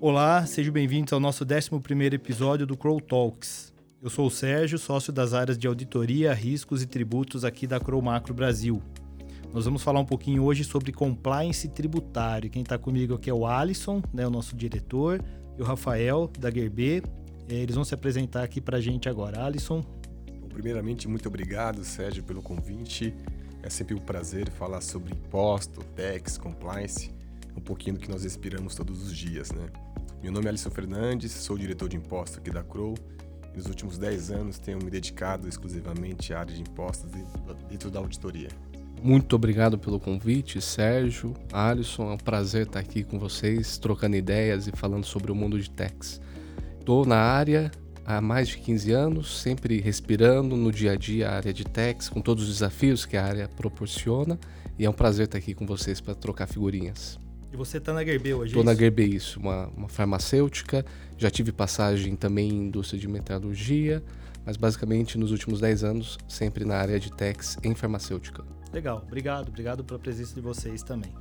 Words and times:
Olá, 0.00 0.46
sejam 0.46 0.72
bem-vindos 0.72 1.12
ao 1.12 1.18
nosso 1.18 1.42
11 1.42 2.14
episódio 2.14 2.64
do 2.64 2.76
Crow 2.76 3.00
Talks. 3.00 3.74
Eu 4.00 4.08
sou 4.08 4.28
o 4.28 4.30
Sérgio, 4.30 4.78
sócio 4.78 5.12
das 5.12 5.34
áreas 5.34 5.58
de 5.58 5.66
auditoria, 5.66 6.32
riscos 6.32 6.84
e 6.84 6.86
tributos 6.86 7.44
aqui 7.44 7.66
da 7.66 7.80
Crow 7.80 8.00
Macro 8.00 8.32
Brasil. 8.32 8.80
Nós 9.52 9.64
vamos 9.64 9.82
falar 9.82 9.98
um 9.98 10.04
pouquinho 10.04 10.44
hoje 10.44 10.62
sobre 10.62 10.92
compliance 10.92 11.66
tributário. 11.66 12.48
Quem 12.48 12.62
está 12.62 12.78
comigo 12.78 13.14
aqui 13.14 13.28
é 13.28 13.34
o 13.34 13.44
Alisson, 13.44 14.00
né, 14.14 14.24
o 14.24 14.30
nosso 14.30 14.54
diretor, 14.54 15.20
e 15.58 15.62
o 15.62 15.64
Rafael, 15.64 16.30
da 16.38 16.48
Gerber. 16.48 17.02
É, 17.48 17.54
eles 17.54 17.74
vão 17.74 17.82
se 17.82 17.92
apresentar 17.92 18.44
aqui 18.44 18.60
para 18.60 18.76
a 18.76 18.80
gente 18.80 19.08
agora. 19.08 19.44
Alisson. 19.44 19.82
Primeiramente, 20.50 21.08
muito 21.08 21.26
obrigado, 21.26 21.82
Sérgio, 21.82 22.22
pelo 22.22 22.40
convite. 22.40 23.12
É 23.64 23.68
sempre 23.68 23.96
um 23.96 24.00
prazer 24.00 24.48
falar 24.48 24.80
sobre 24.80 25.12
imposto, 25.12 25.82
tax, 25.96 26.38
compliance, 26.38 27.10
um 27.56 27.60
pouquinho 27.60 27.96
do 27.96 28.00
que 28.00 28.08
nós 28.08 28.22
respiramos 28.22 28.76
todos 28.76 29.02
os 29.02 29.16
dias, 29.16 29.50
né? 29.50 29.68
Meu 30.20 30.32
nome 30.32 30.46
é 30.46 30.48
Alisson 30.48 30.70
Fernandes, 30.70 31.30
sou 31.30 31.56
diretor 31.56 31.88
de 31.88 31.96
impostos 31.96 32.38
aqui 32.38 32.50
da 32.50 32.64
Crow. 32.64 32.94
E 33.54 33.56
nos 33.56 33.66
últimos 33.66 33.96
10 33.96 34.32
anos 34.32 34.58
tenho 34.58 34.78
me 34.78 34.90
dedicado 34.90 35.48
exclusivamente 35.48 36.34
à 36.34 36.40
área 36.40 36.52
de 36.52 36.60
impostos 36.60 37.08
dentro 37.70 37.88
da 37.88 38.00
auditoria. 38.00 38.48
Muito 39.00 39.36
obrigado 39.36 39.78
pelo 39.78 40.00
convite, 40.00 40.60
Sérgio, 40.60 41.34
Alisson. 41.52 42.10
É 42.10 42.14
um 42.14 42.18
prazer 42.18 42.66
estar 42.66 42.80
aqui 42.80 43.04
com 43.04 43.16
vocês, 43.16 43.78
trocando 43.78 44.16
ideias 44.16 44.66
e 44.66 44.72
falando 44.72 45.04
sobre 45.04 45.30
o 45.30 45.36
mundo 45.36 45.58
de 45.58 45.70
techs. 45.70 46.20
Estou 46.80 47.06
na 47.06 47.18
área 47.18 47.70
há 48.04 48.20
mais 48.20 48.48
de 48.48 48.58
15 48.58 48.90
anos, 48.90 49.40
sempre 49.40 49.80
respirando 49.80 50.56
no 50.56 50.72
dia 50.72 50.92
a 50.92 50.96
dia 50.96 51.30
a 51.30 51.36
área 51.36 51.52
de 51.52 51.64
techs, 51.64 52.08
com 52.08 52.20
todos 52.20 52.42
os 52.42 52.54
desafios 52.54 53.06
que 53.06 53.16
a 53.16 53.24
área 53.24 53.48
proporciona. 53.48 54.36
E 54.76 54.84
é 54.84 54.90
um 54.90 54.92
prazer 54.92 55.26
estar 55.26 55.38
aqui 55.38 55.54
com 55.54 55.64
vocês 55.64 56.00
para 56.00 56.14
trocar 56.16 56.48
figurinhas. 56.48 57.20
E 57.52 57.56
você 57.56 57.78
está 57.78 57.92
na 57.92 58.04
Gerbe 58.04 58.34
hoje? 58.34 58.50
Estou 58.50 58.62
é 58.62 58.66
na 58.66 58.74
Gerbe, 58.74 59.14
isso, 59.14 59.40
uma, 59.40 59.68
uma 59.68 59.88
farmacêutica. 59.88 60.84
Já 61.16 61.30
tive 61.30 61.50
passagem 61.50 62.14
também 62.14 62.50
em 62.50 62.66
indústria 62.66 63.00
de 63.00 63.08
metalurgia, 63.08 64.02
mas 64.44 64.56
basicamente 64.56 65.16
nos 65.16 65.30
últimos 65.30 65.60
10 65.60 65.84
anos 65.84 66.18
sempre 66.28 66.64
na 66.64 66.76
área 66.76 67.00
de 67.00 67.10
techs 67.10 67.56
em 67.64 67.74
farmacêutica. 67.74 68.44
Legal, 68.72 69.02
obrigado, 69.06 69.48
obrigado 69.48 69.82
pela 69.82 69.98
presença 69.98 70.34
de 70.34 70.40
vocês 70.40 70.82
também. 70.82 71.12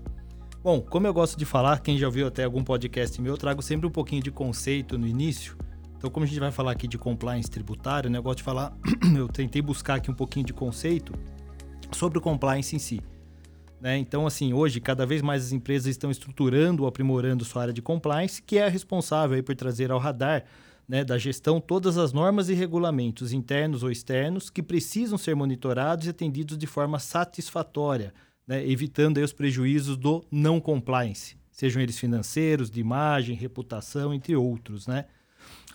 Bom, 0.61 0.81
como 0.81 1.08
eu 1.08 1.14
gosto 1.14 1.38
de 1.38 1.45
falar, 1.45 1.80
quem 1.80 1.98
já 1.98 2.08
ouviu 2.08 2.28
até 2.28 2.44
algum 2.44 2.61
podcast 2.61 3.22
meu, 3.22 3.33
eu 3.33 3.38
trago 3.38 3.61
sempre 3.61 3.88
um 3.88 3.92
pouquinho 3.92 4.22
de 4.22 4.31
conceito 4.31 4.98
no 4.98 5.08
início. 5.08 5.55
Então, 5.98 6.09
como 6.09 6.25
a 6.25 6.28
gente 6.28 6.39
vai 6.39 6.52
falar 6.52 6.72
aqui 6.72 6.88
de 6.88 6.98
compliance 6.98 7.50
tributário, 7.50 8.09
né, 8.09 8.17
eu 8.17 8.23
gosto 8.23 8.39
de 8.39 8.44
falar, 8.44 8.75
eu 9.16 9.28
tentei 9.30 9.61
buscar 9.61 9.95
aqui 9.95 10.11
um 10.11 10.14
pouquinho 10.14 10.45
de 10.45 10.53
conceito 10.53 11.14
sobre 11.92 12.17
o 12.17 12.22
compliance 12.22 12.75
em 12.75 12.80
si. 12.80 13.02
Né? 13.80 13.97
Então, 13.97 14.25
assim, 14.25 14.53
hoje, 14.53 14.81
cada 14.81 15.06
vez 15.06 15.22
mais 15.22 15.45
as 15.45 15.52
empresas 15.52 15.88
estão 15.88 16.09
estruturando 16.09 16.83
ou 16.83 16.89
aprimorando 16.89 17.45
sua 17.45 17.64
área 17.64 17.73
de 17.73 17.81
compliance, 17.81 18.42
que 18.42 18.58
é 18.58 18.67
responsável 18.67 19.42
por 19.44 19.56
trazer 19.56 19.92
ao 19.92 20.00
radar 20.00 20.45
né, 20.88 21.03
da 21.03 21.17
gestão 21.17 21.59
todas 21.59 21.98
as 21.98 22.14
normas 22.14 22.50
e 22.50 22.53
regulamentos 22.53 23.33
internos 23.33 23.83
ou 23.83 23.92
externos 23.92 24.50
que 24.50 24.64
precisam 24.64 25.17
ser 25.17 25.36
monitorados 25.36 26.08
e 26.08 26.09
atendidos 26.09 26.58
de 26.58 26.66
forma 26.66 26.98
satisfatória, 26.98 28.14
né, 28.48 28.66
evitando 28.66 29.17
os 29.17 29.33
prejuízos 29.33 29.98
do 29.98 30.23
não 30.31 30.61
compliance, 30.61 31.36
sejam 31.52 31.81
eles 31.81 32.00
financeiros, 32.00 32.72
de 32.72 32.80
imagem, 32.80 33.36
reputação, 33.36 34.14
entre 34.14 34.36
outros. 34.36 34.88
Né? 34.88 35.05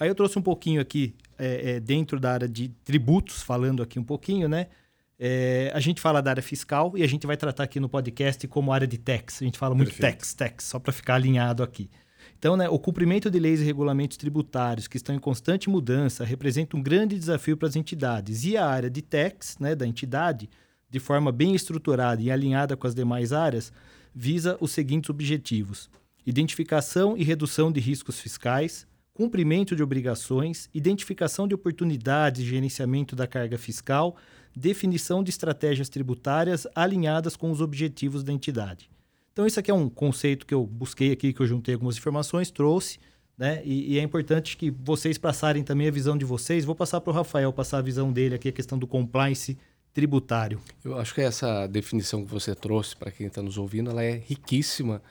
Aí 0.00 0.08
eu 0.08 0.14
trouxe 0.14 0.38
um 0.38 0.42
pouquinho 0.42 0.80
aqui 0.80 1.14
é, 1.38 1.72
é, 1.72 1.80
dentro 1.80 2.18
da 2.18 2.32
área 2.32 2.48
de 2.48 2.68
tributos, 2.84 3.42
falando 3.42 3.82
aqui 3.82 3.98
um 3.98 4.04
pouquinho, 4.04 4.48
né? 4.48 4.68
É, 5.24 5.70
a 5.72 5.78
gente 5.78 6.00
fala 6.00 6.20
da 6.20 6.30
área 6.30 6.42
fiscal 6.42 6.94
e 6.96 7.02
a 7.04 7.06
gente 7.06 7.28
vai 7.28 7.36
tratar 7.36 7.62
aqui 7.62 7.78
no 7.78 7.88
podcast 7.88 8.48
como 8.48 8.72
área 8.72 8.88
de 8.88 8.98
tax. 8.98 9.40
A 9.40 9.44
gente 9.44 9.56
fala 9.56 9.72
muito 9.72 9.90
Perfeito. 9.90 10.16
tax, 10.16 10.34
tax, 10.34 10.64
só 10.64 10.80
para 10.80 10.92
ficar 10.92 11.14
alinhado 11.14 11.62
aqui. 11.62 11.88
Então, 12.36 12.56
né, 12.56 12.68
o 12.68 12.76
cumprimento 12.76 13.30
de 13.30 13.38
leis 13.38 13.60
e 13.60 13.64
regulamentos 13.64 14.16
tributários 14.16 14.88
que 14.88 14.96
estão 14.96 15.14
em 15.14 15.20
constante 15.20 15.70
mudança 15.70 16.24
representa 16.24 16.76
um 16.76 16.82
grande 16.82 17.16
desafio 17.16 17.56
para 17.56 17.68
as 17.68 17.76
entidades. 17.76 18.44
E 18.44 18.56
a 18.56 18.66
área 18.66 18.90
de 18.90 19.00
tax, 19.00 19.56
né, 19.60 19.76
da 19.76 19.86
entidade, 19.86 20.50
de 20.90 20.98
forma 20.98 21.30
bem 21.30 21.54
estruturada 21.54 22.20
e 22.20 22.28
alinhada 22.28 22.76
com 22.76 22.88
as 22.88 22.94
demais 22.94 23.32
áreas, 23.32 23.72
visa 24.12 24.58
os 24.60 24.72
seguintes 24.72 25.08
objetivos: 25.08 25.88
identificação 26.26 27.16
e 27.16 27.22
redução 27.22 27.70
de 27.70 27.78
riscos 27.78 28.18
fiscais, 28.18 28.88
cumprimento 29.14 29.76
de 29.76 29.84
obrigações, 29.84 30.68
identificação 30.74 31.46
de 31.46 31.54
oportunidades 31.54 32.42
e 32.42 32.44
gerenciamento 32.44 33.14
da 33.14 33.28
carga 33.28 33.56
fiscal, 33.56 34.16
definição 34.54 35.22
de 35.22 35.30
estratégias 35.30 35.88
tributárias 35.88 36.66
alinhadas 36.74 37.36
com 37.36 37.50
os 37.50 37.60
objetivos 37.60 38.22
da 38.22 38.32
entidade. 38.32 38.90
Então, 39.32 39.46
isso 39.46 39.58
aqui 39.58 39.70
é 39.70 39.74
um 39.74 39.88
conceito 39.88 40.44
que 40.44 40.52
eu 40.52 40.66
busquei 40.66 41.12
aqui, 41.12 41.32
que 41.32 41.40
eu 41.40 41.46
juntei 41.46 41.74
algumas 41.74 41.96
informações, 41.96 42.50
trouxe, 42.50 42.98
né? 43.36 43.62
E, 43.64 43.94
e 43.94 43.98
é 43.98 44.02
importante 44.02 44.56
que 44.56 44.70
vocês 44.70 45.16
passarem 45.16 45.64
também 45.64 45.88
a 45.88 45.90
visão 45.90 46.16
de 46.16 46.24
vocês. 46.24 46.64
Vou 46.64 46.74
passar 46.74 47.00
para 47.00 47.10
o 47.10 47.14
Rafael 47.14 47.52
passar 47.52 47.78
a 47.78 47.82
visão 47.82 48.12
dele 48.12 48.34
aqui, 48.34 48.48
a 48.48 48.52
questão 48.52 48.78
do 48.78 48.86
compliance 48.86 49.56
tributário. 49.92 50.60
Eu 50.84 50.98
acho 50.98 51.14
que 51.14 51.20
essa 51.20 51.66
definição 51.66 52.24
que 52.24 52.30
você 52.30 52.54
trouxe 52.54 52.96
para 52.96 53.10
quem 53.10 53.26
está 53.26 53.42
nos 53.42 53.58
ouvindo, 53.58 53.90
ela 53.90 54.02
é 54.02 54.16
riquíssima 54.16 55.02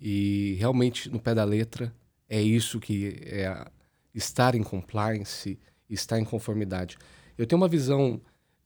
e 0.00 0.56
realmente 0.58 1.10
no 1.10 1.18
pé 1.18 1.34
da 1.34 1.44
letra 1.44 1.92
é 2.28 2.40
isso 2.40 2.78
que 2.78 3.20
é 3.24 3.66
estar 4.14 4.54
em 4.54 4.62
compliance, 4.62 5.58
estar 5.88 6.18
em 6.18 6.24
conformidade. 6.24 6.96
Eu 7.36 7.46
tenho 7.46 7.60
uma 7.60 7.68
visão 7.68 8.20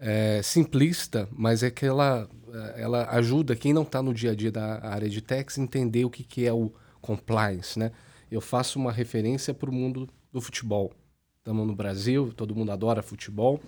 é, 0.04 0.42
simplista, 0.42 1.28
mas 1.30 1.62
é 1.62 1.70
que 1.70 1.86
ela, 1.86 2.28
é, 2.52 2.82
ela 2.82 3.08
ajuda 3.10 3.54
quem 3.54 3.72
não 3.72 3.82
está 3.82 4.02
no 4.02 4.12
dia 4.12 4.32
a 4.32 4.34
dia 4.34 4.50
da 4.50 4.84
área 4.84 5.08
de 5.08 5.22
techs 5.22 5.58
entender 5.58 6.04
o 6.04 6.10
que, 6.10 6.24
que 6.24 6.44
é 6.44 6.52
o 6.52 6.72
compliance, 7.00 7.78
né? 7.78 7.92
Eu 8.28 8.40
faço 8.40 8.80
uma 8.80 8.90
referência 8.90 9.54
para 9.54 9.70
o 9.70 9.72
mundo 9.72 10.08
do 10.32 10.40
futebol. 10.40 10.92
Estamos 11.38 11.66
no 11.66 11.74
Brasil, 11.74 12.32
todo 12.34 12.54
mundo 12.54 12.72
adora 12.72 13.00
futebol. 13.00 13.60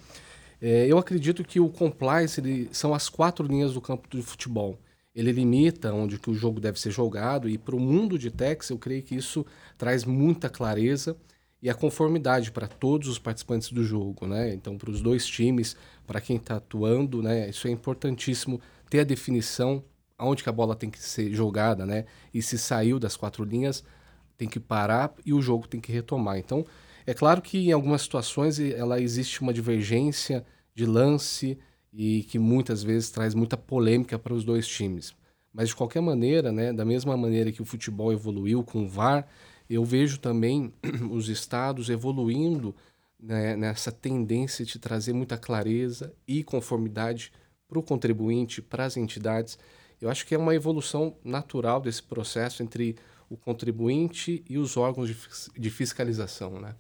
É, 0.61 0.87
eu 0.87 0.99
acredito 0.99 1.45
que 1.45 1.61
o 1.61 1.69
compliance 1.69 2.41
ele, 2.41 2.69
são 2.73 2.93
as 2.93 3.09
quatro 3.09 3.47
linhas 3.47 3.75
do 3.75 3.81
campo 3.81 4.09
do 4.09 4.21
futebol. 4.23 4.77
Ele 5.15 5.31
limita 5.31 5.93
onde 5.93 6.19
que 6.19 6.31
o 6.31 6.35
jogo 6.35 6.61
deve 6.61 6.81
ser 6.81 6.91
jogado 6.91 7.49
e 7.49 7.57
para 7.57 7.77
o 7.77 7.81
mundo 7.81 8.19
de 8.19 8.31
techs 8.31 8.71
eu 8.71 8.79
creio 8.79 9.03
que 9.03 9.15
isso 9.15 9.47
traz 9.79 10.05
muita 10.05 10.49
clareza 10.49 11.17
e 11.65 11.71
a 11.71 11.75
conformidade 11.75 12.53
para 12.53 12.69
todos 12.69 13.09
os 13.09 13.19
participantes 13.19 13.73
do 13.73 13.83
jogo, 13.83 14.27
né? 14.27 14.53
Então, 14.53 14.77
para 14.77 14.91
os 14.91 15.01
dois 15.01 15.27
times, 15.27 15.75
para 16.07 16.21
quem 16.21 16.37
está 16.37 16.57
atuando, 16.57 17.23
né? 17.23 17.49
Isso 17.49 17.67
é 17.67 17.71
importantíssimo 17.71 18.61
ter 18.91 19.01
a 19.01 19.05
definição 19.05 19.83
aonde 20.19 20.43
que 20.43 20.49
a 20.51 20.53
bola 20.53 20.77
tem 20.77 20.91
que 20.91 21.03
ser 21.03 21.33
jogada, 21.33 21.87
né? 21.87 22.05
E 22.35 22.43
se 22.43 22.59
saiu 22.59 22.99
das 22.99 23.17
quatro 23.17 23.45
linhas, 23.45 23.83
tem 24.37 24.47
que 24.47 24.61
parar 24.61 25.15
e 25.25 25.33
o 25.33 25.41
jogo 25.41 25.67
tem 25.67 25.81
que 25.81 25.91
retomar. 25.91 26.37
Então, 26.37 26.67
é 27.07 27.15
claro 27.15 27.41
que 27.41 27.57
em 27.57 27.73
algumas 27.73 28.03
situações 28.03 28.61
ela 28.61 29.01
existe 29.01 29.41
uma 29.41 29.55
divergência 29.55 30.45
de 30.75 30.85
lance 30.85 31.59
e 31.91 32.25
que 32.25 32.39
muitas 32.39 32.83
vezes 32.83 33.09
traz 33.09 33.35
muita 33.35 33.57
polêmica 33.57 34.19
para 34.19 34.35
os 34.35 34.45
dois 34.45 34.69
times. 34.69 35.15
Mas 35.51 35.71
de 35.71 35.77
qualquer 35.77 36.03
maneira, 36.03 36.53
né, 36.53 36.75
da 36.75 36.85
mesma 36.85 37.17
maneira 37.17 37.51
que 37.51 37.63
o 37.63 37.65
futebol 37.65 38.13
evoluiu 38.13 38.63
com 38.63 38.85
o 38.85 38.89
VAR, 38.89 39.27
eu 39.69 39.85
vejo 39.85 40.19
também 40.19 40.73
os 41.11 41.29
estados 41.29 41.89
evoluindo 41.89 42.75
né, 43.19 43.57
nessa 43.57 43.91
tendência 43.91 44.65
de 44.65 44.79
trazer 44.79 45.13
muita 45.13 45.39
clareza 45.39 46.13
e 46.27 46.45
conformidade 46.45 47.33
para 47.67 47.79
o 47.79 47.83
contribuinte, 47.83 48.61
para 48.61 48.85
as 48.85 48.97
entidades. 48.97 49.59
Eu 50.01 50.11
acho 50.11 50.27
que 50.27 50.35
é 50.35 50.39
uma 50.39 50.55
evolução 50.55 51.17
natural 51.25 51.81
desse 51.81 52.03
processo 52.03 52.63
entre 52.63 52.97
o 53.29 53.37
contribuinte 53.37 54.45
e 54.49 54.59
os 54.59 54.77
órgãos 54.77 55.09
de, 55.09 55.17
de 55.59 55.71
fiscalização, 55.71 56.61
né? 56.61 56.77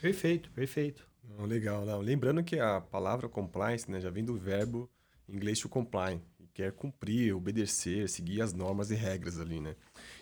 Perfeito, 0.00 0.50
perfeito. 0.50 1.06
legal, 1.40 1.84
não. 1.84 2.00
Lembrando 2.00 2.44
que 2.44 2.58
a 2.60 2.80
palavra 2.80 3.28
compliance 3.28 3.90
né, 3.90 4.00
já 4.00 4.10
vem 4.10 4.24
do 4.24 4.36
verbo 4.36 4.88
inglês 5.28 5.58
to 5.58 5.68
comply, 5.68 6.20
quer 6.56 6.72
cumprir, 6.72 7.36
obedecer, 7.36 8.08
seguir 8.08 8.40
as 8.40 8.54
normas 8.54 8.90
e 8.90 8.94
regras 8.94 9.38
ali, 9.38 9.60
né? 9.60 9.76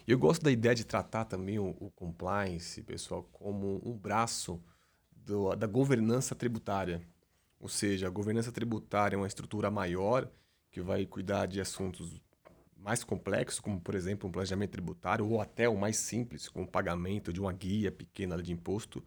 Eu 0.05 0.19
gosto 0.19 0.43
da 0.43 0.51
ideia 0.51 0.75
de 0.75 0.85
tratar 0.85 1.25
também 1.27 1.61
o, 1.61 1.77
o 1.79 1.93
compliance, 1.93 2.83
pessoal, 2.83 3.23
como 3.31 3.81
um 3.89 3.97
braço 3.97 4.61
do, 5.13 5.55
da 5.55 5.69
governança 5.69 6.35
tributária. 6.35 7.01
Ou 7.61 7.69
seja, 7.69 8.09
a 8.09 8.11
governança 8.11 8.51
tributária 8.51 9.15
é 9.15 9.17
uma 9.17 9.29
estrutura 9.29 9.71
maior 9.71 10.29
que 10.73 10.81
vai 10.81 11.07
cuidar 11.07 11.47
de 11.47 11.61
assuntos 11.61 12.21
mais 12.77 13.05
complexos, 13.05 13.61
como, 13.61 13.81
por 13.81 13.95
exemplo, 13.95 14.29
um 14.29 14.33
planejamento 14.33 14.73
tributário, 14.73 15.25
ou 15.31 15.41
até 15.41 15.69
o 15.69 15.77
mais 15.77 15.99
simples, 15.99 16.49
como 16.49 16.65
o 16.65 16.69
pagamento 16.69 17.33
de 17.33 17.41
uma 17.41 17.53
guia 17.53 17.93
pequena 17.93 18.43
de 18.43 18.53
imposto. 18.53 19.05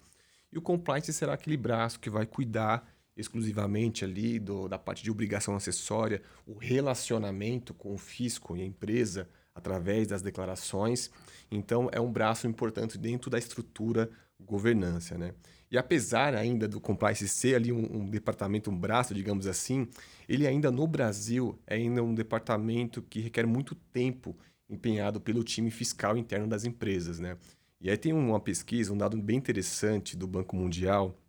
E 0.50 0.58
o 0.58 0.62
compliance 0.62 1.12
será 1.12 1.34
aquele 1.34 1.58
braço 1.58 2.00
que 2.00 2.10
vai 2.10 2.26
cuidar 2.26 2.88
exclusivamente 3.18 4.06
ali 4.06 4.40
do, 4.40 4.68
da 4.68 4.78
parte 4.78 5.04
de 5.04 5.10
obrigação 5.10 5.56
acessória, 5.56 6.22
o 6.46 6.54
relacionamento 6.54 7.74
com 7.74 7.94
o 7.94 7.98
fisco 7.98 8.56
e 8.56 8.62
a 8.62 8.66
empresa, 8.66 9.28
através 9.54 10.08
das 10.08 10.22
declarações. 10.22 11.10
Então, 11.50 11.90
é 11.92 12.00
um 12.00 12.12
braço 12.12 12.48
importante 12.48 12.98
dentro 12.98 13.30
da 13.30 13.40
estrutura 13.40 14.10
governança, 14.40 15.18
né? 15.18 15.34
E 15.70 15.78
apesar 15.78 16.34
ainda 16.36 16.68
do 16.68 16.80
compliance 16.80 17.28
ser 17.28 17.56
ali 17.56 17.72
um, 17.72 17.98
um, 17.98 18.10
departamento, 18.10 18.70
um 18.70 18.78
braço, 18.78 19.14
digamos 19.14 19.48
assim, 19.48 19.88
ele 20.30 20.48
ainda 20.48 20.72
no 20.72 20.88
Brasil 20.88 21.60
é 21.68 21.76
ainda 21.76 22.02
um 22.04 22.14
departamento 22.14 23.02
que 23.02 23.20
requer 23.20 23.46
muito 23.46 23.76
tempo 23.76 24.38
empenhado 24.70 25.20
pelo 25.20 25.44
time 25.44 25.72
fiscal 25.72 26.18
interno 26.18 26.48
das 26.48 26.64
empresas, 26.64 27.20
né? 27.20 27.38
E 27.82 27.90
aí 27.90 27.98
tem 27.98 28.14
uma 28.14 28.40
pesquisa, 28.40 28.94
um 28.94 28.98
dado 28.98 29.18
bem 29.22 29.38
interessante 29.38 30.16
do 30.16 30.28
Banco 30.28 30.56
Mundial, 30.56 31.20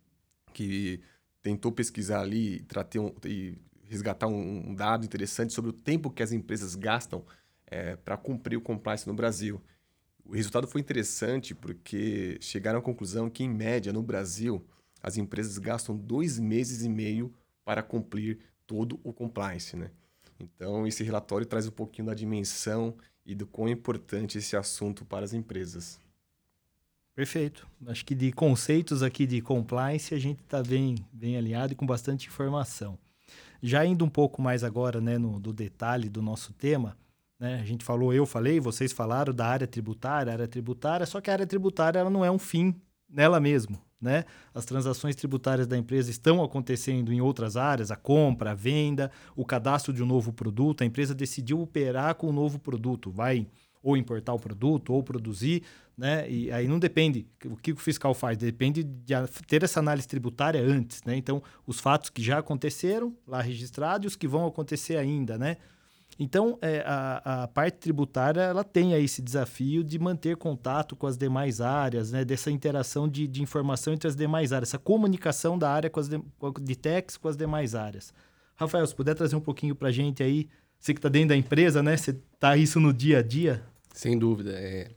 que 0.53 1.01
tentou 1.41 1.71
pesquisar 1.71 2.21
ali 2.21 2.65
um, 2.97 3.27
e 3.27 3.57
resgatar 3.83 4.27
um, 4.27 4.69
um, 4.69 4.75
dado 4.75 5.05
interessante 5.05 5.53
sobre 5.53 5.71
o 5.71 5.73
tempo 5.73 6.11
que 6.11 6.21
as 6.21 6.31
empresas 6.31 6.75
gastam 6.75 7.25
é, 7.65 7.95
para 7.95 8.17
cumprir 8.17 8.57
o 8.57 8.61
compliance 8.61 9.07
no 9.07 9.13
Brasil. 9.13 9.61
O 10.25 10.33
resultado 10.33 10.67
foi 10.67 10.81
interessante 10.81 11.55
porque 11.55 12.37
chegaram 12.39 12.79
à 12.79 12.81
conclusão 12.81 13.29
que, 13.29 13.43
em 13.43 13.49
média, 13.49 13.91
no 13.91 14.03
Brasil, 14.03 14.63
as 15.01 15.17
empresas 15.17 15.57
gastam 15.57 15.97
dois 15.97 16.37
meses 16.37 16.83
e 16.83 16.89
meio 16.89 17.33
para 17.65 17.81
cumprir 17.81 18.39
todo 18.67 18.99
o 19.03 19.11
compliance. 19.11 19.75
Né? 19.75 19.89
Então, 20.39 20.85
esse 20.85 21.03
relatório 21.03 21.47
traz 21.47 21.67
um 21.67 21.71
pouquinho 21.71 22.07
da 22.07 22.13
dimensão 22.13 22.95
e 23.25 23.33
do 23.33 23.47
quão 23.47 23.67
importante 23.67 24.37
esse 24.37 24.55
assunto 24.55 25.05
para 25.05 25.25
as 25.25 25.33
empresas. 25.33 25.99
Perfeito. 27.19 27.67
Acho 27.85 28.05
que 28.05 28.15
de 28.15 28.31
conceitos 28.31 29.03
aqui 29.03 29.27
de 29.27 29.41
compliance 29.41 30.15
a 30.15 30.17
gente 30.17 30.39
está 30.39 30.63
bem, 30.63 30.95
bem 31.11 31.35
alinhado 31.35 31.73
e 31.73 31.75
com 31.75 31.85
bastante 31.85 32.29
informação. 32.29 32.97
Já 33.61 33.85
indo 33.85 34.05
um 34.05 34.09
pouco 34.09 34.41
mais 34.41 34.63
agora 34.63 35.01
né, 35.01 35.17
no, 35.17 35.37
do 35.37 35.51
detalhe 35.51 36.07
do 36.07 36.21
nosso 36.21 36.53
tema, 36.53 36.95
né, 37.37 37.59
a 37.59 37.65
gente 37.65 37.83
falou, 37.83 38.13
eu 38.13 38.25
falei, 38.25 38.61
vocês 38.61 38.93
falaram 38.93 39.33
da 39.33 39.45
área 39.45 39.67
tributária, 39.67 40.31
área 40.31 40.47
tributária, 40.47 41.05
só 41.05 41.19
que 41.19 41.29
a 41.29 41.33
área 41.33 41.45
tributária 41.45 41.99
ela 41.99 42.09
não 42.09 42.23
é 42.23 42.31
um 42.31 42.39
fim 42.39 42.73
nela 43.09 43.37
mesmo. 43.37 43.81
Né? 43.99 44.23
As 44.53 44.63
transações 44.63 45.13
tributárias 45.13 45.67
da 45.67 45.77
empresa 45.77 46.09
estão 46.09 46.41
acontecendo 46.41 47.11
em 47.11 47.19
outras 47.19 47.57
áreas, 47.57 47.91
a 47.91 47.97
compra, 47.97 48.51
a 48.51 48.55
venda, 48.55 49.11
o 49.35 49.43
cadastro 49.43 49.91
de 49.91 50.01
um 50.01 50.05
novo 50.05 50.31
produto, 50.31 50.83
a 50.83 50.85
empresa 50.85 51.13
decidiu 51.13 51.59
operar 51.59 52.15
com 52.15 52.29
um 52.29 52.33
novo 52.33 52.57
produto, 52.59 53.11
vai 53.11 53.45
ou 53.81 53.97
importar 53.97 54.33
o 54.33 54.39
produto 54.39 54.93
ou 54.93 55.03
produzir, 55.03 55.63
né? 55.99 56.29
E 56.31 56.49
aí 56.49 56.65
não 56.65 56.79
depende 56.79 57.27
o 57.45 57.57
que 57.57 57.73
o 57.73 57.75
fiscal 57.75 58.13
faz, 58.13 58.37
depende 58.37 58.83
de 58.83 59.13
ter 59.45 59.63
essa 59.63 59.81
análise 59.81 60.07
tributária 60.07 60.61
antes, 60.61 61.03
né? 61.03 61.13
Então, 61.17 61.43
os 61.67 61.81
fatos 61.81 62.09
que 62.09 62.23
já 62.23 62.39
aconteceram 62.39 63.13
lá 63.27 63.41
registrados 63.41 64.05
e 64.05 64.07
os 64.07 64.15
que 64.15 64.25
vão 64.25 64.47
acontecer 64.47 64.95
ainda, 64.95 65.37
né? 65.37 65.57
Então, 66.17 66.57
é, 66.61 66.83
a, 66.85 67.43
a, 67.43 67.47
parte 67.49 67.77
tributária 67.77 68.41
ela 68.41 68.63
tem 68.63 68.93
aí 68.93 69.03
esse 69.03 69.21
desafio 69.21 69.83
de 69.83 69.99
manter 69.99 70.37
contato 70.37 70.95
com 70.95 71.05
as 71.05 71.17
demais 71.17 71.61
áreas, 71.61 72.11
né? 72.11 72.25
dessa 72.25 72.49
interação 72.49 73.07
de, 73.07 73.27
de 73.27 73.41
informação 73.41 73.93
entre 73.93 74.07
as 74.07 74.15
demais 74.15 74.51
áreas, 74.51 74.69
essa 74.69 74.79
comunicação 74.79 75.57
da 75.57 75.69
área 75.69 75.89
com 75.89 75.99
as 75.99 76.09
de, 76.09 76.19
de 76.61 76.75
techs 76.75 77.15
com 77.15 77.27
as 77.27 77.37
demais 77.37 77.75
áreas. 77.75 78.13
Rafael, 78.55 78.85
se 78.85 78.95
puder 78.95 79.15
trazer 79.15 79.35
um 79.35 79.41
pouquinho 79.41 79.75
para 79.75 79.89
a 79.89 79.91
gente 79.91 80.21
aí, 80.23 80.49
você 80.77 80.93
que 80.93 80.99
está 80.99 81.09
dentro 81.09 81.29
da 81.29 81.37
empresa, 81.37 81.83
né? 81.83 81.95
Você 81.95 82.11
está 82.11 82.57
isso 82.57 82.79
no 82.79 82.93
dia 82.93 83.19
a 83.19 83.21
dia? 83.21 83.63
Sem 83.93 84.17
dúvida. 84.17 84.51
É... 84.51 84.89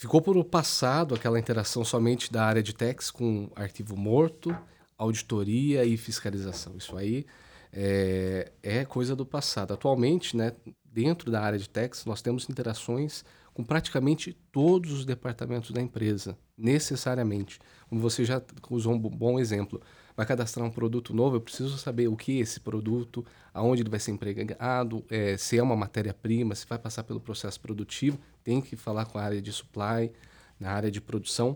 Ficou 0.00 0.22
por 0.22 0.36
o 0.36 0.44
passado 0.44 1.16
aquela 1.16 1.40
interação 1.40 1.84
somente 1.84 2.32
da 2.32 2.44
área 2.44 2.62
de 2.62 2.72
techs 2.72 3.10
com 3.10 3.50
arquivo 3.56 3.96
morto, 3.96 4.56
auditoria 4.96 5.84
e 5.84 5.96
fiscalização. 5.96 6.76
Isso 6.76 6.96
aí 6.96 7.26
é, 7.72 8.52
é 8.62 8.84
coisa 8.84 9.16
do 9.16 9.26
passado. 9.26 9.74
Atualmente, 9.74 10.36
né, 10.36 10.52
dentro 10.84 11.32
da 11.32 11.40
área 11.40 11.58
de 11.58 11.68
techs, 11.68 12.04
nós 12.04 12.22
temos 12.22 12.48
interações 12.48 13.24
com 13.52 13.64
praticamente 13.64 14.38
todos 14.52 14.92
os 14.92 15.04
departamentos 15.04 15.72
da 15.72 15.82
empresa, 15.82 16.38
necessariamente. 16.56 17.58
Como 17.88 18.00
você 18.00 18.24
já 18.24 18.40
usou 18.70 18.94
um 18.94 18.98
bom 19.00 19.36
exemplo, 19.40 19.82
vai 20.16 20.24
cadastrar 20.24 20.64
um 20.64 20.70
produto 20.70 21.12
novo, 21.12 21.34
eu 21.34 21.40
preciso 21.40 21.76
saber 21.76 22.06
o 22.06 22.16
que 22.16 22.38
é 22.38 22.42
esse 22.42 22.60
produto, 22.60 23.26
aonde 23.52 23.82
ele 23.82 23.90
vai 23.90 23.98
ser 23.98 24.12
empregado, 24.12 25.04
é, 25.10 25.36
se 25.36 25.58
é 25.58 25.62
uma 25.62 25.74
matéria-prima, 25.74 26.54
se 26.54 26.66
vai 26.68 26.78
passar 26.78 27.02
pelo 27.02 27.18
processo 27.18 27.60
produtivo, 27.60 28.16
tem 28.48 28.62
que 28.62 28.76
falar 28.76 29.04
com 29.04 29.18
a 29.18 29.22
área 29.22 29.42
de 29.42 29.52
supply, 29.52 30.10
na 30.58 30.70
área 30.72 30.90
de 30.90 31.02
produção. 31.02 31.54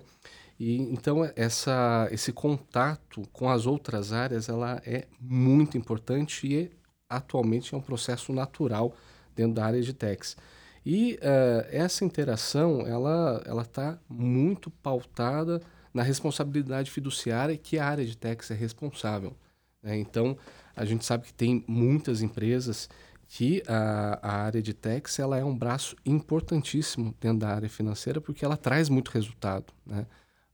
E 0.60 0.76
então 0.76 1.24
essa, 1.34 2.06
esse 2.10 2.34
contato 2.34 3.22
com 3.32 3.48
as 3.48 3.64
outras 3.64 4.12
áreas 4.12 4.46
ela 4.46 4.82
é 4.84 5.06
muito 5.18 5.78
importante 5.78 6.46
e 6.46 6.70
atualmente 7.08 7.74
é 7.74 7.78
um 7.78 7.80
processo 7.80 8.30
natural 8.30 8.94
dentro 9.34 9.54
da 9.54 9.64
área 9.64 9.80
de 9.80 9.94
techs. 9.94 10.36
E 10.84 11.14
uh, 11.14 11.66
essa 11.70 12.04
interação 12.04 12.86
ela 12.86 13.42
ela 13.46 13.62
está 13.62 13.98
muito 14.06 14.70
pautada 14.70 15.62
na 15.94 16.02
responsabilidade 16.02 16.90
fiduciária 16.90 17.56
que 17.56 17.78
a 17.78 17.86
área 17.86 18.04
de 18.04 18.18
techs 18.18 18.50
é 18.50 18.54
responsável. 18.54 19.34
Né? 19.82 19.96
Então 19.96 20.36
a 20.76 20.84
gente 20.84 21.06
sabe 21.06 21.24
que 21.24 21.32
tem 21.32 21.64
muitas 21.66 22.20
empresas 22.20 22.90
que 23.34 23.62
a, 23.66 24.18
a 24.22 24.42
área 24.42 24.60
de 24.60 24.74
techs 24.74 25.18
ela 25.18 25.38
é 25.38 25.44
um 25.44 25.56
braço 25.56 25.96
importantíssimo 26.04 27.14
dentro 27.18 27.38
da 27.38 27.48
área 27.48 27.68
financeira 27.68 28.20
porque 28.20 28.44
ela 28.44 28.58
traz 28.58 28.90
muito 28.90 29.10
resultado. 29.10 29.72
Né? 29.86 30.06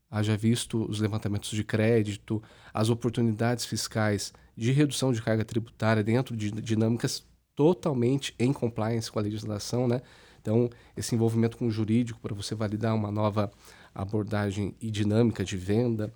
haja 0.09 0.37
visto 0.37 0.89
os 0.89 1.01
levantamentos 1.01 1.49
de 1.49 1.61
crédito, 1.61 2.41
as 2.73 2.89
oportunidades 2.89 3.65
fiscais 3.65 4.33
de 4.55 4.71
redução 4.71 5.11
de 5.11 5.21
carga 5.21 5.43
tributária 5.43 6.01
dentro 6.01 6.37
de 6.37 6.51
dinâmicas 6.51 7.25
totalmente 7.53 8.33
em 8.39 8.53
compliance 8.53 9.11
com 9.11 9.19
a 9.19 9.23
legislação, 9.23 9.85
né? 9.85 10.01
Então, 10.41 10.69
esse 10.95 11.13
envolvimento 11.13 11.57
com 11.57 11.67
o 11.67 11.71
jurídico 11.71 12.19
para 12.21 12.33
você 12.33 12.55
validar 12.55 12.95
uma 12.95 13.11
nova 13.11 13.51
abordagem 13.93 14.73
e 14.79 14.89
dinâmica 14.89 15.43
de 15.43 15.57
venda. 15.57 16.13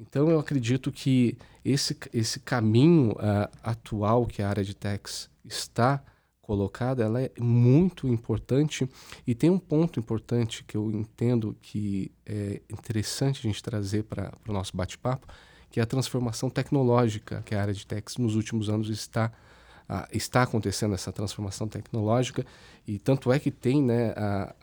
Então, 0.00 0.30
eu 0.30 0.38
acredito 0.38 0.92
que 0.92 1.36
esse, 1.64 1.98
esse 2.12 2.38
caminho 2.38 3.10
uh, 3.12 3.50
atual 3.64 4.26
que 4.26 4.40
a 4.40 4.48
área 4.48 4.62
de 4.62 4.74
tax 4.74 5.28
está 5.44 6.02
colocada, 6.44 7.02
ela 7.02 7.22
é 7.22 7.30
muito 7.40 8.06
importante 8.06 8.88
e 9.26 9.34
tem 9.34 9.48
um 9.48 9.58
ponto 9.58 9.98
importante 9.98 10.62
que 10.62 10.76
eu 10.76 10.90
entendo 10.90 11.56
que 11.62 12.12
é 12.26 12.60
interessante 12.70 13.38
a 13.38 13.42
gente 13.42 13.62
trazer 13.62 14.04
para 14.04 14.32
o 14.46 14.52
nosso 14.52 14.76
bate-papo, 14.76 15.26
que 15.70 15.80
é 15.80 15.82
a 15.82 15.86
transformação 15.86 16.50
tecnológica 16.50 17.42
que 17.46 17.54
a 17.54 17.60
área 17.60 17.72
de 17.72 17.86
techs 17.86 18.18
nos 18.18 18.36
últimos 18.36 18.68
anos 18.68 18.88
está 18.90 19.32
está 20.12 20.42
acontecendo 20.42 20.94
essa 20.94 21.12
transformação 21.12 21.68
tecnológica 21.68 22.44
e 22.86 22.98
tanto 22.98 23.30
é 23.30 23.38
que 23.38 23.50
tem 23.50 23.82
né, 23.82 24.14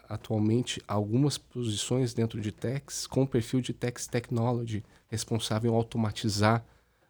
atualmente 0.09 0.81
algumas 0.87 1.37
posições 1.37 2.11
dentro 2.11 2.41
de 2.41 2.51
techs 2.51 3.05
com 3.05 3.25
perfil 3.25 3.61
de 3.61 3.71
techs 3.71 4.07
technology 4.07 4.83
responsável 5.07 5.71
em 5.71 5.75
automatizar 5.75 6.65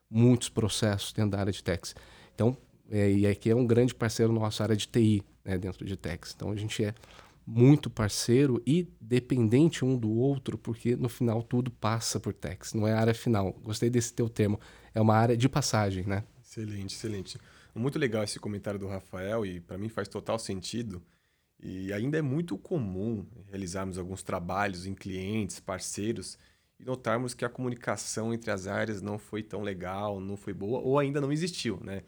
muitos 0.10 0.50
processos 0.50 1.14
dentro 1.14 1.32
da 1.32 1.40
área 1.40 1.54
de 1.54 1.64
techs. 1.64 1.96
Então, 2.36 2.58
é, 2.92 3.10
e 3.10 3.26
aqui 3.26 3.50
é 3.50 3.56
um 3.56 3.66
grande 3.66 3.96
parceiro 3.96 4.34
nossa 4.34 4.62
área 4.64 4.76
de 4.76 4.86
TI, 4.86 5.24
né, 5.46 5.58
dentro 5.58 5.86
de 5.86 5.96
Tex. 5.96 6.34
Então 6.36 6.52
a 6.52 6.56
gente 6.58 6.84
é 6.84 6.94
muito 7.48 7.90
parceiro 7.90 8.62
e 8.68 8.88
dependente 9.00 9.86
um 9.86 9.98
do 9.98 10.12
outro, 10.12 10.58
porque 10.58 10.96
no 10.98 11.08
final 11.08 11.42
tudo 11.42 11.72
passa 11.72 12.20
por 12.20 12.34
Tex, 12.34 12.74
não 12.74 12.86
é 12.86 12.94
área 12.94 13.14
final. 13.14 13.54
Gostei 13.64 13.90
desse 13.90 14.14
teu 14.14 14.28
termo. 14.28 14.60
É 14.94 15.00
uma 15.00 15.16
área 15.16 15.38
de 15.38 15.48
passagem, 15.48 16.06
né? 16.06 16.26
Excelente, 16.44 16.96
excelente. 16.96 17.38
Muito 17.74 17.98
legal 17.98 18.24
esse 18.24 18.38
comentário 18.38 18.78
do 18.78 18.88
Rafael 18.88 19.46
e 19.46 19.62
para 19.62 19.78
mim 19.78 19.88
faz 19.88 20.10
total 20.10 20.38
sentido. 20.38 21.02
E 21.64 21.94
ainda 21.94 22.18
é 22.18 22.22
muito 22.22 22.58
comum 22.58 23.26
realizarmos 23.50 23.98
alguns 23.98 24.22
trabalhos 24.22 24.86
em 24.86 24.94
clientes, 24.94 25.62
parceiros 25.62 26.38
e 26.78 26.84
notarmos 26.84 27.34
que 27.34 27.46
a 27.46 27.50
comunicação 27.50 28.34
entre 28.34 28.52
as 28.52 28.68
áreas 28.68 29.02
não 29.02 29.18
foi 29.18 29.44
tão 29.44 29.62
legal, 29.62 30.20
não 30.20 30.36
foi 30.36 30.54
boa 30.54 30.80
ou 30.80 31.00
ainda 31.00 31.22
não 31.22 31.32
existiu, 31.32 31.80
né? 31.82 32.04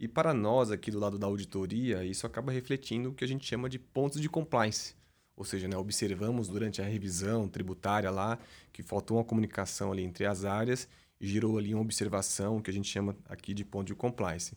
E 0.00 0.08
para 0.08 0.32
nós 0.32 0.70
aqui 0.70 0.90
do 0.90 0.98
lado 0.98 1.18
da 1.18 1.26
auditoria, 1.26 2.02
isso 2.06 2.26
acaba 2.26 2.50
refletindo 2.50 3.10
o 3.10 3.12
que 3.12 3.22
a 3.22 3.28
gente 3.28 3.46
chama 3.46 3.68
de 3.68 3.78
pontos 3.78 4.18
de 4.18 4.30
compliance. 4.30 4.94
Ou 5.36 5.44
seja, 5.44 5.68
né, 5.68 5.76
observamos 5.76 6.48
durante 6.48 6.80
a 6.80 6.86
revisão 6.86 7.46
tributária 7.46 8.10
lá 8.10 8.38
que 8.72 8.82
faltou 8.82 9.18
uma 9.18 9.24
comunicação 9.24 9.92
ali 9.92 10.02
entre 10.02 10.24
as 10.24 10.46
áreas 10.46 10.88
e 11.20 11.28
gerou 11.28 11.58
ali 11.58 11.74
uma 11.74 11.82
observação 11.82 12.62
que 12.62 12.70
a 12.70 12.72
gente 12.72 12.88
chama 12.88 13.14
aqui 13.28 13.52
de 13.52 13.62
ponto 13.62 13.88
de 13.88 13.94
compliance. 13.94 14.54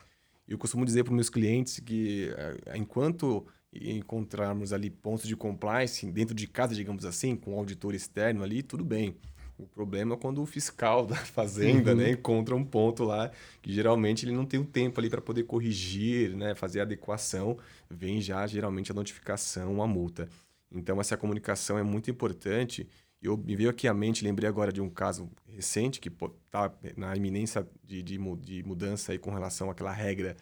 Eu 0.47 0.57
costumo 0.57 0.85
dizer 0.85 1.03
para 1.03 1.13
meus 1.13 1.29
clientes 1.29 1.77
que 1.81 2.33
eh, 2.37 2.77
enquanto 2.77 3.45
encontrarmos 3.73 4.71
ali 4.71 4.89
pontos 4.89 5.27
de 5.27 5.35
compliance 5.35 6.09
dentro 6.09 6.33
de 6.33 6.47
casa, 6.47 6.73
digamos 6.73 7.03
assim, 7.03 7.35
com 7.35 7.55
um 7.55 7.57
auditor 7.57 7.93
externo 7.93 8.43
ali, 8.43 8.63
tudo 8.63 8.85
bem. 8.85 9.17
O 9.57 9.67
problema 9.67 10.15
é 10.15 10.17
quando 10.17 10.41
o 10.41 10.45
fiscal 10.45 11.05
da 11.05 11.15
fazenda 11.23 11.91
uhum. 11.91 11.97
né, 11.97 12.11
encontra 12.11 12.55
um 12.55 12.63
ponto 12.63 13.03
lá 13.03 13.31
que 13.61 13.71
geralmente 13.71 14.25
ele 14.25 14.33
não 14.33 14.45
tem 14.45 14.59
o 14.59 14.65
tempo 14.65 14.99
ali 14.99 15.09
para 15.09 15.21
poder 15.21 15.43
corrigir, 15.43 16.35
né, 16.35 16.55
fazer 16.55 16.79
a 16.79 16.83
adequação, 16.83 17.57
vem 17.89 18.19
já 18.19 18.45
geralmente 18.47 18.91
a 18.91 18.95
notificação, 18.95 19.81
a 19.81 19.87
multa. 19.87 20.27
Então 20.71 20.99
essa 20.99 21.15
comunicação 21.15 21.77
é 21.77 21.83
muito 21.83 22.09
importante. 22.09 22.87
Eu 23.21 23.37
me 23.37 23.55
veio 23.55 23.69
aqui 23.69 23.87
à 23.87 23.93
mente, 23.93 24.23
lembrei 24.23 24.49
agora 24.49 24.73
de 24.73 24.81
um 24.81 24.89
caso 24.89 25.29
recente 25.45 26.01
que 26.01 26.09
está 26.09 26.73
na 26.97 27.15
iminência 27.15 27.65
de, 27.83 28.01
de, 28.01 28.17
de, 28.17 28.63
mudança 28.63 29.11
aí 29.11 29.19
com 29.19 29.31
relação 29.31 29.69
àquela 29.69 29.91
regra 29.91 30.35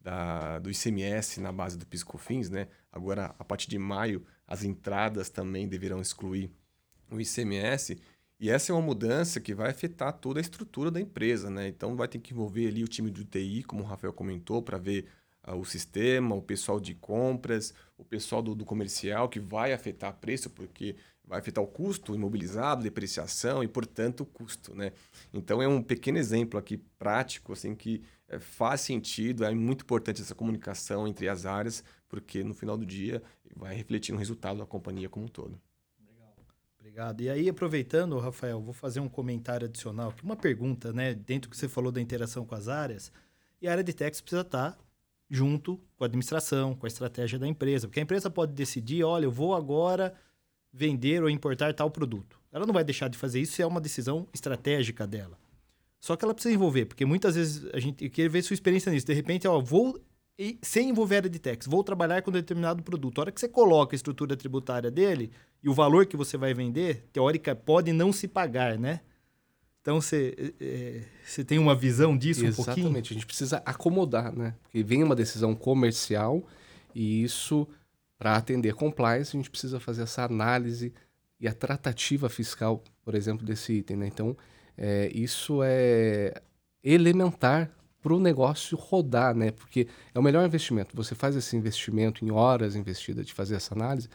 da, 0.00 0.58
do 0.58 0.70
ICMS 0.70 1.40
na 1.40 1.50
base 1.50 1.76
do 1.76 1.86
PiscoFins, 1.86 2.48
né? 2.48 2.68
Agora, 2.92 3.34
a 3.38 3.44
partir 3.44 3.68
de 3.68 3.78
maio, 3.78 4.24
as 4.46 4.62
entradas 4.62 5.28
também 5.28 5.66
deverão 5.66 6.00
excluir 6.00 6.50
o 7.10 7.20
ICMS. 7.20 7.98
E 8.40 8.50
essa 8.50 8.70
é 8.70 8.74
uma 8.74 8.82
mudança 8.82 9.40
que 9.40 9.52
vai 9.52 9.70
afetar 9.70 10.12
toda 10.12 10.38
a 10.38 10.40
estrutura 10.40 10.92
da 10.92 11.00
empresa, 11.00 11.50
né? 11.50 11.66
Então 11.66 11.96
vai 11.96 12.06
ter 12.06 12.20
que 12.20 12.32
envolver 12.32 12.68
ali 12.68 12.84
o 12.84 12.88
time 12.88 13.10
de 13.10 13.24
TI, 13.24 13.64
como 13.64 13.82
o 13.82 13.86
Rafael 13.86 14.12
comentou, 14.12 14.62
para 14.62 14.78
ver 14.78 15.06
uh, 15.46 15.56
o 15.56 15.64
sistema, 15.64 16.36
o 16.36 16.42
pessoal 16.42 16.78
de 16.78 16.94
compras, 16.94 17.74
o 17.96 18.04
pessoal 18.04 18.40
do, 18.40 18.54
do, 18.54 18.64
comercial, 18.64 19.28
que 19.28 19.40
vai 19.40 19.72
afetar 19.72 20.14
preço, 20.20 20.50
porque 20.50 20.94
vai 21.24 21.40
afetar 21.40 21.62
o 21.62 21.66
custo 21.66 22.14
imobilizado, 22.14 22.82
depreciação 22.82 23.62
e, 23.62 23.68
portanto, 23.68 24.20
o 24.20 24.26
custo, 24.26 24.72
né? 24.72 24.92
Então, 25.32 25.60
é 25.60 25.66
um 25.66 25.82
pequeno 25.82 26.18
exemplo 26.18 26.60
aqui 26.60 26.76
prático, 26.98 27.52
assim, 27.52 27.74
que 27.74 28.02
é, 28.28 28.38
faz 28.38 28.82
sentido, 28.82 29.44
é 29.44 29.52
muito 29.52 29.82
importante 29.82 30.22
essa 30.22 30.34
comunicação 30.34 31.08
entre 31.08 31.28
as 31.28 31.44
áreas, 31.44 31.82
porque 32.08 32.44
no 32.44 32.54
final 32.54 32.78
do 32.78 32.86
dia 32.86 33.20
vai 33.56 33.74
refletir 33.74 34.12
no 34.12 34.18
resultado 34.18 34.58
da 34.58 34.66
companhia 34.66 35.08
como 35.08 35.26
um 35.26 35.28
todo. 35.28 35.60
Obrigado. 36.88 37.20
E 37.20 37.28
aí, 37.28 37.48
aproveitando, 37.50 38.18
Rafael, 38.18 38.62
vou 38.62 38.72
fazer 38.72 38.98
um 38.98 39.10
comentário 39.10 39.66
adicional, 39.66 40.14
uma 40.22 40.34
pergunta, 40.34 40.90
né, 40.90 41.12
dentro 41.12 41.50
que 41.50 41.56
você 41.56 41.68
falou 41.68 41.92
da 41.92 42.00
interação 42.00 42.46
com 42.46 42.54
as 42.54 42.66
áreas, 42.66 43.12
e 43.60 43.68
a 43.68 43.72
área 43.72 43.84
de 43.84 43.92
techs 43.92 44.22
precisa 44.22 44.40
estar 44.40 44.78
junto 45.28 45.78
com 45.98 46.04
a 46.04 46.06
administração, 46.06 46.74
com 46.74 46.86
a 46.86 46.88
estratégia 46.88 47.38
da 47.38 47.46
empresa, 47.46 47.86
porque 47.86 48.00
a 48.00 48.02
empresa 48.02 48.30
pode 48.30 48.54
decidir, 48.54 49.04
olha, 49.04 49.26
eu 49.26 49.30
vou 49.30 49.54
agora 49.54 50.14
vender 50.72 51.22
ou 51.22 51.28
importar 51.28 51.74
tal 51.74 51.90
produto. 51.90 52.40
Ela 52.50 52.64
não 52.64 52.72
vai 52.72 52.82
deixar 52.82 53.08
de 53.08 53.18
fazer 53.18 53.38
isso 53.38 53.52
se 53.52 53.60
é 53.60 53.66
uma 53.66 53.82
decisão 53.82 54.26
estratégica 54.32 55.06
dela. 55.06 55.38
Só 56.00 56.16
que 56.16 56.24
ela 56.24 56.32
precisa 56.32 56.54
envolver, 56.54 56.86
porque 56.86 57.04
muitas 57.04 57.34
vezes 57.34 57.68
a 57.74 57.78
gente 57.78 58.08
quer 58.08 58.30
ver 58.30 58.40
sua 58.40 58.54
experiência 58.54 58.90
nisso. 58.90 59.04
De 59.04 59.12
repente, 59.12 59.46
ó, 59.46 59.60
vou 59.60 60.00
sem 60.62 60.90
envolver 60.90 61.26
a 61.26 61.38
tax, 61.38 61.66
vou 61.66 61.82
trabalhar 61.82 62.22
com 62.22 62.30
determinado 62.30 62.82
produto. 62.82 63.18
A 63.18 63.22
hora 63.22 63.32
que 63.32 63.40
você 63.40 63.48
coloca 63.48 63.94
a 63.94 63.96
estrutura 63.96 64.36
tributária 64.36 64.90
dele 64.90 65.32
e 65.62 65.68
o 65.68 65.74
valor 65.74 66.06
que 66.06 66.16
você 66.16 66.36
vai 66.36 66.54
vender, 66.54 67.08
teórica, 67.12 67.56
pode 67.56 67.92
não 67.92 68.12
se 68.12 68.28
pagar, 68.28 68.78
né? 68.78 69.00
Então, 69.80 70.00
você, 70.00 70.54
é, 70.60 71.02
você 71.24 71.42
tem 71.42 71.58
uma 71.58 71.74
visão 71.74 72.16
disso 72.16 72.44
Exatamente. 72.44 72.60
um 72.60 72.64
pouquinho? 72.64 72.86
Exatamente. 72.86 73.12
A 73.12 73.14
gente 73.14 73.26
precisa 73.26 73.62
acomodar, 73.64 74.36
né? 74.36 74.54
Porque 74.62 74.82
vem 74.82 75.02
uma 75.02 75.16
decisão 75.16 75.54
comercial 75.54 76.46
e 76.94 77.22
isso 77.22 77.66
para 78.18 78.36
atender 78.36 78.74
compliance, 78.74 79.36
a 79.36 79.38
gente 79.38 79.50
precisa 79.50 79.78
fazer 79.78 80.02
essa 80.02 80.24
análise 80.24 80.92
e 81.40 81.46
a 81.46 81.54
tratativa 81.54 82.28
fiscal, 82.28 82.82
por 83.04 83.14
exemplo, 83.14 83.46
desse 83.46 83.74
item. 83.74 83.96
Né? 83.96 84.06
Então, 84.08 84.36
é, 84.76 85.08
isso 85.14 85.60
é 85.62 86.34
elementar 86.82 87.70
para 88.08 88.14
o 88.14 88.20
negócio 88.20 88.74
rodar, 88.78 89.34
né? 89.34 89.50
Porque 89.50 89.86
é 90.14 90.18
o 90.18 90.22
melhor 90.22 90.46
investimento. 90.46 90.96
Você 90.96 91.14
faz 91.14 91.36
esse 91.36 91.54
investimento 91.54 92.24
em 92.24 92.30
horas 92.30 92.74
investidas 92.74 93.26
de 93.26 93.34
fazer 93.34 93.56
essa 93.56 93.74
análise, 93.74 94.08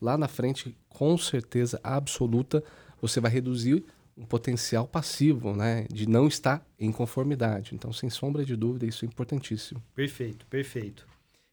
lá 0.00 0.16
na 0.16 0.28
frente, 0.28 0.76
com 0.88 1.18
certeza 1.18 1.80
absoluta, 1.82 2.62
você 3.02 3.18
vai 3.18 3.28
reduzir 3.28 3.84
um 4.16 4.24
potencial 4.24 4.86
passivo, 4.86 5.56
né? 5.56 5.84
De 5.92 6.08
não 6.08 6.28
estar 6.28 6.64
em 6.78 6.92
conformidade. 6.92 7.74
Então, 7.74 7.92
sem 7.92 8.08
sombra 8.08 8.44
de 8.44 8.54
dúvida, 8.54 8.86
isso 8.86 9.04
é 9.04 9.08
importantíssimo. 9.08 9.82
Perfeito, 9.96 10.46
perfeito. 10.46 11.04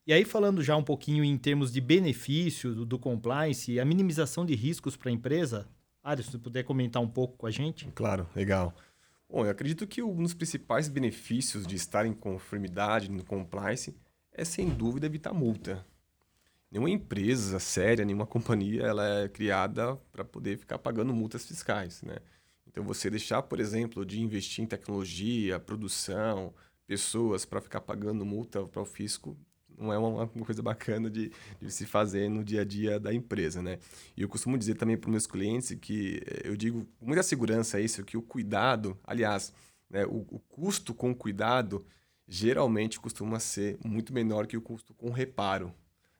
E 0.06 0.14
aí, 0.14 0.24
falando 0.24 0.62
já 0.62 0.78
um 0.78 0.84
pouquinho 0.84 1.24
em 1.24 1.36
termos 1.36 1.72
de 1.72 1.82
benefício 1.82 2.76
do, 2.76 2.86
do 2.86 3.00
compliance 3.00 3.72
e 3.72 3.80
a 3.80 3.86
minimização 3.86 4.46
de 4.46 4.54
riscos 4.54 4.96
para 4.96 5.10
a 5.10 5.14
empresa, 5.14 5.68
Ari, 6.04 6.22
se 6.22 6.30
você 6.30 6.38
puder 6.38 6.64
comentar 6.64 7.02
um 7.02 7.08
pouco 7.08 7.38
com 7.38 7.48
a 7.48 7.52
gente. 7.52 7.88
Claro, 7.96 8.28
legal. 8.36 8.72
Bom, 9.30 9.46
eu 9.46 9.52
acredito 9.52 9.86
que 9.86 10.02
um 10.02 10.24
dos 10.24 10.34
principais 10.34 10.88
benefícios 10.88 11.68
de 11.68 11.76
estar 11.76 12.06
em 12.06 12.14
conformidade 12.14 13.12
no 13.12 13.26
compliance 13.26 13.96
é, 14.32 14.46
sem 14.46 14.70
dúvida, 14.70 15.06
evitar 15.06 15.34
multa. 15.34 15.86
Nenhuma 16.72 16.90
empresa 16.90 17.60
séria, 17.60 18.06
nenhuma 18.06 18.26
companhia, 18.28 18.84
ela 18.84 19.24
é 19.24 19.30
criada 19.30 19.96
para 20.12 20.24
poder 20.24 20.58
ficar 20.58 20.78
pagando 20.78 21.14
multas 21.14 21.46
fiscais, 21.46 22.02
né? 22.04 22.18
Então, 22.68 22.84
você 22.84 23.10
deixar, 23.10 23.42
por 23.42 23.60
exemplo, 23.60 24.06
de 24.06 24.22
investir 24.22 24.64
em 24.64 24.68
tecnologia, 24.68 25.60
produção, 25.60 26.54
pessoas 26.86 27.44
para 27.44 27.60
ficar 27.60 27.82
pagando 27.82 28.26
multa 28.26 28.64
para 28.66 28.82
o 28.82 28.86
fisco 28.86 29.38
não 29.78 29.94
é 29.94 29.98
uma, 29.98 30.28
coisa 30.28 30.62
bacana 30.62 31.10
de, 31.10 31.32
de, 31.62 31.72
se 31.72 31.86
fazer 31.86 32.30
no 32.30 32.44
dia 32.44 32.62
a 32.62 32.66
dia 32.66 33.00
da 33.00 33.14
empresa, 33.14 33.62
né? 33.62 33.78
E 34.16 34.22
eu 34.22 34.30
costumo 34.30 34.58
dizer 34.58 34.76
também 34.76 34.98
para 34.98 35.08
os 35.08 35.12
meus 35.12 35.28
clientes 35.28 35.76
que 35.80 36.22
eh, 36.26 36.42
eu 36.46 36.58
digo 36.58 36.86
com 37.00 37.06
muita 37.06 37.22
segurança 37.22 37.80
isso, 37.80 38.04
que 38.04 38.18
o 38.18 38.22
cuidado, 38.22 38.98
aliás, 39.04 39.54
né, 39.90 40.06
o, 40.06 40.26
o 40.30 40.40
custo 40.40 40.94
com 40.94 41.14
cuidado 41.14 41.86
geralmente 42.28 43.00
costuma 43.00 43.40
ser 43.40 43.78
muito 43.86 44.12
menor 44.12 44.48
que 44.48 44.58
o 44.58 44.62
custo 44.62 44.94
com 44.94 45.12
reparo. 45.12 45.74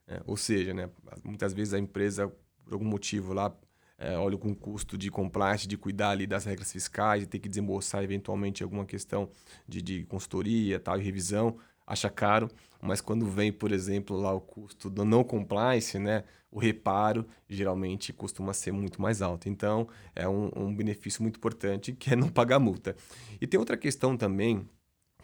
Né? 0.06 0.20
Ou 0.26 0.36
seja, 0.36 0.72
né, 0.72 0.88
muitas 1.24 1.52
vezes 1.52 1.74
a 1.74 1.78
empresa, 1.78 2.32
por 2.64 2.72
algum 2.72 2.86
motivo 2.86 3.32
lá, 3.32 3.54
é, 3.98 4.16
olha 4.16 4.38
com 4.38 4.52
o 4.52 4.56
custo 4.56 4.96
de 4.96 5.10
compliance, 5.10 5.66
de 5.66 5.76
cuidar 5.76 6.10
ali 6.10 6.26
das 6.26 6.44
regras 6.44 6.70
fiscais, 6.70 7.22
de 7.22 7.26
ter 7.26 7.40
que 7.40 7.48
desembolsar 7.48 8.02
eventualmente 8.04 8.62
alguma 8.62 8.86
questão 8.86 9.28
de, 9.66 9.82
de 9.82 10.04
consultoria 10.04 10.78
tal, 10.78 10.98
e 10.98 11.02
revisão, 11.02 11.58
acha 11.88 12.10
caro, 12.10 12.50
mas 12.80 13.00
quando 13.00 13.26
vem, 13.26 13.50
por 13.50 13.72
exemplo, 13.72 14.16
lá 14.16 14.32
o 14.32 14.40
custo 14.40 14.90
do 14.90 15.04
não 15.04 15.24
compliance, 15.24 15.98
né, 15.98 16.22
o 16.50 16.58
reparo 16.58 17.26
geralmente 17.48 18.12
costuma 18.12 18.52
ser 18.52 18.72
muito 18.72 19.00
mais 19.00 19.22
alto. 19.22 19.48
Então, 19.48 19.88
é 20.14 20.28
um, 20.28 20.50
um 20.54 20.74
benefício 20.74 21.22
muito 21.22 21.36
importante 21.36 21.92
que 21.92 22.12
é 22.12 22.16
não 22.16 22.28
pagar 22.28 22.58
multa. 22.58 22.94
E 23.40 23.46
tem 23.46 23.58
outra 23.58 23.76
questão 23.76 24.16
também, 24.16 24.68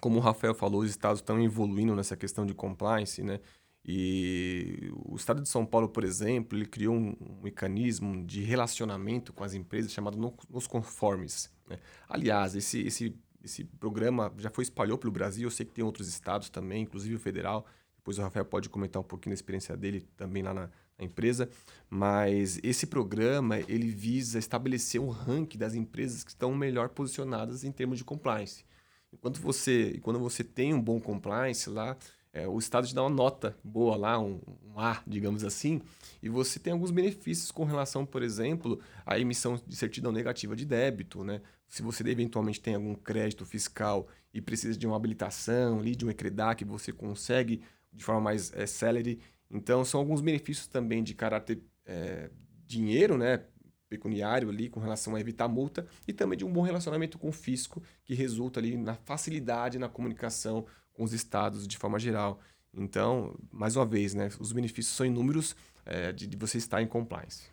como 0.00 0.16
o 0.16 0.20
Rafael 0.20 0.54
falou, 0.54 0.80
os 0.80 0.90
estados 0.90 1.20
estão 1.20 1.40
evoluindo 1.42 1.94
nessa 1.94 2.16
questão 2.16 2.46
de 2.46 2.54
compliance, 2.54 3.22
né? 3.22 3.38
E 3.86 4.90
o 5.04 5.14
estado 5.14 5.42
de 5.42 5.48
São 5.48 5.66
Paulo, 5.66 5.90
por 5.90 6.04
exemplo, 6.04 6.56
ele 6.56 6.64
criou 6.64 6.94
um, 6.94 7.14
mecanismo 7.42 8.24
de 8.24 8.42
relacionamento 8.42 9.30
com 9.30 9.44
as 9.44 9.52
empresas 9.52 9.92
chamado 9.92 10.16
nos 10.48 10.66
conformes. 10.66 11.52
Né? 11.68 11.78
Aliás, 12.08 12.56
esse, 12.56 12.80
esse 12.80 13.14
esse 13.44 13.64
programa 13.64 14.32
já 14.38 14.50
foi 14.50 14.64
espalhou 14.64 14.96
pelo 14.96 15.12
Brasil, 15.12 15.46
eu 15.46 15.50
sei 15.50 15.66
que 15.66 15.72
tem 15.72 15.84
outros 15.84 16.08
estados 16.08 16.48
também, 16.48 16.82
inclusive 16.82 17.14
o 17.14 17.18
federal. 17.18 17.66
Depois 17.96 18.18
o 18.18 18.22
Rafael 18.22 18.44
pode 18.44 18.68
comentar 18.68 19.00
um 19.00 19.04
pouquinho 19.04 19.30
da 19.32 19.34
experiência 19.34 19.76
dele 19.76 20.06
também 20.16 20.42
lá 20.42 20.52
na, 20.52 20.70
na 20.98 21.04
empresa. 21.04 21.48
Mas 21.88 22.58
esse 22.62 22.86
programa, 22.86 23.60
ele 23.60 23.88
visa 23.88 24.38
estabelecer 24.38 25.00
um 25.00 25.08
ranking 25.08 25.58
das 25.58 25.74
empresas 25.74 26.22
que 26.22 26.30
estão 26.30 26.54
melhor 26.54 26.88
posicionadas 26.90 27.64
em 27.64 27.72
termos 27.72 27.98
de 27.98 28.04
compliance. 28.04 28.64
Enquanto 29.12 29.40
você, 29.40 29.98
quando 30.02 30.18
você 30.18 30.42
tem 30.42 30.74
um 30.74 30.80
bom 30.80 31.00
compliance 31.00 31.70
lá, 31.70 31.96
é, 32.34 32.48
o 32.48 32.58
Estado 32.58 32.84
te 32.84 32.92
dá 32.92 33.00
uma 33.00 33.08
nota 33.08 33.56
boa 33.62 33.96
lá, 33.96 34.18
um, 34.18 34.40
um, 34.66 34.80
A, 34.80 35.00
digamos 35.06 35.44
assim, 35.44 35.80
e 36.20 36.28
você 36.28 36.58
tem 36.58 36.72
alguns 36.72 36.90
benefícios 36.90 37.52
com 37.52 37.62
relação, 37.64 38.04
por 38.04 38.24
exemplo, 38.24 38.80
à 39.06 39.16
emissão 39.16 39.58
de 39.64 39.76
certidão 39.76 40.10
negativa 40.10 40.56
de 40.56 40.64
débito, 40.64 41.22
né? 41.22 41.40
Se 41.68 41.80
você 41.80 42.02
eventualmente 42.08 42.60
tem 42.60 42.74
algum 42.74 42.96
crédito 42.96 43.46
fiscal 43.46 44.08
e 44.32 44.40
precisa 44.40 44.76
de 44.76 44.84
uma 44.84 44.96
habilitação 44.96 45.78
ali, 45.78 45.94
de 45.94 46.04
um 46.04 46.10
ECREDAC, 46.10 46.64
você 46.64 46.92
consegue 46.92 47.62
de 47.92 48.02
forma 48.02 48.20
mais 48.20 48.52
é, 48.52 48.66
célere. 48.66 49.20
Então, 49.48 49.84
são 49.84 50.00
alguns 50.00 50.20
benefícios 50.20 50.66
também 50.66 51.04
de 51.04 51.14
caráter 51.14 51.62
é, 51.86 52.30
dinheiro, 52.66 53.16
né? 53.16 53.44
pecuniário 53.88 54.48
ali 54.48 54.68
com 54.68 54.80
relação 54.80 55.14
a 55.14 55.20
evitar 55.20 55.46
multa 55.46 55.86
e 56.08 56.12
também 56.12 56.36
de 56.36 56.44
um 56.44 56.52
bom 56.52 56.62
relacionamento 56.62 57.16
com 57.16 57.28
o 57.28 57.32
fisco 57.32 57.80
que 58.02 58.12
resulta 58.12 58.58
ali 58.58 58.76
na 58.76 58.94
facilidade 58.94 59.78
na 59.78 59.88
comunicação 59.88 60.66
com 60.94 61.04
os 61.04 61.12
estados 61.12 61.68
de 61.68 61.76
forma 61.76 61.98
geral. 61.98 62.40
Então, 62.72 63.36
mais 63.52 63.76
uma 63.76 63.84
vez, 63.84 64.14
né, 64.14 64.30
os 64.40 64.52
benefícios 64.52 64.96
são 64.96 65.04
inúmeros 65.04 65.54
é, 65.84 66.12
de, 66.12 66.26
de, 66.26 66.36
você 66.36 66.58
estar 66.58 66.82
em 66.82 66.86
compliance. 66.86 67.44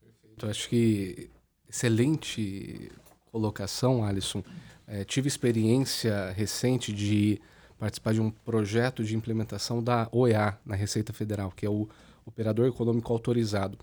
Perfeito. 0.00 0.46
Acho 0.46 0.68
que 0.68 1.30
excelente 1.68 2.90
colocação, 3.32 4.04
Alisson. 4.04 4.42
É, 4.86 5.04
tive 5.04 5.28
experiência 5.28 6.30
recente 6.30 6.92
de 6.92 7.40
participar 7.78 8.14
de 8.14 8.20
um 8.20 8.30
projeto 8.30 9.02
de 9.02 9.16
implementação 9.16 9.82
da 9.82 10.08
OEA 10.12 10.58
na 10.64 10.76
Receita 10.76 11.12
Federal, 11.12 11.50
que 11.50 11.66
é 11.66 11.70
o 11.70 11.88
Operador 12.24 12.66
Econômico 12.66 13.12
Autorizado. 13.12 13.78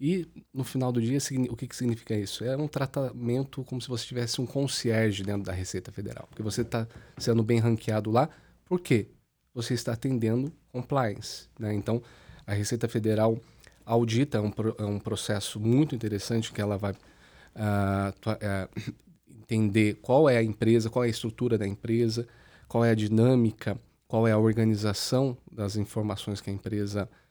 E 0.00 0.26
no 0.52 0.64
final 0.64 0.90
do 0.90 1.00
dia, 1.00 1.18
o 1.50 1.56
que, 1.56 1.68
que 1.68 1.76
significa 1.76 2.14
isso? 2.14 2.42
É 2.42 2.56
um 2.56 2.66
tratamento 2.66 3.62
como 3.64 3.82
se 3.82 3.88
você 3.88 4.06
tivesse 4.06 4.40
um 4.40 4.46
concierge 4.46 5.22
dentro 5.22 5.42
da 5.42 5.52
Receita 5.52 5.92
Federal, 5.92 6.26
porque 6.30 6.42
você 6.42 6.62
está 6.62 6.88
sendo 7.18 7.42
bem 7.44 7.58
ranqueado 7.58 8.10
lá. 8.10 8.30
Por 8.64 8.80
quê? 8.80 9.08
Você 9.52 9.74
está 9.74 9.92
atendendo 9.92 10.50
compliance. 10.72 11.48
Né? 11.58 11.74
Então, 11.74 12.02
a 12.46 12.54
Receita 12.54 12.88
Federal 12.88 13.38
audita 13.84 14.38
é 14.38 14.40
um, 14.40 14.52
é 14.78 14.84
um 14.84 14.98
processo 14.98 15.60
muito 15.60 15.94
interessante 15.94 16.50
que 16.50 16.62
ela 16.62 16.78
vai 16.78 16.92
uh, 16.92 18.10
uh, 18.30 18.94
entender 19.28 19.98
qual 20.00 20.30
é 20.30 20.38
a 20.38 20.42
empresa, 20.42 20.88
qual 20.88 21.04
é 21.04 21.08
a 21.08 21.10
estrutura 21.10 21.58
da 21.58 21.66
empresa, 21.66 22.26
qual 22.66 22.82
é 22.82 22.90
a 22.90 22.94
dinâmica, 22.94 23.78
qual 24.08 24.26
é 24.26 24.32
a 24.32 24.38
organização 24.38 25.36
das 25.52 25.76
informações 25.76 26.40
que 26.40 26.48
a 26.48 26.52
empresa 26.52 27.04
uh, 27.04 27.29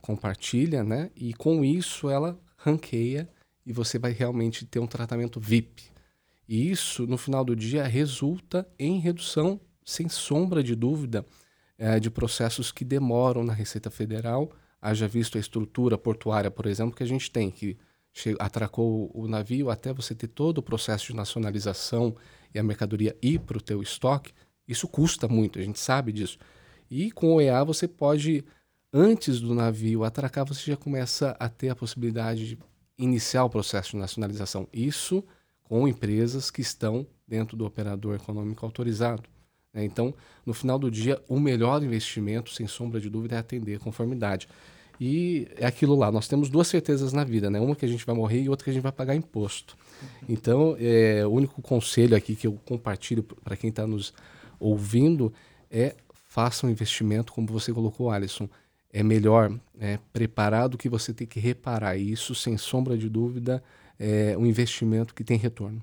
compartilha, 0.00 0.82
né? 0.82 1.10
E 1.14 1.34
com 1.34 1.64
isso 1.64 2.08
ela 2.08 2.40
ranqueia 2.56 3.28
e 3.66 3.72
você 3.72 3.98
vai 3.98 4.12
realmente 4.12 4.64
ter 4.64 4.78
um 4.78 4.86
tratamento 4.86 5.40
VIP. 5.40 5.92
E 6.48 6.70
isso, 6.70 7.06
no 7.06 7.16
final 7.16 7.44
do 7.44 7.54
dia, 7.54 7.84
resulta 7.84 8.66
em 8.78 8.98
redução, 8.98 9.60
sem 9.84 10.08
sombra 10.08 10.62
de 10.62 10.74
dúvida, 10.74 11.24
uh, 11.78 12.00
de 12.00 12.10
processos 12.10 12.72
que 12.72 12.84
demoram 12.84 13.44
na 13.44 13.52
Receita 13.52 13.90
Federal. 13.90 14.52
Haja 14.80 15.06
visto 15.06 15.38
a 15.38 15.40
estrutura 15.40 15.96
portuária, 15.96 16.50
por 16.50 16.66
exemplo, 16.66 16.94
que 16.94 17.02
a 17.02 17.06
gente 17.06 17.30
tem, 17.30 17.50
que 17.50 17.78
atracou 18.38 19.10
o 19.14 19.26
navio 19.26 19.70
até 19.70 19.92
você 19.92 20.14
ter 20.14 20.26
todo 20.26 20.58
o 20.58 20.62
processo 20.62 21.06
de 21.06 21.16
nacionalização 21.16 22.14
e 22.52 22.58
a 22.58 22.62
mercadoria 22.62 23.16
ir 23.22 23.38
para 23.38 23.56
o 23.56 23.60
teu 23.60 23.80
estoque, 23.80 24.32
isso 24.68 24.86
custa 24.86 25.26
muito, 25.26 25.58
a 25.58 25.62
gente 25.62 25.78
sabe 25.78 26.12
disso. 26.12 26.38
E 26.90 27.10
com 27.10 27.36
o 27.36 27.40
EA 27.40 27.64
você 27.64 27.88
pode 27.88 28.44
antes 28.92 29.40
do 29.40 29.54
navio 29.54 30.04
atracar, 30.04 30.44
você 30.44 30.70
já 30.70 30.76
começa 30.76 31.36
a 31.38 31.48
ter 31.48 31.70
a 31.70 31.76
possibilidade 31.76 32.48
de 32.48 32.58
iniciar 32.98 33.44
o 33.44 33.50
processo 33.50 33.92
de 33.92 33.96
nacionalização. 33.96 34.68
Isso 34.72 35.24
com 35.64 35.88
empresas 35.88 36.50
que 36.50 36.60
estão 36.60 37.06
dentro 37.26 37.56
do 37.56 37.64
operador 37.64 38.14
econômico 38.14 38.64
autorizado. 38.66 39.22
Né? 39.72 39.84
Então, 39.84 40.14
no 40.44 40.52
final 40.52 40.78
do 40.78 40.90
dia, 40.90 41.22
o 41.26 41.40
melhor 41.40 41.82
investimento, 41.82 42.50
sem 42.50 42.66
sombra 42.66 43.00
de 43.00 43.08
dúvida, 43.08 43.36
é 43.36 43.38
atender 43.38 43.76
a 43.76 43.80
conformidade. 43.80 44.48
E 45.00 45.48
é 45.56 45.66
aquilo 45.66 45.96
lá, 45.96 46.12
nós 46.12 46.28
temos 46.28 46.48
duas 46.48 46.68
certezas 46.68 47.12
na 47.12 47.24
vida, 47.24 47.50
né? 47.50 47.58
Uma 47.58 47.74
que 47.74 47.84
a 47.84 47.88
gente 47.88 48.04
vai 48.04 48.14
morrer 48.14 48.42
e 48.42 48.48
outra 48.48 48.64
que 48.64 48.70
a 48.70 48.72
gente 48.72 48.82
vai 48.82 48.92
pagar 48.92 49.16
imposto. 49.16 49.76
Então, 50.28 50.76
é, 50.78 51.26
o 51.26 51.30
único 51.30 51.60
conselho 51.62 52.14
aqui 52.14 52.36
que 52.36 52.46
eu 52.46 52.52
compartilho 52.64 53.22
para 53.22 53.56
quem 53.56 53.70
está 53.70 53.86
nos 53.86 54.12
ouvindo 54.60 55.32
é 55.70 55.96
faça 56.28 56.66
um 56.66 56.70
investimento, 56.70 57.32
como 57.32 57.46
você 57.48 57.72
colocou, 57.72 58.10
Alisson. 58.10 58.48
É 58.92 59.02
melhor 59.02 59.52
é, 59.80 59.98
preparar 60.12 60.68
do 60.68 60.76
que 60.76 60.88
você 60.88 61.14
ter 61.14 61.26
que 61.26 61.40
reparar. 61.40 61.96
E 61.96 62.12
isso, 62.12 62.34
sem 62.34 62.58
sombra 62.58 62.96
de 62.96 63.08
dúvida, 63.08 63.62
é 63.98 64.36
um 64.36 64.44
investimento 64.44 65.14
que 65.14 65.24
tem 65.24 65.38
retorno. 65.38 65.82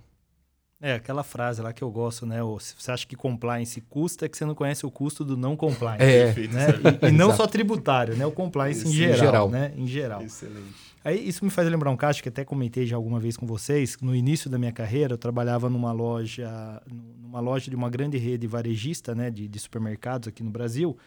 É, 0.82 0.94
aquela 0.94 1.24
frase 1.24 1.62
lá 1.62 1.74
que 1.74 1.84
eu 1.84 1.92
gosto, 1.92 2.26
né? 2.26 2.42
O, 2.42 2.58
se 2.58 2.74
você 2.78 2.90
acha 2.92 3.06
que 3.06 3.16
compliance 3.16 3.82
custa, 3.82 4.26
é 4.26 4.30
que 4.30 4.38
você 4.38 4.46
não 4.46 4.56
conhece 4.56 4.86
o 4.86 4.92
custo 4.92 5.26
do 5.26 5.36
não 5.36 5.56
compliance. 5.58 6.02
É, 6.02 6.34
né? 6.48 6.68
E, 7.04 7.08
e 7.08 7.12
não 7.12 7.36
só 7.36 7.46
tributário, 7.46 8.16
né? 8.16 8.26
O 8.26 8.32
compliance 8.32 8.88
em 8.88 8.92
geral, 8.92 9.14
em 9.14 9.20
geral, 9.20 9.50
né? 9.50 9.74
Em 9.76 9.88
geral. 9.88 10.22
Excelente. 10.22 10.90
Aí 11.04 11.28
isso 11.28 11.44
me 11.44 11.52
faz 11.52 11.68
lembrar 11.68 11.90
um 11.92 11.98
caso 11.98 12.24
que 12.24 12.30
até 12.30 12.46
comentei 12.46 12.86
já 12.86 12.96
alguma 12.96 13.20
vez 13.20 13.36
com 13.36 13.46
vocês. 13.46 13.98
No 14.02 14.16
início 14.16 14.50
da 14.50 14.58
minha 14.58 14.72
carreira, 14.72 15.14
eu 15.14 15.18
trabalhava 15.18 15.70
numa 15.70 15.92
loja, 15.92 16.82
numa 17.22 17.42
loja 17.42 17.70
de 17.70 17.76
uma 17.76 17.90
grande 17.90 18.18
rede 18.18 18.48
varejista, 18.48 19.14
né? 19.14 19.30
De, 19.30 19.50
de 19.50 19.60
supermercados 19.60 20.30
aqui 20.30 20.44
no 20.44 20.50
Brasil. 20.50 20.98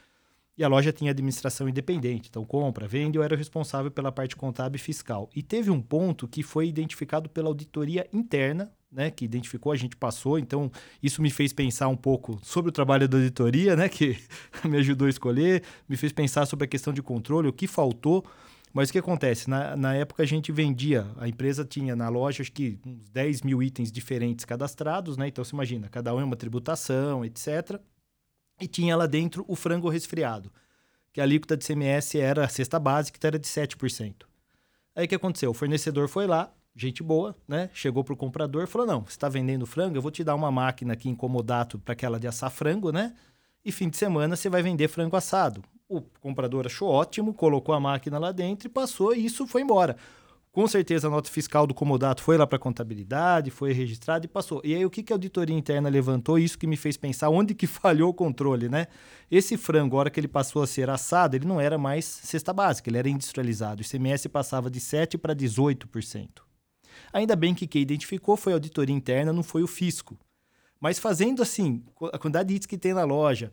E 0.56 0.62
a 0.62 0.68
loja 0.68 0.92
tinha 0.92 1.10
administração 1.10 1.68
independente, 1.68 2.28
então 2.28 2.44
compra, 2.44 2.86
vende, 2.86 3.16
eu 3.16 3.22
era 3.22 3.34
responsável 3.34 3.90
pela 3.90 4.12
parte 4.12 4.36
contábil 4.36 4.76
e 4.76 4.80
fiscal. 4.80 5.30
E 5.34 5.42
teve 5.42 5.70
um 5.70 5.80
ponto 5.80 6.28
que 6.28 6.42
foi 6.42 6.68
identificado 6.68 7.30
pela 7.30 7.48
auditoria 7.48 8.06
interna 8.12 8.70
né, 8.92 9.10
que 9.10 9.24
identificou, 9.24 9.72
a 9.72 9.76
gente 9.76 9.96
passou, 9.96 10.38
então 10.38 10.70
isso 11.02 11.22
me 11.22 11.30
fez 11.30 11.52
pensar 11.52 11.88
um 11.88 11.96
pouco 11.96 12.38
sobre 12.42 12.68
o 12.68 12.72
trabalho 12.72 13.08
da 13.08 13.16
auditoria, 13.16 13.74
né, 13.74 13.88
que 13.88 14.18
me 14.68 14.76
ajudou 14.76 15.06
a 15.06 15.10
escolher, 15.10 15.62
me 15.88 15.96
fez 15.96 16.12
pensar 16.12 16.44
sobre 16.44 16.66
a 16.66 16.68
questão 16.68 16.92
de 16.92 17.02
controle, 17.02 17.48
o 17.48 17.52
que 17.52 17.66
faltou. 17.66 18.24
Mas 18.74 18.88
o 18.88 18.92
que 18.92 18.98
acontece? 18.98 19.50
Na, 19.50 19.76
na 19.76 19.94
época 19.94 20.22
a 20.22 20.26
gente 20.26 20.50
vendia, 20.50 21.06
a 21.18 21.28
empresa 21.28 21.62
tinha 21.62 21.94
na 21.94 22.08
loja 22.08 22.42
acho 22.42 22.52
que 22.52 22.78
uns 22.86 23.10
10 23.10 23.42
mil 23.42 23.62
itens 23.62 23.92
diferentes 23.92 24.46
cadastrados, 24.46 25.18
né? 25.18 25.28
Então 25.28 25.44
você 25.44 25.54
imagina, 25.54 25.90
cada 25.90 26.14
um 26.14 26.20
é 26.20 26.24
uma 26.24 26.36
tributação, 26.36 27.22
etc. 27.22 27.78
E 28.60 28.66
tinha 28.66 28.96
lá 28.96 29.06
dentro 29.06 29.44
o 29.48 29.56
frango 29.56 29.88
resfriado, 29.88 30.52
que 31.12 31.20
a 31.20 31.24
alíquota 31.24 31.56
de 31.56 31.64
CMS 31.64 32.14
era 32.14 32.44
a 32.44 32.48
cesta 32.48 32.78
básica, 32.78 33.18
que 33.18 33.26
era 33.26 33.38
de 33.38 33.46
7%. 33.46 34.24
Aí 34.94 35.06
o 35.06 35.08
que 35.08 35.14
aconteceu? 35.14 35.50
O 35.50 35.54
fornecedor 35.54 36.08
foi 36.08 36.26
lá, 36.26 36.52
gente 36.74 37.02
boa, 37.02 37.36
né? 37.46 37.70
Chegou 37.72 38.04
pro 38.04 38.16
comprador 38.16 38.66
falou: 38.66 38.86
não, 38.86 39.00
você 39.02 39.10
está 39.10 39.28
vendendo 39.28 39.66
frango, 39.66 39.96
eu 39.96 40.02
vou 40.02 40.10
te 40.10 40.22
dar 40.22 40.34
uma 40.34 40.50
máquina 40.50 40.92
aqui 40.92 41.08
incomodato 41.08 41.78
para 41.78 41.92
aquela 41.92 42.20
de 42.20 42.26
assar 42.26 42.50
frango, 42.50 42.92
né? 42.92 43.14
E 43.64 43.70
fim 43.70 43.88
de 43.88 43.96
semana 43.96 44.36
você 44.36 44.48
vai 44.48 44.62
vender 44.62 44.88
frango 44.88 45.16
assado. 45.16 45.62
O 45.88 46.00
comprador 46.20 46.66
achou 46.66 46.88
ótimo, 46.88 47.34
colocou 47.34 47.74
a 47.74 47.80
máquina 47.80 48.18
lá 48.18 48.32
dentro 48.32 48.66
e 48.66 48.70
passou, 48.70 49.14
e 49.14 49.24
isso 49.24 49.46
foi 49.46 49.62
embora. 49.62 49.96
Com 50.52 50.66
certeza 50.68 51.06
a 51.06 51.10
nota 51.10 51.30
fiscal 51.30 51.66
do 51.66 51.72
comodato 51.72 52.22
foi 52.22 52.36
lá 52.36 52.46
para 52.46 52.56
a 52.56 52.60
contabilidade, 52.60 53.50
foi 53.50 53.72
registrada 53.72 54.26
e 54.26 54.28
passou. 54.28 54.60
E 54.62 54.74
aí 54.74 54.84
o 54.84 54.90
que, 54.90 55.02
que 55.02 55.10
a 55.10 55.16
auditoria 55.16 55.56
interna 55.56 55.88
levantou? 55.88 56.38
Isso 56.38 56.58
que 56.58 56.66
me 56.66 56.76
fez 56.76 56.94
pensar 56.98 57.30
onde 57.30 57.54
que 57.54 57.66
falhou 57.66 58.10
o 58.10 58.14
controle, 58.14 58.68
né? 58.68 58.86
Esse 59.30 59.56
frango, 59.56 59.96
a 59.96 60.00
hora 60.00 60.10
que 60.10 60.20
ele 60.20 60.28
passou 60.28 60.62
a 60.62 60.66
ser 60.66 60.90
assado, 60.90 61.36
ele 61.36 61.46
não 61.46 61.58
era 61.58 61.78
mais 61.78 62.04
cesta 62.04 62.52
básica, 62.52 62.90
ele 62.90 62.98
era 62.98 63.08
industrializado. 63.08 63.80
O 63.80 63.82
ICMS 63.82 64.28
passava 64.28 64.70
de 64.70 64.78
7% 64.78 65.16
para 65.16 65.34
18%. 65.34 66.28
Ainda 67.14 67.34
bem 67.34 67.54
que 67.54 67.66
quem 67.66 67.80
identificou 67.80 68.36
foi 68.36 68.52
a 68.52 68.56
auditoria 68.56 68.94
interna, 68.94 69.32
não 69.32 69.42
foi 69.42 69.62
o 69.62 69.66
fisco. 69.66 70.18
Mas 70.78 70.98
fazendo 70.98 71.40
assim, 71.40 71.82
a 72.12 72.18
quantidade 72.18 72.50
de 72.50 72.56
itens 72.56 72.66
que 72.66 72.76
tem 72.76 72.92
na 72.92 73.04
loja, 73.04 73.50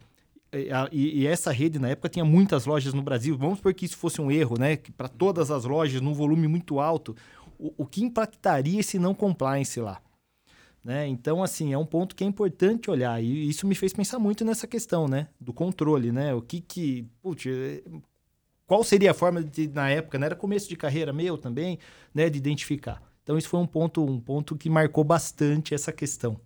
e, 0.91 1.21
e, 1.21 1.27
essa 1.27 1.51
rede 1.51 1.77
na 1.77 1.89
época 1.89 2.09
tinha 2.09 2.25
muitas 2.25 2.65
lojas 2.65 2.93
no 2.93 3.01
Brasil. 3.01 3.37
Vamos 3.37 3.57
supor 3.57 3.73
que 3.73 3.85
isso 3.85 3.97
fosse 3.97 4.19
um 4.19 4.31
erro, 4.31 4.57
né? 4.57 4.77
Para 4.97 5.07
todas 5.07 5.51
as 5.51 5.63
lojas, 5.63 6.01
num 6.01 6.13
volume 6.13 6.47
muito 6.47 6.79
alto, 6.79 7.15
o, 7.57 7.73
o, 7.77 7.85
que 7.85 8.03
impactaria 8.03 8.79
esse 8.79 8.97
não 8.97 9.13
compliance 9.13 9.79
lá? 9.79 10.01
Né? 10.83 11.07
Então, 11.07 11.43
assim, 11.43 11.73
é 11.73 11.77
um 11.77 11.85
ponto 11.85 12.15
que 12.15 12.23
é 12.23 12.27
importante 12.27 12.89
olhar. 12.89 13.21
E 13.21 13.49
isso 13.49 13.67
me 13.67 13.75
fez 13.75 13.93
pensar 13.93 14.17
muito 14.17 14.43
nessa 14.43 14.65
questão, 14.65 15.07
né? 15.07 15.27
Do 15.39 15.53
controle, 15.53 16.11
né? 16.11 16.33
O 16.33 16.41
que 16.41 16.61
que. 16.61 17.05
Putz, 17.21 17.45
é, 17.45 17.83
qual 18.65 18.83
seria 18.83 19.11
a 19.11 19.13
forma 19.13 19.43
de, 19.43 19.67
na 19.67 19.89
época, 19.89 20.17
né? 20.17 20.27
Era 20.27 20.35
começo 20.35 20.69
de 20.69 20.75
carreira 20.75 21.13
meu 21.13 21.37
também, 21.37 21.77
né? 22.13 22.29
De 22.29 22.37
identificar. 22.37 23.03
Então 23.23 23.37
isso 23.37 23.49
foi 23.49 23.59
um 23.59 23.67
ponto, 23.67 24.03
um 24.03 24.19
ponto 24.19 24.55
que 24.55 24.69
marcou 24.69 25.03
bastante 25.03 25.75
essa 25.75 25.91
questão. 25.91 26.39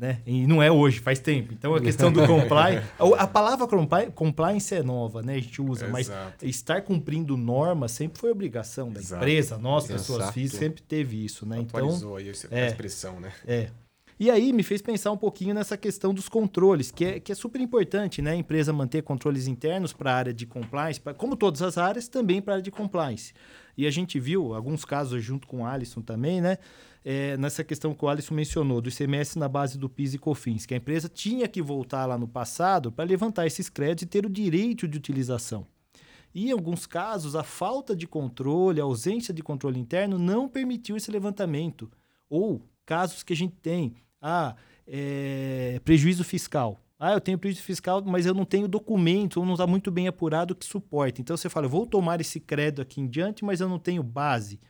Né? 0.00 0.22
E 0.24 0.46
não 0.46 0.62
é 0.62 0.72
hoje, 0.72 0.98
faz 0.98 1.18
tempo. 1.18 1.52
Então 1.52 1.74
a 1.74 1.80
questão 1.80 2.10
do 2.10 2.26
compliance. 2.26 2.86
a 3.18 3.26
palavra 3.26 3.66
compliance 4.14 4.74
é 4.74 4.82
nova, 4.82 5.20
né? 5.20 5.34
A 5.34 5.38
gente 5.38 5.60
usa, 5.60 5.84
Exato. 5.84 5.92
mas 5.92 6.10
estar 6.42 6.80
cumprindo 6.80 7.36
normas 7.36 7.92
sempre 7.92 8.18
foi 8.18 8.30
obrigação 8.30 8.90
da 8.90 8.98
Exato. 8.98 9.22
empresa, 9.22 9.58
nós, 9.58 9.86
pessoas 9.86 10.30
físicas, 10.30 10.58
sempre 10.58 10.80
teve 10.80 11.22
isso, 11.22 11.44
né? 11.44 11.58
Então, 11.58 11.80
Atualizou 11.80 12.16
aí 12.16 12.30
a 12.30 12.32
é, 12.50 12.68
expressão, 12.68 13.20
né? 13.20 13.30
É. 13.46 13.68
E 14.20 14.30
aí 14.30 14.52
me 14.52 14.62
fez 14.62 14.82
pensar 14.82 15.10
um 15.12 15.16
pouquinho 15.16 15.54
nessa 15.54 15.78
questão 15.78 16.12
dos 16.12 16.28
controles, 16.28 16.90
que 16.90 17.06
é, 17.06 17.18
que 17.18 17.32
é 17.32 17.34
super 17.34 17.58
importante, 17.58 18.20
né? 18.20 18.32
A 18.32 18.36
empresa 18.36 18.70
manter 18.70 19.02
controles 19.02 19.46
internos 19.46 19.94
para 19.94 20.12
a 20.12 20.14
área 20.14 20.34
de 20.34 20.44
compliance, 20.44 21.00
pra, 21.00 21.14
como 21.14 21.34
todas 21.34 21.62
as 21.62 21.78
áreas, 21.78 22.06
também 22.06 22.42
para 22.42 22.52
a 22.52 22.54
área 22.56 22.62
de 22.62 22.70
compliance. 22.70 23.32
E 23.78 23.86
a 23.86 23.90
gente 23.90 24.20
viu 24.20 24.54
alguns 24.54 24.84
casos 24.84 25.24
junto 25.24 25.48
com 25.48 25.62
o 25.62 25.64
Alisson 25.64 26.02
também, 26.02 26.38
né? 26.42 26.58
É, 27.02 27.34
nessa 27.38 27.64
questão 27.64 27.94
que 27.94 28.04
o 28.04 28.08
Alisson 28.08 28.34
mencionou, 28.34 28.82
do 28.82 28.90
ICMS 28.90 29.38
na 29.38 29.48
base 29.48 29.78
do 29.78 29.88
PIS 29.88 30.12
e 30.12 30.18
COFINS, 30.18 30.66
que 30.66 30.74
a 30.74 30.76
empresa 30.76 31.08
tinha 31.08 31.48
que 31.48 31.62
voltar 31.62 32.04
lá 32.04 32.18
no 32.18 32.28
passado 32.28 32.92
para 32.92 33.06
levantar 33.06 33.46
esses 33.46 33.70
créditos 33.70 34.02
e 34.02 34.06
ter 34.06 34.26
o 34.26 34.28
direito 34.28 34.86
de 34.86 34.98
utilização. 34.98 35.66
E 36.34 36.50
em 36.50 36.52
alguns 36.52 36.84
casos, 36.84 37.34
a 37.34 37.42
falta 37.42 37.96
de 37.96 38.06
controle, 38.06 38.82
a 38.82 38.84
ausência 38.84 39.32
de 39.32 39.42
controle 39.42 39.80
interno 39.80 40.18
não 40.18 40.46
permitiu 40.46 40.94
esse 40.94 41.10
levantamento. 41.10 41.90
Ou 42.28 42.68
casos 42.84 43.22
que 43.22 43.32
a 43.32 43.36
gente 43.36 43.56
tem, 43.62 43.94
ah, 44.20 44.54
é, 44.86 45.80
prejuízo 45.84 46.24
fiscal. 46.24 46.80
Ah, 46.98 47.12
eu 47.12 47.20
tenho 47.20 47.38
prejuízo 47.38 47.64
fiscal, 47.64 48.02
mas 48.04 48.26
eu 48.26 48.34
não 48.34 48.44
tenho 48.44 48.68
documento, 48.68 49.38
ou 49.40 49.46
não 49.46 49.54
está 49.54 49.66
muito 49.66 49.90
bem 49.90 50.06
apurado 50.06 50.54
que 50.54 50.66
suporte. 50.66 51.22
Então 51.22 51.36
você 51.36 51.48
fala, 51.48 51.66
vou 51.66 51.86
tomar 51.86 52.20
esse 52.20 52.38
crédito 52.38 52.82
aqui 52.82 53.00
em 53.00 53.08
diante, 53.08 53.44
mas 53.44 53.60
eu 53.60 53.68
não 53.68 53.78
tenho 53.78 54.02
base. 54.02 54.60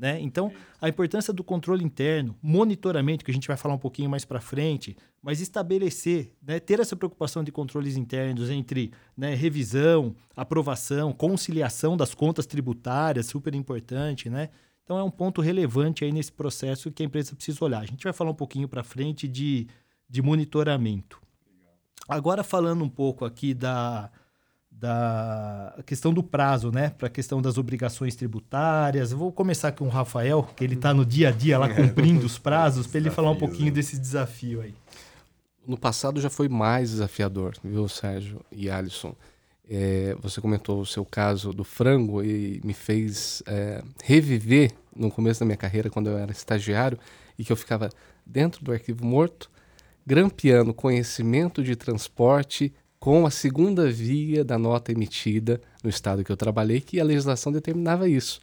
Né? 0.00 0.18
Então, 0.18 0.50
a 0.80 0.88
importância 0.88 1.30
do 1.30 1.44
controle 1.44 1.84
interno, 1.84 2.34
monitoramento, 2.42 3.22
que 3.22 3.30
a 3.30 3.34
gente 3.34 3.46
vai 3.46 3.56
falar 3.58 3.74
um 3.74 3.78
pouquinho 3.78 4.08
mais 4.08 4.24
para 4.24 4.40
frente, 4.40 4.96
mas 5.22 5.42
estabelecer, 5.42 6.32
né, 6.42 6.58
ter 6.58 6.80
essa 6.80 6.96
preocupação 6.96 7.44
de 7.44 7.52
controles 7.52 7.98
internos 7.98 8.48
entre 8.48 8.92
né, 9.14 9.34
revisão, 9.34 10.16
aprovação, 10.34 11.12
conciliação 11.12 11.98
das 11.98 12.14
contas 12.14 12.46
tributárias, 12.46 13.26
super 13.26 13.54
importante, 13.54 14.30
né? 14.30 14.48
Então, 14.90 14.98
é 14.98 15.04
um 15.04 15.10
ponto 15.10 15.40
relevante 15.40 16.04
aí 16.04 16.10
nesse 16.10 16.32
processo 16.32 16.90
que 16.90 17.00
a 17.00 17.06
empresa 17.06 17.32
precisa 17.32 17.64
olhar. 17.64 17.78
A 17.78 17.86
gente 17.86 18.02
vai 18.02 18.12
falar 18.12 18.32
um 18.32 18.34
pouquinho 18.34 18.66
para 18.66 18.82
frente 18.82 19.28
de, 19.28 19.68
de 20.08 20.20
monitoramento. 20.20 21.22
Agora 22.08 22.42
falando 22.42 22.82
um 22.82 22.88
pouco 22.88 23.24
aqui 23.24 23.54
da, 23.54 24.10
da 24.68 25.78
questão 25.86 26.12
do 26.12 26.24
prazo, 26.24 26.72
né? 26.72 26.90
Para 26.90 27.06
a 27.06 27.10
questão 27.10 27.40
das 27.40 27.56
obrigações 27.56 28.16
tributárias. 28.16 29.12
Eu 29.12 29.18
vou 29.18 29.30
começar 29.30 29.70
com 29.70 29.84
o 29.84 29.88
Rafael, 29.88 30.42
que 30.56 30.64
ele 30.64 30.74
está 30.74 30.92
no 30.92 31.06
dia 31.06 31.28
a 31.28 31.30
dia 31.30 31.56
lá 31.56 31.68
cumprindo 31.72 32.26
os 32.26 32.36
prazos, 32.36 32.88
para 32.88 32.98
ele 32.98 33.10
falar 33.10 33.30
um 33.30 33.38
pouquinho 33.38 33.66
né? 33.66 33.70
desse 33.70 33.96
desafio 33.96 34.60
aí. 34.60 34.74
No 35.64 35.78
passado 35.78 36.20
já 36.20 36.28
foi 36.28 36.48
mais 36.48 36.90
desafiador, 36.90 37.54
viu, 37.62 37.86
Sérgio 37.86 38.44
e 38.50 38.68
Alisson? 38.68 39.14
É, 39.72 40.16
você 40.20 40.40
comentou 40.40 40.80
o 40.80 40.86
seu 40.86 41.04
caso 41.04 41.52
do 41.52 41.62
frango 41.62 42.24
e 42.24 42.60
me 42.64 42.74
fez 42.74 43.40
é, 43.46 43.84
reviver 44.02 44.72
no 44.94 45.10
começo 45.10 45.40
da 45.40 45.46
minha 45.46 45.56
carreira, 45.56 45.90
quando 45.90 46.08
eu 46.08 46.18
era 46.18 46.32
estagiário, 46.32 46.98
e 47.38 47.44
que 47.44 47.52
eu 47.52 47.56
ficava 47.56 47.90
dentro 48.24 48.64
do 48.64 48.72
arquivo 48.72 49.04
morto, 49.04 49.50
grampeando 50.06 50.74
conhecimento 50.74 51.62
de 51.62 51.76
transporte 51.76 52.72
com 52.98 53.24
a 53.24 53.30
segunda 53.30 53.90
via 53.90 54.44
da 54.44 54.58
nota 54.58 54.92
emitida 54.92 55.60
no 55.82 55.88
estado 55.88 56.22
que 56.22 56.30
eu 56.30 56.36
trabalhei, 56.36 56.80
que 56.80 57.00
a 57.00 57.04
legislação 57.04 57.50
determinava 57.50 58.08
isso. 58.08 58.40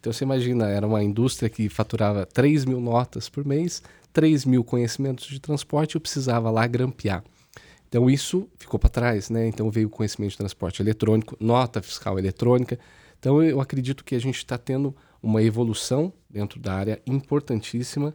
Então 0.00 0.12
você 0.12 0.24
imagina, 0.24 0.68
era 0.68 0.84
uma 0.84 1.02
indústria 1.04 1.48
que 1.48 1.68
faturava 1.68 2.26
3 2.26 2.64
mil 2.64 2.80
notas 2.80 3.28
por 3.28 3.44
mês, 3.44 3.80
3 4.12 4.44
mil 4.44 4.64
conhecimentos 4.64 5.28
de 5.28 5.38
transporte, 5.38 5.94
eu 5.94 6.00
precisava 6.00 6.50
lá 6.50 6.66
grampear. 6.66 7.22
Então 7.88 8.10
isso 8.10 8.48
ficou 8.58 8.80
para 8.80 8.90
trás, 8.90 9.30
né? 9.30 9.46
Então 9.46 9.70
veio 9.70 9.86
o 9.86 9.90
conhecimento 9.90 10.32
de 10.32 10.38
transporte 10.38 10.82
eletrônico, 10.82 11.36
nota 11.38 11.80
fiscal 11.80 12.18
eletrônica. 12.18 12.78
Então 13.20 13.40
eu 13.40 13.60
acredito 13.60 14.02
que 14.02 14.16
a 14.16 14.20
gente 14.20 14.38
está 14.38 14.58
tendo 14.58 14.96
uma 15.22 15.42
evolução 15.42 16.12
dentro 16.28 16.58
da 16.58 16.74
área 16.74 17.02
importantíssima 17.06 18.14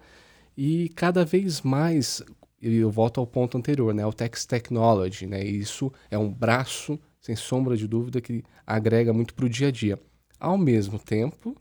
e 0.57 0.89
cada 0.89 1.23
vez 1.23 1.61
mais 1.61 2.21
eu 2.61 2.89
volto 2.89 3.19
ao 3.19 3.27
ponto 3.27 3.57
anterior, 3.57 3.93
né? 3.93 4.05
O 4.05 4.11
Tex 4.11 4.45
Technology, 4.45 5.27
né? 5.27 5.43
Isso 5.43 5.91
é 6.09 6.17
um 6.17 6.31
braço, 6.31 6.99
sem 7.21 7.35
sombra 7.35 7.77
de 7.77 7.87
dúvida, 7.87 8.19
que 8.19 8.43
agrega 8.65 9.13
muito 9.13 9.33
para 9.33 9.45
o 9.45 9.49
dia 9.49 9.67
a 9.67 9.71
dia. 9.71 9.99
Ao 10.39 10.57
mesmo 10.57 10.97
tempo, 10.97 11.55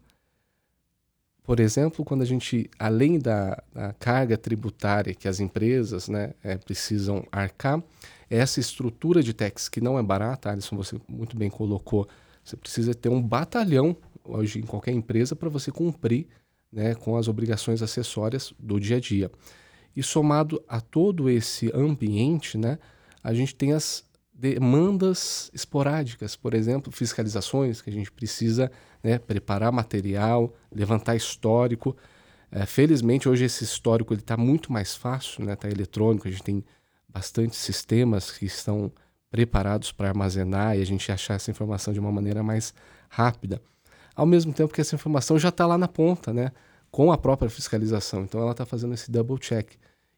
por 1.46 1.60
exemplo, 1.60 2.04
quando 2.04 2.22
a 2.22 2.24
gente, 2.24 2.68
além 2.76 3.18
da, 3.20 3.62
da 3.72 3.92
carga 3.92 4.36
tributária 4.36 5.14
que 5.14 5.28
as 5.28 5.38
empresas 5.38 6.08
né, 6.08 6.34
é, 6.42 6.56
precisam 6.56 7.24
arcar, 7.30 7.80
essa 8.28 8.58
estrutura 8.58 9.22
de 9.22 9.32
tax 9.32 9.68
que 9.68 9.80
não 9.80 9.96
é 9.96 10.02
barata, 10.02 10.50
Alisson, 10.50 10.76
você 10.76 11.00
muito 11.06 11.36
bem 11.36 11.48
colocou, 11.48 12.08
você 12.42 12.56
precisa 12.56 12.94
ter 12.94 13.10
um 13.10 13.22
batalhão 13.22 13.96
hoje 14.26 14.58
em 14.58 14.62
qualquer 14.62 14.92
empresa 14.92 15.34
para 15.34 15.48
você 15.48 15.70
cumprir 15.70 16.26
né, 16.72 16.94
com 16.94 17.16
as 17.16 17.28
obrigações 17.28 17.82
acessórias 17.82 18.52
do 18.58 18.78
dia 18.78 18.96
a 18.96 19.00
dia. 19.00 19.30
E 19.94 20.02
somado 20.02 20.62
a 20.68 20.80
todo 20.80 21.30
esse 21.30 21.70
ambiente, 21.74 22.58
né, 22.58 22.78
a 23.22 23.32
gente 23.32 23.54
tem 23.54 23.72
as 23.72 24.04
demandas 24.32 25.50
esporádicas, 25.54 26.36
por 26.36 26.52
exemplo, 26.52 26.92
fiscalizações 26.92 27.80
que 27.80 27.88
a 27.88 27.92
gente 27.92 28.12
precisa 28.12 28.70
né, 29.02 29.18
preparar 29.18 29.72
material, 29.72 30.54
levantar 30.70 31.16
histórico. 31.16 31.96
É, 32.50 32.66
felizmente 32.66 33.28
hoje 33.28 33.44
esse 33.44 33.64
histórico 33.64 34.12
está 34.12 34.36
muito 34.36 34.70
mais 34.70 34.94
fácil, 34.94 35.50
está 35.50 35.66
né, 35.66 35.72
eletrônico, 35.72 36.28
a 36.28 36.30
gente 36.30 36.42
tem 36.42 36.64
bastante 37.08 37.56
sistemas 37.56 38.30
que 38.30 38.44
estão 38.44 38.92
preparados 39.30 39.90
para 39.90 40.08
armazenar 40.08 40.76
e 40.76 40.82
a 40.82 40.86
gente 40.86 41.10
achar 41.10 41.34
essa 41.34 41.50
informação 41.50 41.92
de 41.92 41.98
uma 41.98 42.12
maneira 42.12 42.42
mais 42.42 42.74
rápida. 43.08 43.60
Ao 44.16 44.26
mesmo 44.26 44.52
tempo 44.52 44.72
que 44.72 44.80
essa 44.80 44.94
informação 44.94 45.38
já 45.38 45.50
está 45.50 45.66
lá 45.66 45.76
na 45.76 45.86
ponta, 45.86 46.32
né, 46.32 46.50
com 46.90 47.12
a 47.12 47.18
própria 47.18 47.50
fiscalização. 47.50 48.22
Então 48.22 48.40
ela 48.40 48.52
está 48.52 48.64
fazendo 48.64 48.94
esse 48.94 49.10
double 49.10 49.38
check. 49.38 49.72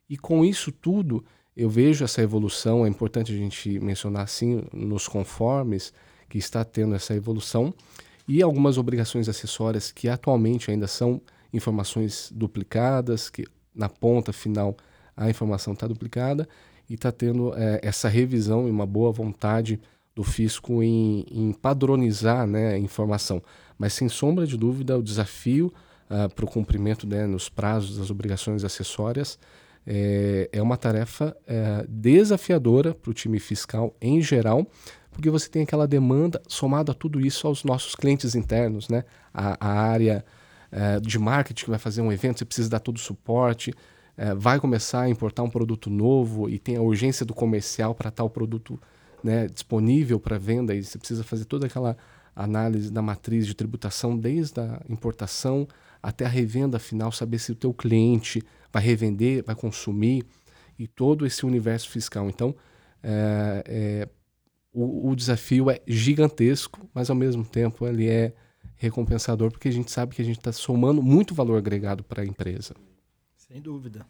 E 0.08 0.16
com 0.16 0.44
isso 0.44 0.70
tudo, 0.70 1.24
eu 1.56 1.68
vejo 1.68 2.04
essa 2.04 2.22
evolução, 2.22 2.86
é 2.86 2.88
importante 2.88 3.32
a 3.32 3.36
gente 3.36 3.80
mencionar 3.80 4.22
assim, 4.22 4.62
nos 4.72 5.08
conformes, 5.08 5.92
que 6.28 6.38
está 6.38 6.64
tendo 6.64 6.94
essa 6.94 7.14
evolução, 7.14 7.74
e 8.28 8.42
algumas 8.42 8.78
obrigações 8.78 9.28
acessórias 9.28 9.90
que 9.90 10.08
atualmente 10.08 10.70
ainda 10.70 10.86
são 10.86 11.20
informações 11.52 12.30
duplicadas, 12.32 13.28
que 13.28 13.44
na 13.74 13.88
ponta 13.88 14.32
final 14.32 14.76
a 15.16 15.28
informação 15.28 15.72
está 15.72 15.88
duplicada, 15.88 16.48
e 16.88 16.94
está 16.94 17.10
tendo 17.10 17.52
é, 17.56 17.80
essa 17.82 18.08
revisão 18.08 18.68
e 18.68 18.70
uma 18.70 18.86
boa 18.86 19.10
vontade 19.10 19.80
do 20.18 20.24
fisco 20.24 20.82
em, 20.82 21.24
em 21.30 21.52
padronizar 21.52 22.44
né, 22.44 22.72
a 22.72 22.78
informação. 22.78 23.40
Mas 23.78 23.92
sem 23.92 24.08
sombra 24.08 24.48
de 24.48 24.56
dúvida, 24.56 24.98
o 24.98 25.02
desafio 25.02 25.72
ah, 26.10 26.28
para 26.28 26.44
o 26.44 26.48
cumprimento 26.48 27.06
né, 27.06 27.24
nos 27.24 27.48
prazos 27.48 27.98
das 27.98 28.10
obrigações 28.10 28.64
acessórias 28.64 29.38
é, 29.86 30.48
é 30.50 30.60
uma 30.60 30.76
tarefa 30.76 31.36
é, 31.46 31.86
desafiadora 31.88 32.92
para 32.94 33.12
o 33.12 33.14
time 33.14 33.38
fiscal 33.38 33.94
em 34.02 34.20
geral, 34.20 34.66
porque 35.12 35.30
você 35.30 35.48
tem 35.48 35.62
aquela 35.62 35.86
demanda 35.86 36.42
somado 36.48 36.90
a 36.90 36.94
tudo 36.96 37.20
isso 37.20 37.46
aos 37.46 37.62
nossos 37.62 37.94
clientes 37.94 38.34
internos, 38.34 38.88
né? 38.88 39.04
A, 39.32 39.56
a 39.60 39.72
área 39.72 40.24
é, 40.72 40.98
de 40.98 41.16
marketing 41.16 41.62
que 41.62 41.70
vai 41.70 41.78
fazer 41.78 42.02
um 42.02 42.10
evento, 42.10 42.40
você 42.40 42.44
precisa 42.44 42.68
dar 42.68 42.80
todo 42.80 42.96
o 42.96 43.00
suporte, 43.00 43.72
vai 44.36 44.58
começar 44.58 45.02
a 45.02 45.08
importar 45.08 45.44
um 45.44 45.48
produto 45.48 45.88
novo 45.88 46.50
e 46.50 46.58
tem 46.58 46.74
a 46.74 46.82
urgência 46.82 47.24
do 47.24 47.32
comercial 47.32 47.94
para 47.94 48.10
tal 48.10 48.28
produto 48.28 48.76
né, 49.22 49.46
disponível 49.46 50.20
para 50.20 50.38
venda 50.38 50.74
e 50.74 50.82
você 50.82 50.98
precisa 50.98 51.24
fazer 51.24 51.44
toda 51.44 51.66
aquela 51.66 51.96
análise 52.34 52.90
da 52.90 53.02
matriz 53.02 53.46
de 53.46 53.54
tributação 53.54 54.16
desde 54.16 54.60
a 54.60 54.80
importação 54.88 55.66
até 56.02 56.24
a 56.24 56.28
revenda 56.28 56.78
final, 56.78 57.10
saber 57.10 57.38
se 57.38 57.50
o 57.50 57.56
teu 57.56 57.74
cliente 57.74 58.42
vai 58.72 58.82
revender, 58.82 59.44
vai 59.44 59.54
consumir 59.54 60.24
e 60.78 60.86
todo 60.86 61.26
esse 61.26 61.44
universo 61.44 61.90
fiscal. 61.90 62.28
Então, 62.28 62.54
é, 63.02 63.64
é, 63.66 64.08
o, 64.72 65.10
o, 65.10 65.16
desafio 65.16 65.70
é 65.70 65.80
gigantesco, 65.86 66.88
mas 66.94 67.10
ao 67.10 67.16
mesmo 67.16 67.44
tempo 67.44 67.86
ele 67.86 68.08
é 68.08 68.32
recompensador 68.76 69.50
porque 69.50 69.68
a 69.68 69.72
gente 69.72 69.90
sabe 69.90 70.14
que 70.14 70.22
a 70.22 70.24
gente 70.24 70.38
está 70.38 70.52
somando 70.52 71.02
muito 71.02 71.34
valor 71.34 71.58
agregado 71.58 72.04
para 72.04 72.22
a 72.22 72.26
empresa. 72.26 72.74
Sem 73.36 73.60
dúvida. 73.60 74.06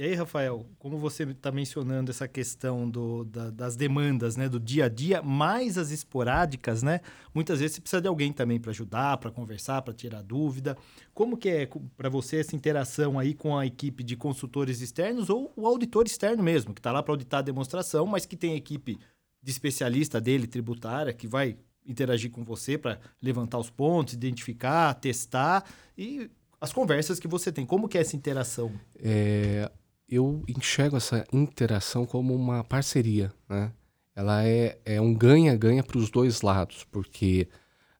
E 0.00 0.02
aí, 0.02 0.14
Rafael, 0.14 0.64
como 0.78 0.96
você 0.96 1.24
está 1.24 1.52
mencionando 1.52 2.10
essa 2.10 2.26
questão 2.26 2.88
do, 2.88 3.22
da, 3.22 3.50
das 3.50 3.76
demandas, 3.76 4.34
né, 4.34 4.48
do 4.48 4.58
dia 4.58 4.86
a 4.86 4.88
dia, 4.88 5.20
mais 5.20 5.76
as 5.76 5.90
esporádicas, 5.90 6.82
né? 6.82 7.02
Muitas 7.34 7.60
vezes 7.60 7.74
você 7.74 7.80
precisa 7.82 8.00
de 8.00 8.08
alguém 8.08 8.32
também 8.32 8.58
para 8.58 8.70
ajudar, 8.70 9.18
para 9.18 9.30
conversar, 9.30 9.82
para 9.82 9.92
tirar 9.92 10.22
dúvida. 10.22 10.74
Como 11.12 11.36
que 11.36 11.50
é 11.50 11.68
para 11.98 12.08
você 12.08 12.38
essa 12.38 12.56
interação 12.56 13.18
aí 13.18 13.34
com 13.34 13.58
a 13.58 13.66
equipe 13.66 14.02
de 14.02 14.16
consultores 14.16 14.80
externos 14.80 15.28
ou 15.28 15.52
o 15.54 15.66
auditor 15.66 16.06
externo 16.06 16.42
mesmo, 16.42 16.72
que 16.72 16.80
está 16.80 16.92
lá 16.92 17.02
para 17.02 17.12
auditar 17.12 17.40
a 17.40 17.42
demonstração, 17.42 18.06
mas 18.06 18.24
que 18.24 18.38
tem 18.38 18.56
equipe 18.56 18.98
de 19.42 19.50
especialista 19.50 20.18
dele, 20.18 20.46
tributária, 20.46 21.12
que 21.12 21.28
vai 21.28 21.58
interagir 21.84 22.30
com 22.30 22.42
você 22.42 22.78
para 22.78 22.98
levantar 23.20 23.58
os 23.58 23.68
pontos, 23.68 24.14
identificar, 24.14 24.94
testar 24.94 25.62
e 25.94 26.30
as 26.58 26.72
conversas 26.72 27.20
que 27.20 27.28
você 27.28 27.52
tem. 27.52 27.66
Como 27.66 27.86
que 27.86 27.98
é 27.98 28.00
essa 28.00 28.16
interação? 28.16 28.72
É, 28.98 29.70
eu 30.10 30.42
enxergo 30.48 30.96
essa 30.96 31.24
interação 31.32 32.04
como 32.04 32.34
uma 32.34 32.64
parceria, 32.64 33.32
né? 33.48 33.72
Ela 34.14 34.44
é, 34.44 34.78
é 34.84 35.00
um 35.00 35.14
ganha-ganha 35.14 35.82
para 35.84 35.96
os 35.96 36.10
dois 36.10 36.42
lados, 36.42 36.84
porque 36.90 37.48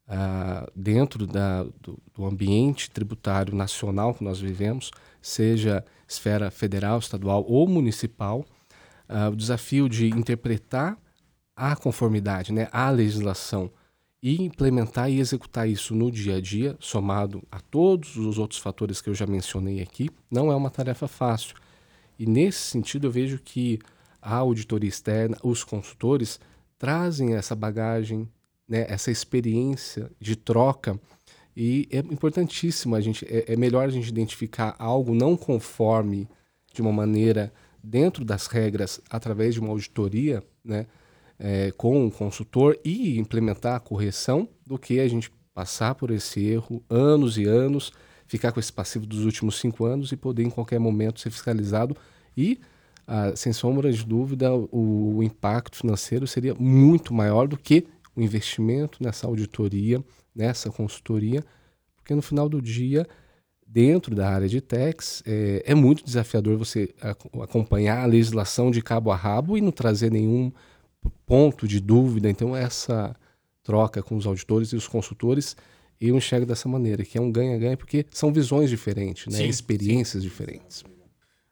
uh, 0.08 0.70
dentro 0.74 1.26
da, 1.26 1.62
do, 1.62 2.02
do, 2.12 2.26
ambiente 2.26 2.90
tributário 2.90 3.54
nacional 3.54 4.12
que 4.12 4.24
nós 4.24 4.40
vivemos, 4.40 4.90
seja 5.22 5.84
esfera 6.08 6.50
federal, 6.50 6.98
estadual 6.98 7.44
ou 7.48 7.66
municipal, 7.68 8.44
uh, 9.08 9.30
o 9.30 9.36
desafio 9.36 9.88
de 9.88 10.08
interpretar 10.08 10.98
a 11.54 11.76
conformidade, 11.76 12.52
né, 12.52 12.68
a 12.72 12.90
legislação 12.90 13.70
e 14.22 14.42
implementar 14.42 15.10
e 15.10 15.20
executar 15.20 15.68
isso 15.68 15.94
no 15.94 16.10
dia 16.10 16.36
a 16.36 16.40
dia, 16.40 16.76
somado 16.80 17.42
a 17.50 17.60
todos 17.60 18.16
os 18.16 18.36
outros 18.36 18.60
fatores 18.60 19.00
que 19.00 19.08
eu 19.08 19.14
já 19.14 19.26
mencionei 19.26 19.80
aqui, 19.80 20.10
não 20.30 20.50
é 20.50 20.56
uma 20.56 20.70
tarefa 20.70 21.08
fácil. 21.08 21.54
E 22.20 22.26
nesse 22.26 22.58
sentido, 22.58 23.06
eu 23.06 23.10
vejo 23.10 23.40
que 23.42 23.78
a 24.20 24.36
auditoria 24.36 24.90
externa, 24.90 25.38
os 25.42 25.64
consultores, 25.64 26.38
trazem 26.78 27.32
essa 27.32 27.56
bagagem, 27.56 28.28
né, 28.68 28.84
essa 28.90 29.10
experiência 29.10 30.10
de 30.20 30.36
troca. 30.36 31.00
E 31.56 31.88
é 31.90 32.00
importantíssimo 32.00 32.94
a 32.94 33.00
gente, 33.00 33.24
é, 33.24 33.54
é 33.54 33.56
melhor 33.56 33.86
a 33.86 33.90
gente 33.90 34.08
identificar 34.08 34.76
algo 34.78 35.14
não 35.14 35.34
conforme 35.34 36.28
de 36.74 36.82
uma 36.82 36.92
maneira 36.92 37.50
dentro 37.82 38.22
das 38.22 38.48
regras 38.48 39.00
através 39.08 39.54
de 39.54 39.60
uma 39.60 39.70
auditoria, 39.70 40.42
né, 40.62 40.86
é, 41.38 41.70
com 41.70 42.04
um 42.04 42.10
consultor 42.10 42.78
e 42.84 43.18
implementar 43.18 43.76
a 43.76 43.80
correção 43.80 44.46
do 44.66 44.78
que 44.78 45.00
a 45.00 45.08
gente 45.08 45.32
passar 45.54 45.94
por 45.94 46.10
esse 46.10 46.44
erro 46.44 46.84
anos 46.90 47.38
e 47.38 47.44
anos 47.46 47.90
ficar 48.30 48.52
com 48.52 48.60
esse 48.60 48.72
passivo 48.72 49.04
dos 49.06 49.24
últimos 49.24 49.58
cinco 49.58 49.84
anos 49.84 50.12
e 50.12 50.16
poder 50.16 50.44
em 50.44 50.50
qualquer 50.50 50.78
momento 50.78 51.18
ser 51.18 51.32
fiscalizado 51.32 51.96
e 52.36 52.60
ah, 53.04 53.32
sem 53.34 53.52
sombra 53.52 53.90
de 53.92 54.04
dúvida 54.06 54.54
o, 54.54 55.16
o, 55.16 55.22
impacto 55.24 55.78
financeiro 55.78 56.28
seria 56.28 56.54
muito 56.54 57.12
maior 57.12 57.48
do 57.48 57.56
que 57.56 57.88
o 58.14 58.22
investimento 58.22 59.02
nessa 59.02 59.26
auditoria, 59.26 60.00
nessa 60.32 60.70
consultoria, 60.70 61.44
porque 61.96 62.14
no 62.14 62.22
final 62.22 62.48
do 62.48 62.62
dia 62.62 63.04
dentro 63.66 64.14
da 64.14 64.30
área 64.30 64.48
de 64.48 64.60
tax 64.60 65.24
é, 65.26 65.64
é 65.66 65.74
muito 65.74 66.04
desafiador 66.04 66.56
você 66.56 66.94
acompanhar 67.40 68.04
a 68.04 68.06
legislação 68.06 68.70
de 68.70 68.80
cabo 68.80 69.10
a 69.10 69.16
rabo 69.16 69.58
e 69.58 69.60
não 69.60 69.72
trazer 69.72 70.12
nenhum 70.12 70.52
ponto 71.26 71.66
de 71.66 71.80
dúvida. 71.80 72.30
Então 72.30 72.54
essa 72.54 73.16
troca 73.64 74.04
com 74.04 74.14
os 74.16 74.24
auditores 74.24 74.68
e 74.68 74.76
os 74.76 74.86
consultores 74.86 75.56
eu 76.08 76.16
enxergo 76.16 76.46
dessa 76.46 76.68
maneira, 76.68 77.04
que 77.04 77.18
é 77.18 77.20
um 77.20 77.30
ganha-ganha, 77.30 77.76
porque 77.76 78.06
são 78.10 78.32
visões 78.32 78.70
diferentes, 78.70 79.26
né? 79.26 79.38
Sim, 79.38 79.48
experiências 79.48 80.22
sim. 80.22 80.28
diferentes. 80.28 80.84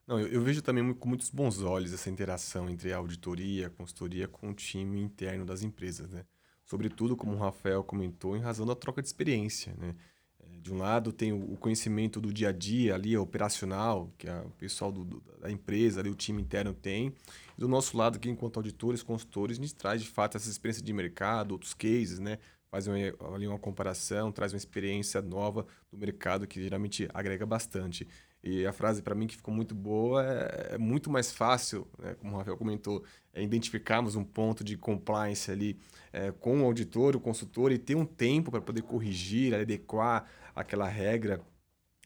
Não, 0.07 0.19
eu, 0.19 0.29
eu, 0.29 0.41
vejo 0.41 0.63
também 0.63 0.95
com 0.95 1.07
muitos 1.07 1.29
bons 1.29 1.61
olhos 1.61 1.93
essa 1.93 2.09
interação 2.09 2.71
entre 2.71 2.91
a 2.91 2.97
auditoria, 2.97 3.67
a 3.67 3.71
consultoria 3.71 4.27
com 4.27 4.49
o 4.49 4.55
time 4.55 5.03
interno 5.03 5.45
das 5.45 5.63
empresas, 5.63 6.09
né? 6.09 6.25
Sobretudo, 6.65 7.15
como 7.15 7.35
o 7.35 7.39
Rafael 7.39 7.85
comentou, 7.85 8.35
em 8.35 8.41
razão 8.41 8.65
da 8.65 8.75
troca 8.75 9.03
de 9.03 9.09
experiência, 9.09 9.75
né? 9.79 9.95
É, 10.41 10.61
de 10.61 10.73
um 10.73 10.79
lado 10.79 11.13
tem 11.13 11.31
o 11.31 11.57
conhecimento 11.59 12.23
do 12.23 12.33
dia 12.33 12.49
a 12.49 12.53
dia 12.53 12.95
ali, 12.95 13.15
operacional, 13.19 14.11
que 14.17 14.27
o 14.31 14.51
pessoal 14.57 14.91
do, 14.91 15.05
do, 15.05 15.23
da 15.41 15.51
empresa, 15.51 16.01
ali, 16.01 16.09
o 16.09 16.15
time 16.15 16.41
interno 16.41 16.73
tem. 16.73 17.13
E 17.57 17.61
do 17.61 17.69
nosso 17.69 17.95
lado 17.95 18.17
aqui, 18.17 18.31
enquanto 18.31 18.57
auditores, 18.57 19.03
consultores, 19.03 19.59
a 19.59 19.61
gente 19.61 19.75
traz 19.75 20.01
de 20.01 20.09
fato 20.09 20.39
essa 20.39 20.49
experiência 20.49 20.83
de 20.83 20.93
mercado, 20.95 21.53
outros 21.53 21.75
cases, 21.75 22.19
né? 22.19 22.39
Faz 22.71 22.87
uma, 22.87 22.97
ali 23.35 23.47
uma 23.47 23.59
comparação, 23.59 24.31
traz 24.31 24.53
uma 24.53 24.59
experiência 24.59 25.21
nova 25.23 25.67
do 25.91 25.99
mercado 25.99 26.47
que 26.47 26.63
geralmente 26.63 27.09
agrega 27.13 27.47
bastante. 27.47 28.07
E 28.43 28.65
a 28.67 28.73
frase 28.73 29.03
para 29.03 29.15
mim 29.15 29.27
que 29.27 29.37
ficou 29.37 29.53
muito 29.53 29.75
boa 29.75 30.25
é, 30.25 30.75
é 30.75 30.79
muito 30.79 31.11
mais 31.11 31.33
fácil, 31.33 31.89
né, 31.99 32.15
como 32.15 32.35
o 32.35 32.39
Rafael 32.39 32.57
comentou, 32.57 33.03
é 33.33 33.43
identificarmos 33.43 34.15
um 34.15 34.25
ponto 34.25 34.63
de 34.63 34.77
compliance 34.77 35.51
ali 35.51 35.79
é, 36.13 36.31
com 36.31 36.63
o 36.63 36.65
auditor, 36.65 37.17
o 37.17 37.21
consultor 37.21 37.73
e 37.73 37.79
ter 37.79 37.97
um 37.97 38.07
tempo 38.07 38.51
para 38.51 38.61
poder 38.61 38.83
corrigir, 38.83 39.55
adequar 39.55 40.27
aquela 40.55 40.87
regra 40.87 41.41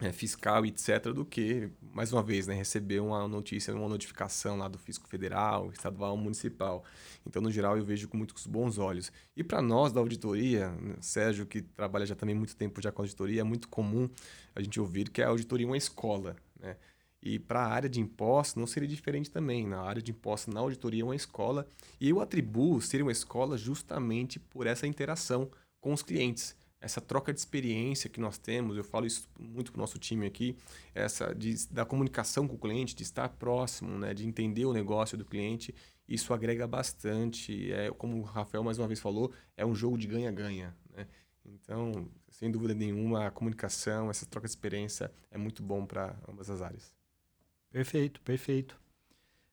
é, 0.03 0.13
fiscal, 0.13 0.67
etc., 0.67 1.13
do 1.15 1.25
que, 1.25 1.71
mais 1.81 2.13
uma 2.13 2.23
vez, 2.23 2.49
né, 2.49 2.55
receber 2.55 3.01
uma 3.01 3.29
notícia, 3.29 3.73
uma 3.75 3.89
notificação 3.89 4.59
lá 4.59 4.67
do 4.67 4.77
Fisco 4.77 5.09
Federal, 5.09 5.71
estadual, 5.73 6.17
municipal. 6.17 6.85
Então, 7.25 7.41
no 7.41 7.51
geral, 7.51 7.79
eu 7.79 7.85
vejo 7.85 8.09
com 8.09 8.17
muitos 8.17 8.47
bons 8.47 8.79
olhos. 8.79 9.13
E 9.37 9.45
para 9.45 9.63
nós 9.63 9.93
da 9.93 10.01
auditoria, 10.01 10.71
né, 10.71 10.97
Sérgio, 11.01 11.47
que 11.47 11.63
trabalha 11.63 12.05
já 12.05 12.17
também 12.17 12.35
muito 12.35 12.57
tempo 12.57 12.83
já 12.83 12.91
com 12.91 13.03
auditoria, 13.03 13.43
é 13.43 13.45
muito 13.45 13.69
comum 13.69 14.11
a 14.55 14.61
gente 14.61 14.81
ouvir 14.81 15.09
que 15.09 15.23
a 15.23 15.29
auditoria 15.29 15.67
é 15.67 15.71
uma 15.71 15.77
escola. 15.77 16.35
Né? 16.59 16.77
E 17.23 17.39
para 17.39 17.61
a 17.61 17.69
área 17.69 17.89
de 17.89 18.01
impostos 18.01 18.57
não 18.57 18.67
seria 18.67 18.89
diferente 18.89 19.31
também. 19.31 19.67
Na 19.67 19.83
área 19.83 20.03
de 20.03 20.11
impostos, 20.11 20.53
na 20.53 20.59
auditoria 20.59 21.03
é 21.03 21.05
uma 21.05 21.15
escola. 21.15 21.67
E 22.01 22.09
eu 22.09 22.21
atribuo 22.21 22.81
ser 22.81 23.01
uma 23.03 23.13
escola 23.13 23.57
justamente 23.57 24.41
por 24.41 24.67
essa 24.67 24.87
interação 24.87 25.49
com 25.81 25.93
os 25.93 26.03
clientes 26.03 26.57
essa 26.83 27.01
troca 27.01 27.33
de 27.33 27.39
experiência 27.39 28.11
que 28.11 28.21
nós 28.21 28.37
temos, 28.37 28.77
eu 28.77 28.83
falo 28.83 29.07
isso 29.07 29.29
muito 29.39 29.71
para 29.71 29.79
o 29.79 29.81
nosso 29.81 29.99
time 30.01 30.27
aqui, 30.27 30.57
essa 30.93 31.33
de, 31.33 31.67
da 31.69 31.85
comunicação 31.85 32.49
com 32.49 32.57
o 32.57 32.59
cliente, 32.59 32.95
de 32.95 33.05
estar 33.05 33.29
próximo, 33.29 33.97
né, 33.99 34.13
de 34.13 34.27
entender 34.27 34.67
o 34.67 34.73
negócio 34.73 35.17
do 35.17 35.25
cliente, 35.25 35.73
isso 36.09 36.35
agrega 36.35 36.67
bastante. 36.67 37.73
É, 37.73 37.91
como 37.93 38.19
o 38.19 38.23
Rafael 38.23 38.65
mais 38.65 38.79
uma 38.79 38.89
vez 38.89 38.99
falou, 38.99 39.33
é 39.57 39.65
um 39.65 39.75
jogo 39.75 39.97
de 39.97 40.09
ganha-ganha. 40.09 40.77
Né? 40.95 41.07
Então, 41.47 42.09
sem 42.29 42.51
dúvida 42.51 42.75
nenhuma, 42.75 43.29
a 43.29 43.31
comunicação, 43.31 44.11
essa 44.11 44.27
troca 44.27 44.49
de 44.49 44.51
experiência 44.51 45.11
é 45.31 45.39
muito 45.39 45.63
bom 45.63 45.87
para 45.87 46.17
ambas 46.29 46.51
as 46.51 46.61
áreas. 46.61 46.93
Perfeito, 47.71 48.21
perfeito. 48.23 48.77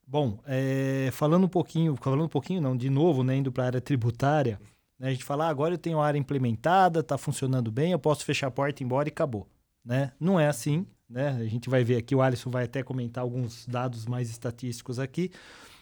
Bom, 0.05 0.39
é, 0.47 1.09
falando 1.11 1.43
um 1.43 1.49
pouquinho, 1.49 1.95
falando 1.95 2.23
um 2.23 2.27
pouquinho 2.27 2.59
não, 2.59 2.75
de 2.75 2.89
novo, 2.89 3.23
né, 3.23 3.35
indo 3.35 3.51
para 3.51 3.63
a 3.63 3.67
área 3.67 3.81
tributária, 3.81 4.59
né? 4.99 5.07
A 5.07 5.11
gente 5.11 5.23
fala, 5.23 5.45
ah, 5.45 5.49
agora 5.49 5.73
eu 5.73 5.77
tenho 5.77 5.99
a 5.99 6.05
área 6.05 6.19
implementada, 6.19 6.99
está 6.99 7.17
funcionando 7.17 7.71
bem, 7.71 7.91
eu 7.91 7.99
posso 7.99 8.25
fechar 8.25 8.47
a 8.47 8.51
porta, 8.51 8.83
ir 8.83 8.85
embora 8.85 9.07
e 9.07 9.11
acabou. 9.11 9.47
Né? 9.83 10.11
Não 10.19 10.39
é 10.39 10.47
assim. 10.47 10.85
Né? 11.09 11.29
A 11.29 11.45
gente 11.45 11.69
vai 11.69 11.83
ver 11.83 11.95
aqui, 11.95 12.13
o 12.13 12.21
Alisson 12.21 12.49
vai 12.49 12.65
até 12.65 12.83
comentar 12.83 13.23
alguns 13.23 13.65
dados 13.65 14.05
mais 14.05 14.29
estatísticos 14.29 14.99
aqui. 14.99 15.31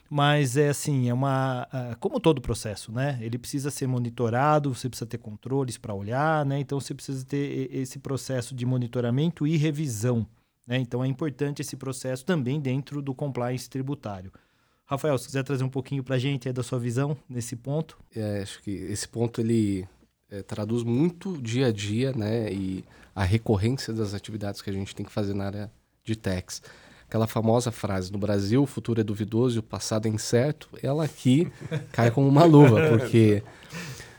Mas 0.10 0.56
é 0.56 0.70
assim, 0.70 1.10
é 1.10 1.14
uma. 1.14 1.68
Como 2.00 2.18
todo 2.18 2.40
processo, 2.40 2.94
né? 2.94 3.20
Ele 3.20 3.38
precisa 3.38 3.70
ser 3.70 3.88
monitorado, 3.88 4.74
você 4.74 4.88
precisa 4.88 5.06
ter 5.06 5.18
controles 5.18 5.78
para 5.78 5.94
olhar, 5.94 6.46
né? 6.46 6.60
Então 6.62 6.80
você 6.80 6.94
precisa 6.94 7.26
ter 7.26 7.70
esse 7.76 8.00
processo 8.00 8.56
de 8.56 8.66
monitoramento 8.66 9.46
e 9.46 9.58
revisão. 9.58 10.26
Né? 10.66 10.78
Então 10.78 11.04
é 11.04 11.08
importante 11.08 11.62
esse 11.62 11.76
processo 11.76 12.26
também 12.26 12.60
dentro 12.60 13.02
do 13.02 13.14
compliance 13.14 13.70
tributário. 13.70 14.32
Rafael, 14.88 15.18
se 15.18 15.26
quiser 15.26 15.44
trazer 15.44 15.66
um 15.66 15.70
pouquinho 15.70 16.02
para 16.02 16.16
a 16.16 16.20
gente 16.20 16.52
da 16.54 16.64
sua 16.64 16.80
visão 16.80 17.18
nesse 17.30 17.58
ponto. 17.58 17.98
É, 18.16 18.42
acho 18.42 18.64
que 18.64 18.72
esse 18.72 19.06
ponto 19.06 19.42
ele 19.42 19.86
é, 20.32 20.42
traduz 20.42 20.82
muito 20.82 21.38
dia 21.42 21.68
a 21.68 21.72
dia, 21.74 22.14
né? 22.14 22.52
E 22.52 22.86
a 23.14 23.24
recorrência 23.26 23.94
das 23.94 24.14
atividades 24.14 24.62
que 24.62 24.70
a 24.70 24.74
gente 24.74 24.96
tem 24.96 25.06
que 25.06 25.12
fazer 25.12 25.34
na 25.34 25.46
área 25.46 25.72
de 26.06 26.16
techs. 26.16 26.62
Aquela 27.06 27.28
famosa 27.28 27.70
frase, 27.70 28.12
no 28.12 28.18
Brasil 28.18 28.64
o 28.64 28.66
futuro 28.66 29.02
é 29.02 29.04
duvidoso 29.04 29.58
e 29.58 29.60
o 29.60 29.64
passado 29.64 30.08
é 30.08 30.10
incerto, 30.10 30.70
ela 30.82 31.04
aqui 31.04 31.52
cai 31.92 32.10
como 32.10 32.28
uma 32.28 32.46
luva, 32.46 32.90
porque 32.90 33.44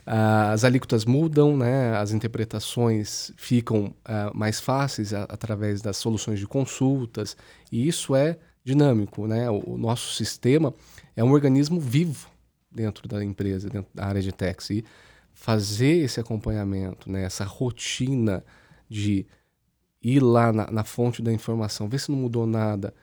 as 0.05 0.63
alíquotas 0.63 1.05
mudam, 1.05 1.55
né? 1.55 1.95
as 1.95 2.11
interpretações 2.11 3.31
ficam 3.37 3.93
uh, 4.05 4.35
mais 4.35 4.59
fáceis 4.59 5.13
a, 5.13 5.23
através 5.23 5.83
das 5.83 5.97
soluções 5.97 6.39
de 6.39 6.47
consultas, 6.47 7.37
e 7.71 7.87
isso 7.87 8.15
é 8.15 8.39
dinâmico, 8.63 9.27
né? 9.27 9.49
O, 9.49 9.77
nosso 9.77 10.13
sistema 10.13 10.73
é 11.15 11.23
um 11.23 11.31
organismo 11.31 11.79
vivo 11.79 12.29
dentro 12.71 13.07
da 13.07 13.23
empresa, 13.23 13.69
dentro 13.69 13.89
da 13.93 14.05
área 14.05 14.21
de 14.21 14.31
tax. 14.31 14.69
E 14.69 14.85
fazer 15.33 16.03
esse 16.03 16.19
acompanhamento, 16.19 17.09
né? 17.09 17.23
essa 17.23 17.43
rotina 17.43 18.43
de 18.89 19.25
ir 20.01 20.21
lá 20.21 20.51
na, 20.51 20.69
na, 20.69 20.83
fonte 20.83 21.21
da 21.21 21.31
informação, 21.31 21.87
ver 21.87 21.99
se 21.99 22.11
não 22.11 22.17
mudou 22.17 22.45
nada 22.45 22.93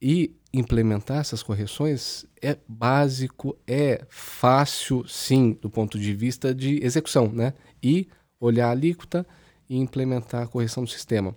e 0.00 0.34
implementar 0.52 1.18
essas 1.18 1.42
correções 1.42 2.26
é 2.42 2.56
básico, 2.68 3.56
é 3.66 4.04
fácil, 4.08 5.06
sim, 5.06 5.56
do 5.60 5.70
ponto 5.70 5.98
de 5.98 6.14
vista 6.14 6.54
de 6.54 6.84
execução, 6.84 7.28
né? 7.28 7.54
E 7.82 8.08
olhar 8.38 8.68
a 8.68 8.70
alíquota 8.72 9.26
e 9.68 9.76
implementar 9.76 10.42
a 10.42 10.46
correção 10.46 10.84
do 10.84 10.90
sistema. 10.90 11.34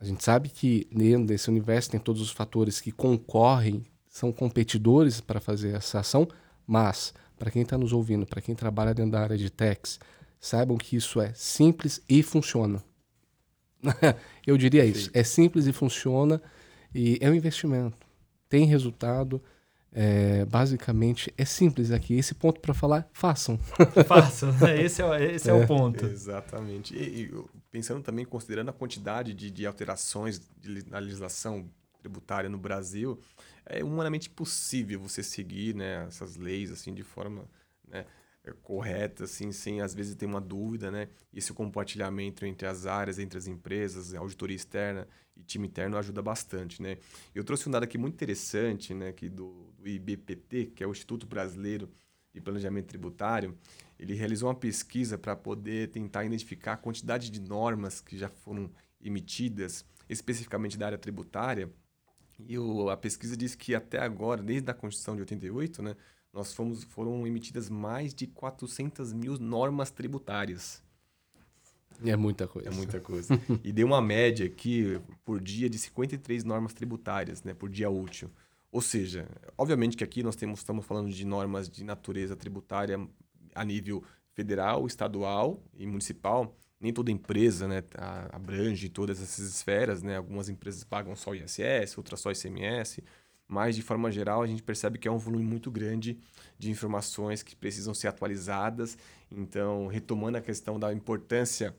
A 0.00 0.04
gente 0.04 0.24
sabe 0.24 0.48
que 0.48 0.88
dentro 0.90 1.26
desse 1.26 1.50
universo 1.50 1.90
tem 1.90 2.00
todos 2.00 2.22
os 2.22 2.30
fatores 2.30 2.80
que 2.80 2.90
concorrem, 2.90 3.84
são 4.08 4.32
competidores 4.32 5.20
para 5.20 5.40
fazer 5.40 5.74
essa 5.74 6.00
ação, 6.00 6.26
mas 6.66 7.12
para 7.38 7.50
quem 7.50 7.62
está 7.62 7.76
nos 7.76 7.92
ouvindo, 7.92 8.26
para 8.26 8.40
quem 8.40 8.54
trabalha 8.54 8.94
dentro 8.94 9.12
da 9.12 9.20
área 9.20 9.36
de 9.36 9.50
techs, 9.50 10.00
saibam 10.40 10.78
que 10.78 10.96
isso 10.96 11.20
é 11.20 11.32
simples 11.34 12.02
e 12.08 12.22
funciona. 12.22 12.82
Eu 14.46 14.56
diria 14.56 14.84
isso. 14.84 15.10
É 15.12 15.22
simples 15.22 15.66
e 15.66 15.72
funciona 15.72 16.40
e 16.94 17.18
é 17.20 17.30
um 17.30 17.34
investimento. 17.34 18.06
Tem 18.48 18.64
resultado. 18.64 19.42
É, 19.92 20.44
basicamente 20.44 21.32
é 21.36 21.44
simples 21.44 21.90
aqui. 21.90 22.14
Esse 22.14 22.34
ponto 22.34 22.60
para 22.60 22.72
falar, 22.72 23.08
façam. 23.12 23.58
Façam, 24.06 24.50
esse, 24.78 25.02
é, 25.02 25.34
esse 25.34 25.50
é. 25.50 25.52
é 25.52 25.54
o 25.54 25.66
ponto. 25.66 26.04
Exatamente. 26.06 26.94
E, 26.94 27.24
e, 27.24 27.44
pensando 27.70 28.02
também, 28.02 28.24
considerando 28.24 28.68
a 28.68 28.72
quantidade 28.72 29.34
de, 29.34 29.50
de 29.50 29.66
alterações 29.66 30.40
de, 30.60 30.88
na 30.88 30.98
legislação 30.98 31.68
tributária 31.98 32.48
no 32.48 32.58
Brasil, 32.58 33.18
é 33.66 33.82
humanamente 33.82 34.28
impossível 34.28 35.00
você 35.00 35.22
seguir 35.22 35.74
né, 35.74 36.06
essas 36.06 36.36
leis 36.36 36.70
assim 36.70 36.94
de 36.94 37.02
forma 37.02 37.44
né, 37.86 38.06
correta, 38.62 39.24
assim, 39.24 39.52
sem 39.52 39.80
às 39.80 39.94
vezes 39.94 40.14
ter 40.14 40.26
uma 40.26 40.40
dúvida, 40.40 40.90
né? 40.90 41.08
E 41.32 41.38
esse 41.38 41.52
compartilhamento 41.52 42.46
entre 42.46 42.66
as 42.66 42.86
áreas, 42.86 43.18
entre 43.18 43.38
as 43.38 43.46
empresas, 43.46 44.14
auditoria 44.14 44.56
externa 44.56 45.06
e 45.40 45.44
time 45.44 45.66
interno 45.66 45.96
ajuda 45.96 46.22
bastante, 46.22 46.82
né? 46.82 46.98
Eu 47.34 47.42
trouxe 47.42 47.68
um 47.68 47.72
dado 47.72 47.84
aqui 47.84 47.98
muito 47.98 48.14
interessante, 48.14 48.94
né, 48.94 49.08
aqui 49.08 49.28
do, 49.28 49.72
do 49.78 49.88
IBPT, 49.88 50.72
que 50.74 50.84
é 50.84 50.86
o 50.86 50.92
Instituto 50.92 51.26
Brasileiro 51.26 51.88
de 52.32 52.40
Planejamento 52.40 52.86
Tributário. 52.86 53.56
Ele 53.98 54.14
realizou 54.14 54.48
uma 54.48 54.54
pesquisa 54.54 55.18
para 55.18 55.34
poder 55.34 55.88
tentar 55.90 56.24
identificar 56.24 56.74
a 56.74 56.76
quantidade 56.76 57.30
de 57.30 57.40
normas 57.40 58.00
que 58.00 58.16
já 58.16 58.28
foram 58.28 58.70
emitidas, 59.02 59.84
especificamente 60.08 60.78
da 60.78 60.86
área 60.86 60.98
tributária. 60.98 61.70
E 62.38 62.58
o, 62.58 62.88
a 62.88 62.96
pesquisa 62.96 63.36
diz 63.36 63.54
que 63.54 63.74
até 63.74 63.98
agora, 63.98 64.42
desde 64.42 64.70
a 64.70 64.74
Constituição 64.74 65.14
de 65.14 65.22
88, 65.22 65.82
né, 65.82 65.96
nós 66.32 66.54
fomos, 66.54 66.84
foram 66.84 67.26
emitidas 67.26 67.68
mais 67.68 68.14
de 68.14 68.26
400 68.26 69.12
mil 69.12 69.38
normas 69.38 69.90
tributárias. 69.90 70.82
É 72.04 72.16
muita 72.16 72.46
coisa. 72.46 72.68
É 72.68 72.72
muita 72.72 73.00
coisa. 73.00 73.34
e 73.64 73.72
deu 73.72 73.86
uma 73.86 74.00
média 74.00 74.46
aqui 74.46 75.00
por 75.24 75.40
dia 75.40 75.68
de 75.68 75.78
53 75.78 76.44
normas 76.44 76.72
tributárias, 76.72 77.42
né, 77.42 77.54
por 77.54 77.68
dia 77.68 77.90
útil. 77.90 78.30
Ou 78.72 78.80
seja, 78.80 79.26
obviamente 79.58 79.96
que 79.96 80.04
aqui 80.04 80.22
nós 80.22 80.36
temos, 80.36 80.60
estamos 80.60 80.84
falando 80.84 81.10
de 81.10 81.24
normas 81.24 81.68
de 81.68 81.82
natureza 81.82 82.36
tributária 82.36 83.00
a 83.54 83.64
nível 83.64 84.02
federal, 84.32 84.86
estadual 84.86 85.62
e 85.76 85.86
municipal. 85.86 86.56
Nem 86.80 86.92
toda 86.92 87.10
empresa 87.10 87.68
né, 87.68 87.82
abrange 88.32 88.88
todas 88.88 89.20
essas 89.20 89.46
esferas. 89.46 90.02
Né? 90.02 90.16
Algumas 90.16 90.48
empresas 90.48 90.84
pagam 90.84 91.14
só 91.16 91.34
ISS, 91.34 91.98
outras 91.98 92.20
só 92.20 92.30
ICMS 92.30 93.02
mas 93.50 93.74
de 93.74 93.82
forma 93.82 94.12
geral 94.12 94.42
a 94.42 94.46
gente 94.46 94.62
percebe 94.62 94.96
que 94.96 95.08
é 95.08 95.10
um 95.10 95.18
volume 95.18 95.42
muito 95.42 95.72
grande 95.72 96.16
de 96.56 96.70
informações 96.70 97.42
que 97.42 97.56
precisam 97.56 97.92
ser 97.92 98.06
atualizadas. 98.06 98.96
Então, 99.28 99.88
retomando 99.88 100.38
a 100.38 100.40
questão 100.40 100.78
da 100.78 100.92
importância 100.92 101.74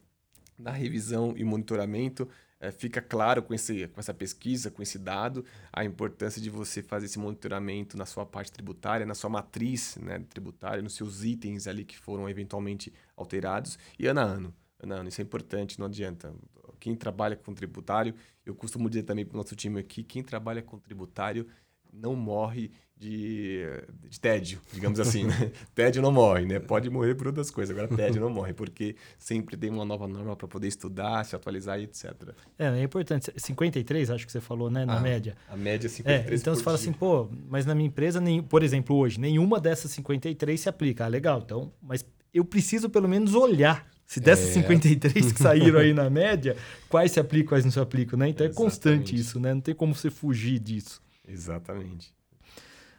da 0.62 0.71
revisão 0.71 1.34
e 1.36 1.43
monitoramento, 1.43 2.28
é, 2.60 2.71
fica 2.71 3.02
claro 3.02 3.41
com, 3.41 3.54
esse, 3.54 3.88
com 3.88 4.00
essa 4.00 4.13
pesquisa, 4.13 4.69
com 4.69 4.84
esse 4.84 5.00
dado, 5.00 5.43
a 5.74 5.84
importância 5.84 6.39
de 6.39 6.50
você 6.50 6.84
fazer 6.84 7.08
esse 7.08 7.17
monitoramento 7.17 7.97
na 7.97 8.06
sua 8.06 8.26
parte 8.26 8.52
tributária, 8.52 9.06
na 9.06 9.15
sua 9.15 9.30
matriz 9.30 9.97
né, 9.97 10.19
tributária, 10.30 10.82
nos 10.82 10.93
seus 10.93 11.24
itens 11.24 11.67
ali 11.67 11.84
que 11.84 11.97
foram 11.97 12.30
eventualmente 12.30 12.93
alterados, 13.17 13.80
e 13.97 14.06
ano 14.06 14.19
a 14.19 14.24
ano. 14.24 14.54
Ano 14.80 14.93
a 14.93 14.97
ano, 14.97 15.10
isso 15.10 15.19
é 15.21 15.24
importante, 15.24 15.80
não 15.80 15.88
adianta. 15.88 16.34
Quem 16.80 16.95
trabalha 16.95 17.36
com 17.36 17.54
tributário, 17.54 18.13
eu 18.45 18.56
costumo 18.56 18.89
dizer 18.89 19.04
também 19.04 19.26
para 19.26 19.36
o 19.36 19.38
nosso 19.38 19.56
time 19.56 19.80
aqui, 19.80 20.04
quem 20.04 20.24
trabalha 20.24 20.62
com 20.62 20.78
tributário 20.78 21.47
não 21.91 22.15
morre 22.15 22.71
de, 23.01 23.63
de 24.08 24.19
tédio, 24.19 24.62
digamos 24.71 24.99
assim. 24.99 25.23
Né? 25.23 25.51
tédio 25.73 26.04
não 26.04 26.12
morre, 26.12 26.45
né? 26.45 26.60
Pode 26.60 26.88
morrer 26.88 27.15
por 27.15 27.27
outras 27.27 27.49
coisas, 27.49 27.75
agora 27.75 27.93
tédio 27.95 28.21
não 28.21 28.30
morre, 28.30 28.54
porque 28.54 28.95
sempre 29.17 29.58
tem 29.58 29.71
uma 29.71 29.84
nova 29.84 30.08
norma 30.08 30.36
para 30.36 30.47
poder 30.47 30.67
estudar, 30.67 31.25
se 31.25 31.36
atualizar 31.36 31.80
e 31.80 31.84
etc. 31.86 32.13
É, 32.60 32.67
é 32.67 32.84
importante. 32.84 33.32
53, 33.36 34.12
acho 34.12 34.25
que 34.25 34.32
você 34.32 34.39
falou, 34.39 34.69
né? 34.69 34.86
Na 34.86 34.97
ah, 34.97 35.01
média. 35.01 35.36
A 35.49 35.58
média 35.58 35.88
é 35.88 35.89
53. 35.89 36.32
É, 36.32 36.41
então 36.41 36.54
você 36.54 36.63
fala 36.63 36.77
dia. 36.77 36.89
assim, 36.89 36.93
pô, 36.93 37.27
mas 37.49 37.65
na 37.65 37.73
minha 37.73 37.88
empresa, 37.88 38.21
nem, 38.21 38.41
por 38.43 38.62
exemplo, 38.62 38.95
hoje, 38.95 39.19
nenhuma 39.19 39.60
dessas 39.60 39.89
53 39.91 40.60
se 40.62 40.69
aplica. 40.69 41.06
Ah, 41.06 41.08
legal, 41.08 41.41
então, 41.43 41.73
mas 41.82 42.06
eu 42.32 42.45
preciso 42.45 42.88
pelo 42.88 43.10
menos 43.10 43.34
olhar 43.34 43.89
se 44.06 44.19
dessas 44.19 44.49
é. 44.49 44.54
53 44.62 45.32
que 45.32 45.41
saíram 45.41 45.80
aí 45.80 45.91
na 45.95 46.10
média, 46.10 46.56
quais 46.88 47.13
se 47.13 47.19
aplicam, 47.19 47.49
quais 47.49 47.63
não 47.63 47.71
se 47.71 47.80
aplicam, 47.80 48.19
né? 48.19 48.30
Então 48.30 48.45
Exatamente. 48.45 48.62
é 48.62 48.63
constante 48.63 49.15
isso, 49.15 49.39
né? 49.39 49.54
Não 49.54 49.62
tem 49.62 49.73
como 49.73 49.95
você 49.95 50.12
fugir 50.12 50.60
disso. 50.60 51.01
Exatamente. 51.27 52.13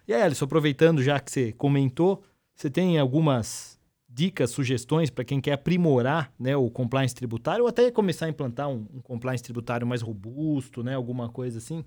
E 0.06 0.12
aí, 0.12 0.22
Alisson, 0.22 0.44
aproveitando 0.44 1.02
já 1.02 1.20
que 1.20 1.30
você 1.30 1.52
comentou, 1.52 2.22
você 2.54 2.70
tem 2.70 2.98
algumas 2.98 3.78
dicas, 4.08 4.50
sugestões 4.50 5.10
para 5.10 5.24
quem 5.24 5.40
quer 5.40 5.52
aprimorar 5.52 6.32
né, 6.38 6.54
o 6.56 6.70
compliance 6.70 7.14
tributário 7.14 7.64
ou 7.64 7.68
até 7.68 7.90
começar 7.90 8.26
a 8.26 8.28
implantar 8.28 8.68
um, 8.68 8.86
um 8.92 9.00
compliance 9.00 9.42
tributário 9.42 9.86
mais 9.86 10.02
robusto, 10.02 10.82
né, 10.82 10.94
alguma 10.94 11.28
coisa 11.28 11.58
assim? 11.58 11.84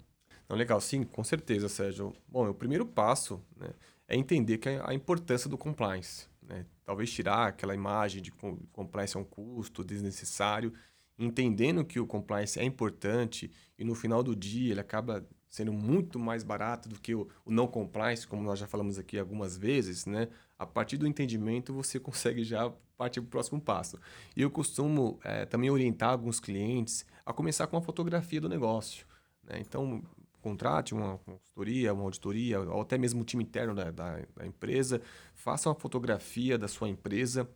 Não, 0.50 0.56
legal, 0.56 0.80
sim, 0.82 1.04
com 1.04 1.24
certeza, 1.24 1.69
Sérgio. 1.69 2.13
Bom, 2.28 2.50
o 2.50 2.54
primeiro 2.54 2.86
passo 2.86 3.41
né, 3.56 3.69
é 4.08 4.15
entender 4.15 4.58
que 4.58 4.69
a 4.69 4.93
importância 4.93 5.50
do 5.50 5.58
compliance. 5.58 6.28
Né? 6.41 6.65
Talvez 6.84 7.12
tirar 7.12 7.48
aquela 7.48 7.74
imagem 7.74 8.21
de 8.21 8.32
que 8.32 8.38
compliance 8.71 9.15
é 9.15 9.19
um 9.19 9.24
custo 9.24 9.84
desnecessário, 9.84 10.74
entendendo 11.17 11.84
que 11.84 12.00
o 12.00 12.06
compliance 12.06 12.60
é 12.60 12.63
importante 12.63 13.52
e 13.78 13.84
no 13.84 13.95
final 13.95 14.21
do 14.21 14.36
dia 14.36 14.71
ele 14.71 14.80
acaba 14.80 15.26
sendo 15.56 15.72
muito 15.72 16.20
mais 16.20 16.44
barato 16.44 16.89
do 16.89 17.00
que 17.00 17.15
o, 17.15 17.30
o 17.46 17.52
não 17.52 17.65
compliance, 17.65 18.28
como 18.28 18.44
nós 18.44 18.60
já 18.60 18.68
falamos 18.68 19.00
aqui 19.00 19.18
algumas 19.18 19.56
vezes, 19.56 20.06
né? 20.06 20.28
A 20.60 20.65
partir 20.65 20.98
do 20.98 21.08
entendimento 21.08 21.74
você 21.74 21.98
consegue 22.02 22.44
já 22.44 22.70
partir 22.98 23.22
para 23.22 23.28
o 23.28 23.32
próximo 23.32 23.62
passo. 23.62 23.98
E 24.36 24.41
eu 24.41 24.52
costumo 24.52 25.18
é, 25.24 25.46
também 25.46 25.70
orientar 25.70 26.10
alguns 26.10 26.41
clientes 26.41 27.06
a 27.26 27.32
começar 27.32 27.68
com 27.68 27.78
a 27.78 27.82
fotografia 27.82 28.41
do 28.41 28.50
negócio. 28.50 29.06
Né? 29.44 29.60
Então, 29.62 30.04
contrate 30.41 30.94
uma 30.94 31.18
consultoria, 31.20 31.94
uma 31.94 32.04
auditoria, 32.04 32.60
ou 32.60 32.82
até 32.82 32.98
mesmo 32.98 33.22
o 33.22 33.26
time 33.26 33.44
interno 33.44 33.74
da, 33.74 33.91
da, 33.91 34.20
da 34.36 34.46
empresa, 34.46 35.02
faça 35.34 35.70
uma 35.70 35.76
fotografia 35.76 36.58
da 36.58 36.68
sua 36.68 36.89
empresa 36.89 37.50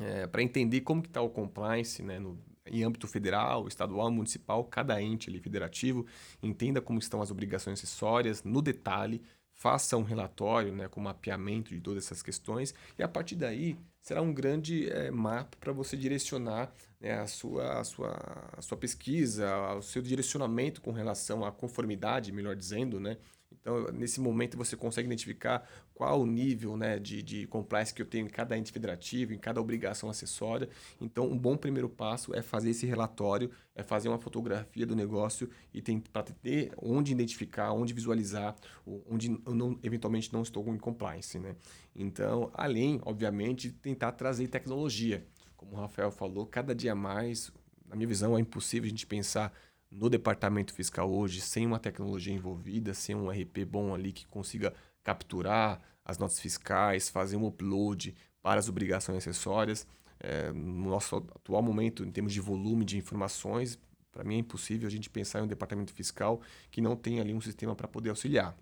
é, 0.00 0.26
para 0.26 0.42
entender 0.42 0.80
como 0.80 1.02
que 1.02 1.08
está 1.08 1.20
o 1.20 1.28
compliance 1.28 2.02
né, 2.02 2.18
no, 2.18 2.38
em 2.66 2.82
âmbito 2.82 3.06
federal, 3.06 3.68
estadual, 3.68 4.10
municipal, 4.10 4.64
cada 4.64 5.00
ente 5.00 5.28
ali, 5.28 5.40
federativo, 5.40 6.06
entenda 6.42 6.80
como 6.80 6.98
estão 6.98 7.20
as 7.20 7.30
obrigações 7.30 7.78
acessórias 7.78 8.42
no 8.42 8.62
detalhe, 8.62 9.22
faça 9.52 9.96
um 9.96 10.02
relatório 10.02 10.74
né, 10.74 10.88
com 10.88 11.00
mapeamento 11.00 11.74
de 11.74 11.80
todas 11.80 12.04
essas 12.04 12.22
questões 12.22 12.74
e 12.98 13.02
a 13.02 13.08
partir 13.08 13.36
daí 13.36 13.78
será 14.00 14.20
um 14.20 14.34
grande 14.34 14.90
é, 14.90 15.10
mapa 15.10 15.56
para 15.58 15.72
você 15.72 15.96
direcionar 15.96 16.72
né, 17.00 17.12
a, 17.12 17.26
sua, 17.26 17.80
a, 17.80 17.84
sua, 17.84 18.50
a 18.56 18.60
sua 18.60 18.76
pesquisa, 18.76 19.74
o 19.74 19.82
seu 19.82 20.02
direcionamento 20.02 20.80
com 20.80 20.92
relação 20.92 21.44
à 21.44 21.52
conformidade, 21.52 22.32
melhor 22.32 22.56
dizendo, 22.56 22.98
né? 23.00 23.16
Então, 23.64 23.90
nesse 23.92 24.20
momento, 24.20 24.58
você 24.58 24.76
consegue 24.76 25.06
identificar 25.06 25.66
qual 25.94 26.20
o 26.20 26.26
nível 26.26 26.76
né, 26.76 26.98
de, 26.98 27.22
de 27.22 27.46
compliance 27.46 27.94
que 27.94 28.02
eu 28.02 28.06
tenho 28.06 28.26
em 28.26 28.28
cada 28.28 28.58
ente 28.58 28.70
federativo, 28.70 29.32
em 29.32 29.38
cada 29.38 29.58
obrigação 29.58 30.10
acessória. 30.10 30.68
Então, 31.00 31.26
um 31.26 31.38
bom 31.38 31.56
primeiro 31.56 31.88
passo 31.88 32.34
é 32.34 32.42
fazer 32.42 32.70
esse 32.70 32.84
relatório, 32.84 33.50
é 33.74 33.82
fazer 33.82 34.10
uma 34.10 34.18
fotografia 34.18 34.84
do 34.84 34.94
negócio 34.94 35.48
e 35.72 35.80
para 36.12 36.22
ter 36.24 36.72
onde 36.76 37.12
identificar, 37.12 37.72
onde 37.72 37.94
visualizar, 37.94 38.54
onde 39.08 39.30
eu 39.46 39.54
não, 39.54 39.78
eventualmente 39.82 40.30
não 40.30 40.42
estou 40.42 40.68
em 40.68 40.78
compliance. 40.78 41.38
Né? 41.38 41.56
Então, 41.96 42.50
além, 42.52 43.00
obviamente, 43.02 43.68
de 43.68 43.74
tentar 43.74 44.12
trazer 44.12 44.48
tecnologia. 44.48 45.24
Como 45.56 45.72
o 45.72 45.76
Rafael 45.76 46.10
falou, 46.10 46.44
cada 46.44 46.74
dia 46.74 46.94
mais, 46.94 47.50
na 47.88 47.96
minha 47.96 48.08
visão, 48.08 48.36
é 48.36 48.40
impossível 48.40 48.86
a 48.86 48.90
gente 48.90 49.06
pensar 49.06 49.52
no 49.94 50.10
departamento 50.10 50.72
fiscal 50.74 51.10
hoje 51.10 51.40
sem 51.40 51.66
uma 51.66 51.78
tecnologia 51.78 52.34
envolvida, 52.34 52.92
sem 52.94 53.14
um 53.14 53.30
RP 53.30 53.64
bom 53.66 53.94
ali 53.94 54.12
que 54.12 54.26
consiga 54.26 54.74
capturar 55.02 55.80
as 56.04 56.18
notas 56.18 56.40
fiscais, 56.40 57.08
fazer 57.08 57.36
um 57.36 57.46
upload 57.46 58.14
para 58.42 58.58
as 58.58 58.68
obrigações 58.68 59.18
acessórias. 59.18 59.86
É, 60.20 60.52
no 60.52 60.90
nosso 60.90 61.16
atual 61.16 61.62
momento, 61.62 62.04
em 62.04 62.10
termos 62.10 62.32
de 62.32 62.40
volume 62.40 62.84
de 62.84 62.96
informações, 62.96 63.78
para 64.10 64.24
mim 64.24 64.36
é 64.36 64.38
impossível 64.38 64.86
a 64.86 64.90
gente 64.90 65.08
pensar 65.08 65.40
em 65.40 65.42
um 65.42 65.46
departamento 65.46 65.92
fiscal 65.92 66.40
que 66.70 66.80
não 66.80 66.96
tenha 66.96 67.22
ali 67.22 67.32
um 67.32 67.40
sistema 67.40 67.74
para 67.74 67.88
poder 67.88 68.10
auxiliar. 68.10 68.56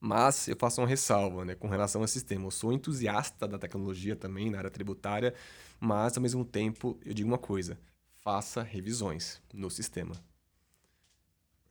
Mas 0.00 0.48
eu 0.48 0.56
faço 0.56 0.80
uma 0.80 0.86
ressalva 0.88 1.44
né, 1.44 1.54
com 1.54 1.68
relação 1.68 2.00
ao 2.00 2.08
sistema. 2.08 2.46
Eu 2.46 2.50
sou 2.50 2.72
entusiasta 2.72 3.46
da 3.46 3.58
tecnologia 3.58 4.16
também 4.16 4.50
na 4.50 4.58
área 4.58 4.70
tributária, 4.70 5.34
mas 5.78 6.16
ao 6.16 6.22
mesmo 6.22 6.44
tempo 6.44 6.98
eu 7.04 7.12
digo 7.12 7.28
uma 7.28 7.38
coisa: 7.38 7.78
faça 8.22 8.62
revisões 8.62 9.42
no 9.52 9.70
sistema 9.70 10.14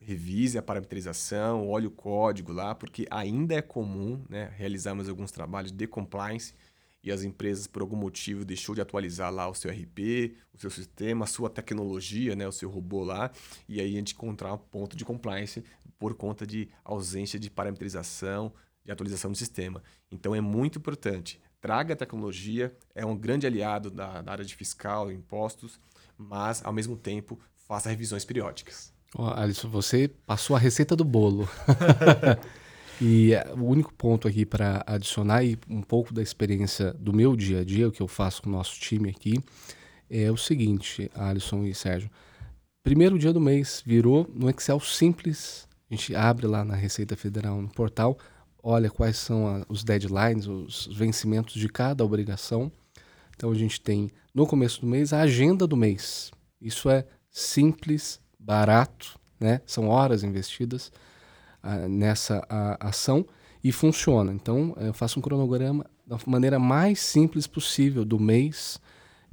revise 0.00 0.56
a 0.56 0.62
parametrização, 0.62 1.68
olhe 1.68 1.86
o 1.86 1.90
código 1.90 2.52
lá, 2.52 2.74
porque 2.74 3.06
ainda 3.10 3.54
é 3.54 3.62
comum 3.62 4.24
né, 4.28 4.52
realizarmos 4.56 5.08
alguns 5.08 5.30
trabalhos 5.30 5.70
de 5.70 5.86
compliance 5.86 6.54
e 7.02 7.10
as 7.10 7.22
empresas, 7.22 7.66
por 7.66 7.82
algum 7.82 7.96
motivo, 7.96 8.44
deixou 8.44 8.74
de 8.74 8.80
atualizar 8.80 9.32
lá 9.32 9.48
o 9.48 9.54
seu 9.54 9.70
RP, 9.70 10.36
o 10.52 10.58
seu 10.58 10.70
sistema, 10.70 11.24
a 11.24 11.28
sua 11.28 11.48
tecnologia, 11.48 12.34
né, 12.34 12.46
o 12.46 12.52
seu 12.52 12.68
robô 12.70 13.04
lá, 13.04 13.30
e 13.68 13.80
aí 13.80 13.94
a 13.94 13.98
gente 13.98 14.14
encontrar 14.14 14.52
um 14.52 14.58
ponto 14.58 14.96
de 14.96 15.04
compliance 15.04 15.64
por 15.98 16.14
conta 16.14 16.46
de 16.46 16.68
ausência 16.84 17.38
de 17.38 17.50
parametrização, 17.50 18.52
de 18.84 18.92
atualização 18.92 19.30
do 19.30 19.36
sistema. 19.36 19.82
Então 20.10 20.34
é 20.34 20.40
muito 20.40 20.78
importante. 20.78 21.40
Traga 21.60 21.92
a 21.92 21.96
tecnologia, 21.96 22.74
é 22.94 23.04
um 23.04 23.16
grande 23.16 23.46
aliado 23.46 23.90
da, 23.90 24.22
da 24.22 24.32
área 24.32 24.44
de 24.44 24.54
fiscal, 24.54 25.12
impostos, 25.12 25.78
mas, 26.16 26.64
ao 26.64 26.72
mesmo 26.72 26.96
tempo, 26.96 27.38
faça 27.66 27.90
revisões 27.90 28.24
periódicas. 28.24 28.92
Oh, 29.16 29.26
Alisson, 29.26 29.68
você 29.68 30.08
passou 30.26 30.54
a 30.54 30.58
receita 30.58 30.94
do 30.94 31.04
bolo. 31.04 31.48
e 33.02 33.34
eh, 33.34 33.52
o 33.56 33.64
único 33.64 33.92
ponto 33.94 34.28
aqui 34.28 34.46
para 34.46 34.84
adicionar 34.86 35.42
e 35.42 35.58
um 35.68 35.82
pouco 35.82 36.14
da 36.14 36.22
experiência 36.22 36.92
do 36.92 37.12
meu 37.12 37.34
dia 37.34 37.60
a 37.60 37.64
dia, 37.64 37.88
o 37.88 37.92
que 37.92 38.00
eu 38.00 38.06
faço 38.06 38.42
com 38.42 38.48
o 38.48 38.52
nosso 38.52 38.78
time 38.78 39.10
aqui, 39.10 39.40
é 40.08 40.30
o 40.30 40.36
seguinte, 40.36 41.10
Alisson 41.14 41.64
e 41.64 41.74
Sérgio. 41.74 42.08
Primeiro 42.84 43.18
dia 43.18 43.32
do 43.32 43.40
mês 43.40 43.82
virou 43.84 44.30
no 44.32 44.48
Excel 44.48 44.78
simples. 44.78 45.68
A 45.90 45.94
gente 45.94 46.14
abre 46.14 46.46
lá 46.46 46.64
na 46.64 46.76
Receita 46.76 47.16
Federal 47.16 47.60
no 47.60 47.68
portal, 47.68 48.16
olha 48.62 48.88
quais 48.88 49.16
são 49.16 49.46
a, 49.48 49.64
os 49.68 49.82
deadlines, 49.82 50.46
os 50.46 50.86
vencimentos 50.86 51.54
de 51.54 51.68
cada 51.68 52.04
obrigação. 52.04 52.70
Então 53.34 53.50
a 53.50 53.54
gente 53.54 53.80
tem 53.80 54.08
no 54.32 54.46
começo 54.46 54.80
do 54.82 54.86
mês 54.86 55.12
a 55.12 55.22
agenda 55.22 55.66
do 55.66 55.76
mês. 55.76 56.30
Isso 56.60 56.88
é 56.88 57.04
simples, 57.28 58.20
barato, 58.40 59.18
né? 59.38 59.60
São 59.66 59.88
horas 59.88 60.24
investidas 60.24 60.90
uh, 61.62 61.88
nessa 61.88 62.44
ação 62.80 63.26
e 63.62 63.70
funciona. 63.70 64.32
Então, 64.32 64.74
eu 64.80 64.94
faço 64.94 65.18
um 65.18 65.22
cronograma 65.22 65.84
da 66.06 66.18
maneira 66.26 66.58
mais 66.58 67.00
simples 67.00 67.46
possível 67.46 68.04
do 68.04 68.18
mês 68.18 68.80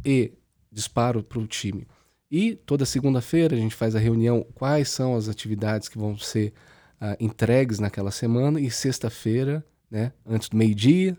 e 0.05 0.31
disparo 0.71 1.23
para 1.23 1.39
o 1.39 1.47
time. 1.47 1.87
E 2.29 2.55
toda 2.55 2.85
segunda-feira 2.85 3.55
a 3.55 3.59
gente 3.59 3.73
faz 3.73 3.95
a 3.95 3.99
reunião, 3.99 4.45
quais 4.53 4.89
são 4.89 5.15
as 5.15 5.29
atividades 5.29 5.87
que 5.87 5.97
vão 5.97 6.17
ser 6.17 6.53
uh, 7.01 7.15
entregues 7.19 7.79
naquela 7.79 8.11
semana, 8.11 8.59
e 8.59 8.69
sexta-feira, 8.69 9.65
né, 9.89 10.11
antes 10.25 10.49
do 10.49 10.57
meio-dia, 10.57 11.17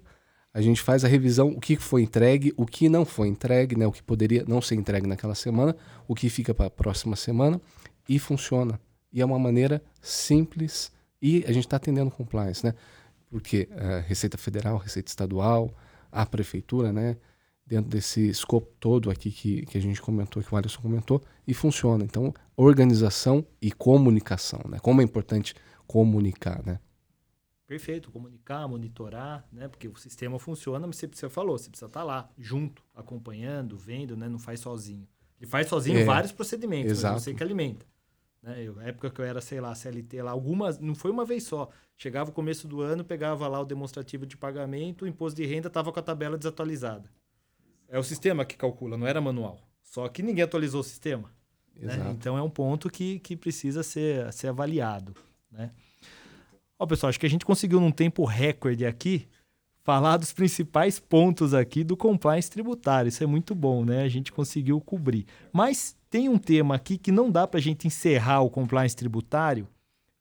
a 0.52 0.60
gente 0.60 0.82
faz 0.82 1.04
a 1.04 1.08
revisão, 1.08 1.50
o 1.50 1.60
que 1.60 1.76
foi 1.76 2.02
entregue, 2.02 2.52
o 2.56 2.66
que 2.66 2.88
não 2.88 3.04
foi 3.04 3.28
entregue, 3.28 3.76
né, 3.76 3.86
o 3.86 3.92
que 3.92 4.02
poderia 4.02 4.44
não 4.48 4.60
ser 4.60 4.74
entregue 4.74 5.06
naquela 5.06 5.34
semana, 5.34 5.76
o 6.06 6.14
que 6.14 6.28
fica 6.28 6.54
para 6.54 6.66
a 6.66 6.70
próxima 6.70 7.16
semana, 7.16 7.60
e 8.08 8.18
funciona. 8.18 8.80
E 9.12 9.20
é 9.20 9.24
uma 9.24 9.38
maneira 9.38 9.82
simples 10.00 10.90
e 11.20 11.44
a 11.46 11.52
gente 11.52 11.66
está 11.66 11.76
atendendo 11.76 12.10
compliance, 12.10 12.64
né? 12.64 12.74
Porque 13.30 13.68
a 13.72 14.00
Receita 14.00 14.38
Federal, 14.38 14.78
Receita 14.78 15.10
Estadual, 15.10 15.74
a 16.10 16.24
Prefeitura, 16.24 16.92
né? 16.92 17.16
Dentro 17.66 17.90
desse 17.90 18.28
escopo 18.28 18.72
todo 18.80 19.10
aqui 19.10 19.30
que, 19.30 19.66
que 19.66 19.76
a 19.76 19.80
gente 19.80 20.00
comentou, 20.00 20.42
que 20.42 20.54
o 20.54 20.56
Alisson 20.56 20.80
comentou, 20.80 21.22
e 21.46 21.52
funciona. 21.52 22.02
Então, 22.02 22.32
organização 22.56 23.44
e 23.60 23.70
comunicação, 23.70 24.60
né? 24.68 24.78
Como 24.80 25.00
é 25.02 25.04
importante 25.04 25.54
comunicar, 25.86 26.62
né? 26.64 26.78
Perfeito, 27.68 28.10
comunicar, 28.10 28.66
monitorar, 28.66 29.46
né? 29.52 29.68
Porque 29.68 29.86
o 29.86 29.94
sistema 29.94 30.38
funciona, 30.38 30.86
mas 30.86 30.96
você, 30.96 31.06
você 31.06 31.28
falou, 31.28 31.58
você 31.58 31.68
precisa 31.68 31.84
estar 31.84 32.00
tá 32.00 32.04
lá, 32.04 32.30
junto, 32.38 32.82
acompanhando, 32.94 33.76
vendo, 33.76 34.16
né? 34.16 34.26
Não 34.26 34.38
faz 34.38 34.60
sozinho. 34.60 35.06
Ele 35.38 35.48
faz 35.48 35.68
sozinho 35.68 35.98
é, 35.98 36.04
vários 36.04 36.32
procedimentos, 36.32 36.92
exato. 36.92 37.14
mas 37.16 37.22
você 37.24 37.34
que 37.34 37.42
alimenta. 37.42 37.84
Né? 38.42 38.62
Eu, 38.64 38.80
época 38.80 39.10
que 39.10 39.20
eu 39.20 39.24
era, 39.26 39.42
sei 39.42 39.60
lá, 39.60 39.74
CLT 39.74 40.22
lá, 40.22 40.30
algumas, 40.30 40.78
não 40.78 40.94
foi 40.94 41.10
uma 41.10 41.26
vez 41.26 41.42
só. 41.42 41.68
Chegava 41.94 42.30
o 42.30 42.32
começo 42.32 42.66
do 42.66 42.80
ano, 42.80 43.04
pegava 43.04 43.46
lá 43.46 43.60
o 43.60 43.66
demonstrativo 43.66 44.24
de 44.24 44.38
pagamento, 44.38 45.04
o 45.04 45.06
imposto 45.06 45.36
de 45.36 45.44
renda 45.44 45.68
estava 45.68 45.92
com 45.92 46.00
a 46.00 46.02
tabela 46.02 46.38
desatualizada. 46.38 47.10
É 47.86 47.98
o 47.98 48.02
sistema 48.02 48.46
que 48.46 48.56
calcula, 48.56 48.96
não 48.96 49.06
era 49.06 49.20
manual. 49.20 49.60
Só 49.82 50.08
que 50.08 50.22
ninguém 50.22 50.42
atualizou 50.42 50.80
o 50.80 50.84
sistema. 50.84 51.30
Né? 51.76 51.94
Então 52.12 52.38
é 52.38 52.42
um 52.42 52.48
ponto 52.48 52.88
que, 52.88 53.18
que 53.18 53.36
precisa 53.36 53.82
ser, 53.82 54.32
ser 54.32 54.48
avaliado. 54.48 55.14
Né? 55.50 55.70
Ó, 56.78 56.86
pessoal, 56.86 57.08
acho 57.08 57.18
que 57.18 57.26
a 57.26 57.30
gente 57.30 57.44
conseguiu 57.44 57.80
num 57.80 57.90
tempo 57.90 58.24
recorde 58.24 58.86
aqui 58.86 59.26
falar 59.82 60.16
dos 60.16 60.32
principais 60.32 61.00
pontos 61.00 61.54
aqui 61.54 61.82
do 61.82 61.96
compliance 61.96 62.50
tributário. 62.50 63.08
Isso 63.08 63.24
é 63.24 63.26
muito 63.26 63.54
bom, 63.54 63.84
né? 63.84 64.02
A 64.02 64.08
gente 64.08 64.30
conseguiu 64.30 64.80
cobrir. 64.80 65.26
Mas 65.52 65.96
tem 66.08 66.28
um 66.28 66.38
tema 66.38 66.74
aqui 66.74 66.96
que 66.96 67.10
não 67.10 67.30
dá 67.30 67.46
para 67.48 67.58
a 67.58 67.62
gente 67.62 67.86
encerrar 67.86 68.42
o 68.42 68.50
compliance 68.50 68.94
tributário 68.94 69.66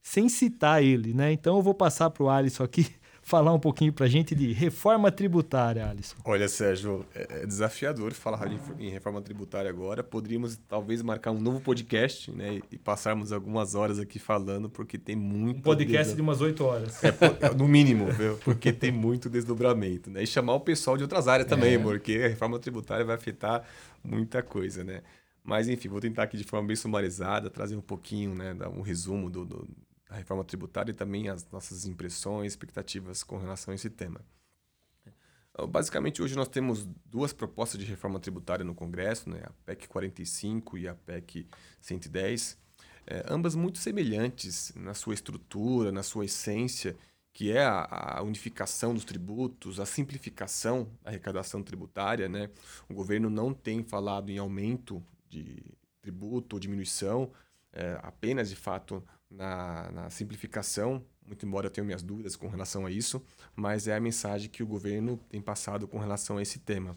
sem 0.01 0.29
citar 0.29 0.81
ele, 0.81 1.13
né? 1.13 1.31
Então 1.31 1.57
eu 1.57 1.61
vou 1.61 1.73
passar 1.73 2.09
para 2.09 2.23
o 2.23 2.29
Alisson 2.29 2.63
aqui 2.63 2.87
falar 3.27 3.53
um 3.53 3.59
pouquinho 3.59 3.91
para 3.91 4.05
a 4.05 4.07
gente 4.09 4.33
de 4.33 4.53
reforma 4.53 5.11
tributária, 5.11 5.85
Alisson. 5.85 6.15
Olha, 6.23 6.47
Sérgio, 6.47 7.05
é, 7.13 7.41
é 7.41 7.45
desafiador 7.45 8.13
falar 8.13 8.49
em 8.79 8.89
reforma 8.89 9.21
tributária 9.21 9.69
agora. 9.69 10.01
Poderíamos 10.01 10.57
talvez 10.69 11.01
marcar 11.01 11.31
um 11.31 11.39
novo 11.41 11.59
podcast 11.59 12.31
né, 12.31 12.61
e 12.71 12.77
passarmos 12.77 13.33
algumas 13.33 13.75
horas 13.75 13.99
aqui 13.99 14.17
falando, 14.17 14.69
porque 14.69 14.97
tem 14.97 15.13
muito. 15.13 15.57
Um 15.57 15.61
podcast 15.61 16.15
de 16.15 16.21
umas 16.21 16.39
oito 16.39 16.63
horas. 16.63 17.03
É, 17.03 17.53
no 17.53 17.67
mínimo, 17.67 18.09
viu? 18.13 18.37
porque 18.45 18.71
tem 18.71 18.93
muito 18.93 19.29
desdobramento. 19.29 20.09
Né? 20.09 20.23
E 20.23 20.27
chamar 20.27 20.53
o 20.53 20.61
pessoal 20.61 20.95
de 20.95 21.03
outras 21.03 21.27
áreas 21.27 21.49
também, 21.49 21.73
é. 21.73 21.79
porque 21.79 22.21
a 22.23 22.29
reforma 22.29 22.57
tributária 22.59 23.03
vai 23.03 23.15
afetar 23.15 23.61
muita 24.01 24.41
coisa. 24.41 24.85
né? 24.85 25.01
Mas, 25.43 25.67
enfim, 25.67 25.89
vou 25.89 25.99
tentar 25.99 26.23
aqui 26.23 26.37
de 26.37 26.45
forma 26.45 26.67
bem 26.67 26.77
sumarizada 26.77 27.49
trazer 27.49 27.75
um 27.75 27.81
pouquinho, 27.81 28.33
né, 28.33 28.53
dar 28.53 28.69
um 28.69 28.81
resumo 28.81 29.29
do, 29.29 29.43
do, 29.43 29.67
da 30.09 30.15
reforma 30.15 30.43
tributária 30.43 30.91
e 30.91 30.95
também 30.95 31.29
as 31.29 31.49
nossas 31.51 31.85
impressões, 31.85 32.53
expectativas 32.53 33.23
com 33.23 33.37
relação 33.37 33.71
a 33.71 33.75
esse 33.75 33.89
tema. 33.89 34.21
Então, 35.51 35.67
basicamente, 35.67 36.21
hoje 36.21 36.35
nós 36.35 36.47
temos 36.47 36.87
duas 37.05 37.33
propostas 37.33 37.79
de 37.79 37.85
reforma 37.85 38.19
tributária 38.19 38.63
no 38.63 38.75
Congresso, 38.75 39.29
né, 39.29 39.41
a 39.43 39.51
PEC 39.65 39.87
45 39.87 40.77
e 40.77 40.87
a 40.87 40.93
PEC 40.93 41.47
110, 41.81 42.57
é, 43.07 43.25
ambas 43.27 43.55
muito 43.55 43.79
semelhantes 43.79 44.71
na 44.75 44.93
sua 44.93 45.13
estrutura, 45.13 45.91
na 45.91 46.03
sua 46.03 46.25
essência, 46.25 46.95
que 47.33 47.51
é 47.51 47.63
a, 47.63 48.17
a, 48.17 48.21
unificação 48.21 48.93
dos 48.93 49.05
tributos, 49.05 49.79
a 49.79 49.85
simplificação 49.85 50.89
da 51.01 51.11
arrecadação 51.11 51.63
tributária. 51.63 52.27
Né? 52.27 52.49
O 52.89 52.93
governo 52.93 53.29
não 53.29 53.53
tem 53.53 53.81
falado 53.81 54.29
em 54.29 54.37
aumento 54.37 55.01
de 55.29 55.63
tributo 56.01 56.55
ou 56.55 56.59
diminuição, 56.59 57.31
é, 57.71 57.99
apenas 58.01 58.49
de 58.49 58.55
fato 58.55 59.03
na, 59.29 59.91
na, 59.91 60.09
simplificação, 60.09 61.03
muito 61.25 61.45
embora 61.45 61.67
eu 61.67 61.71
tenha 61.71 61.83
minhas 61.83 62.01
dúvidas 62.01 62.35
com 62.35 62.47
relação 62.47 62.85
a 62.85 62.91
isso, 62.91 63.21
mas 63.55 63.87
é 63.87 63.95
a 63.95 63.99
mensagem 63.99 64.49
que 64.49 64.63
o 64.63 64.67
governo 64.67 65.17
tem 65.29 65.41
passado 65.41 65.87
com 65.87 65.97
relação 65.97 66.37
a 66.37 66.41
esse 66.41 66.59
tema. 66.59 66.95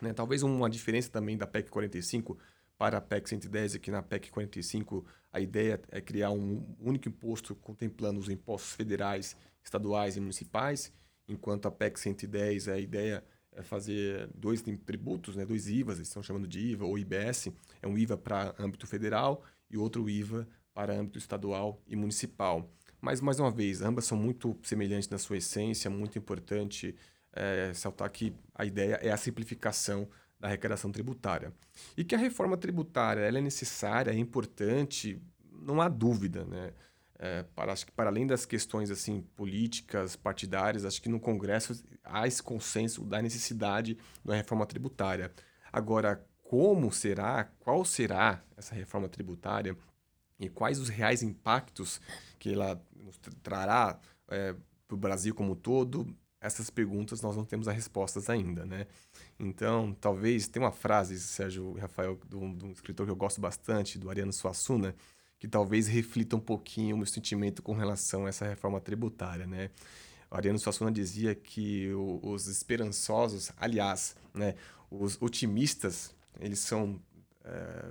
Né? 0.00 0.12
Talvez 0.12 0.42
uma 0.42 0.70
diferença 0.70 1.10
também 1.10 1.36
da 1.36 1.46
PEC 1.46 1.70
45 1.70 2.38
para 2.76 2.98
a 2.98 3.00
PEC 3.00 3.28
110 3.28 3.74
é 3.74 3.78
que 3.78 3.90
na 3.90 4.02
PEC 4.02 4.30
45 4.30 5.04
a 5.32 5.40
ideia 5.40 5.80
é 5.90 6.00
criar 6.00 6.30
um 6.30 6.64
único 6.80 7.08
imposto 7.08 7.54
contemplando 7.56 8.20
os 8.20 8.28
impostos 8.28 8.72
federais, 8.72 9.36
estaduais 9.62 10.16
e 10.16 10.20
municipais, 10.20 10.92
enquanto 11.28 11.66
a 11.66 11.70
PEC 11.70 11.98
110 11.98 12.68
a 12.68 12.78
ideia 12.78 13.22
é 13.52 13.62
fazer 13.62 14.30
dois 14.34 14.62
tributos, 14.62 15.34
né, 15.34 15.44
dois 15.44 15.68
IVAs, 15.68 15.96
eles 15.96 16.08
estão 16.08 16.22
chamando 16.22 16.46
de 16.46 16.60
IVA 16.60 16.84
ou 16.86 16.96
IBS, 16.96 17.48
é 17.82 17.88
um 17.88 17.98
IVA 17.98 18.16
para 18.16 18.54
âmbito 18.58 18.86
federal 18.86 19.42
e 19.68 19.76
outro 19.76 20.08
IVA 20.08 20.46
para 20.78 20.94
âmbito 20.94 21.18
estadual 21.18 21.82
e 21.88 21.96
municipal. 21.96 22.70
Mas, 23.00 23.20
mais 23.20 23.40
uma 23.40 23.50
vez, 23.50 23.82
ambas 23.82 24.04
são 24.04 24.16
muito 24.16 24.56
semelhantes 24.62 25.08
na 25.08 25.18
sua 25.18 25.38
essência, 25.38 25.90
muito 25.90 26.16
importante 26.16 26.94
é, 27.32 27.72
saltar 27.74 28.08
que 28.10 28.32
a 28.54 28.64
ideia 28.64 28.94
é 29.02 29.10
a 29.10 29.16
simplificação 29.16 30.08
da 30.38 30.46
arrecadação 30.46 30.92
tributária. 30.92 31.52
E 31.96 32.04
que 32.04 32.14
a 32.14 32.18
reforma 32.18 32.56
tributária 32.56 33.22
ela 33.22 33.38
é 33.38 33.40
necessária, 33.40 34.12
é 34.12 34.14
importante, 34.16 35.20
não 35.50 35.80
há 35.80 35.88
dúvida, 35.88 36.44
né? 36.44 36.72
É, 37.18 37.42
para, 37.56 37.72
acho 37.72 37.84
que 37.84 37.90
para 37.90 38.08
além 38.08 38.24
das 38.24 38.46
questões 38.46 38.88
assim 38.88 39.22
políticas, 39.34 40.14
partidárias, 40.14 40.84
acho 40.84 41.02
que 41.02 41.08
no 41.08 41.18
Congresso 41.18 41.84
há 42.04 42.24
esse 42.28 42.40
consenso 42.40 43.02
da 43.02 43.20
necessidade 43.20 43.98
da 44.24 44.36
reforma 44.36 44.64
tributária. 44.64 45.32
Agora, 45.72 46.24
como 46.44 46.92
será, 46.92 47.50
qual 47.58 47.84
será 47.84 48.40
essa 48.56 48.76
reforma 48.76 49.08
tributária 49.08 49.76
e 50.38 50.48
quais 50.48 50.78
os 50.78 50.88
reais 50.88 51.22
impactos 51.22 52.00
que 52.38 52.52
ela 52.52 52.80
trará 53.42 53.98
é, 54.28 54.54
para 54.86 54.94
o 54.94 54.98
Brasil 54.98 55.34
como 55.34 55.52
um 55.52 55.56
todo, 55.56 56.06
essas 56.40 56.70
perguntas 56.70 57.20
nós 57.20 57.36
não 57.36 57.44
temos 57.44 57.66
as 57.66 57.74
respostas 57.74 58.30
ainda, 58.30 58.64
né? 58.64 58.86
Então, 59.38 59.96
talvez, 60.00 60.46
tem 60.46 60.62
uma 60.62 60.70
frase, 60.70 61.18
Sérgio 61.18 61.72
Rafael, 61.74 62.18
de 62.28 62.36
um, 62.36 62.70
escritor 62.70 63.06
que 63.06 63.12
eu 63.12 63.16
gosto 63.16 63.40
bastante, 63.40 63.98
do 63.98 64.08
Ariano 64.08 64.32
Suassuna, 64.32 64.94
que 65.38 65.48
talvez 65.48 65.88
reflita 65.88 66.36
um 66.36 66.40
pouquinho 66.40 66.94
o 66.94 66.98
meu 66.98 67.06
sentimento 67.06 67.62
com 67.62 67.72
relação 67.72 68.26
a 68.26 68.28
essa 68.28 68.46
reforma 68.46 68.80
tributária, 68.80 69.46
né? 69.46 69.70
O 70.30 70.36
Ariano 70.36 70.58
Suassuna 70.58 70.92
dizia 70.92 71.34
que 71.34 71.90
os 72.22 72.46
esperançosos, 72.46 73.50
aliás, 73.56 74.14
né, 74.34 74.54
os 74.90 75.20
otimistas, 75.20 76.14
eles 76.38 76.58
são 76.58 77.00
é, 77.44 77.90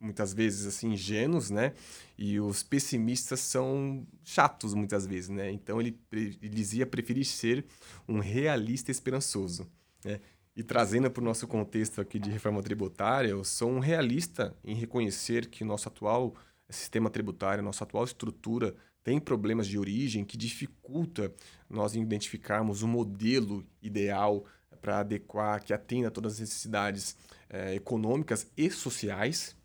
muitas 0.00 0.32
vezes 0.32 0.66
assim 0.66 0.92
ingênuos, 0.92 1.50
né? 1.50 1.74
E 2.16 2.40
os 2.40 2.62
pessimistas 2.62 3.40
são 3.40 4.06
chatos 4.24 4.74
muitas 4.74 5.06
vezes, 5.06 5.28
né? 5.28 5.50
Então 5.52 5.80
ele, 5.80 5.98
ele 6.10 6.48
dizia 6.48 6.86
preferir 6.86 7.26
ser 7.26 7.64
um 8.08 8.18
realista 8.18 8.90
esperançoso, 8.90 9.70
né? 10.04 10.20
E 10.56 10.62
trazendo 10.62 11.10
para 11.10 11.20
o 11.20 11.24
nosso 11.24 11.46
contexto 11.46 12.00
aqui 12.00 12.18
de 12.18 12.28
reforma 12.28 12.62
tributária, 12.62 13.28
eu 13.28 13.44
sou 13.44 13.70
um 13.70 13.78
realista 13.78 14.54
em 14.64 14.74
reconhecer 14.74 15.46
que 15.46 15.64
nosso 15.64 15.88
atual 15.88 16.34
sistema 16.68 17.10
tributário, 17.10 17.62
nossa 17.62 17.84
atual 17.84 18.04
estrutura 18.04 18.74
tem 19.02 19.18
problemas 19.18 19.66
de 19.66 19.78
origem 19.78 20.24
que 20.24 20.36
dificulta 20.36 21.32
nós 21.68 21.94
identificarmos 21.94 22.82
um 22.82 22.88
modelo 22.88 23.64
ideal 23.80 24.44
para 24.80 25.00
adequar, 25.00 25.62
que 25.62 25.72
atenda 25.72 26.10
todas 26.10 26.34
as 26.34 26.40
necessidades 26.40 27.16
eh, 27.48 27.74
econômicas 27.74 28.46
e 28.56 28.70
sociais, 28.70 29.56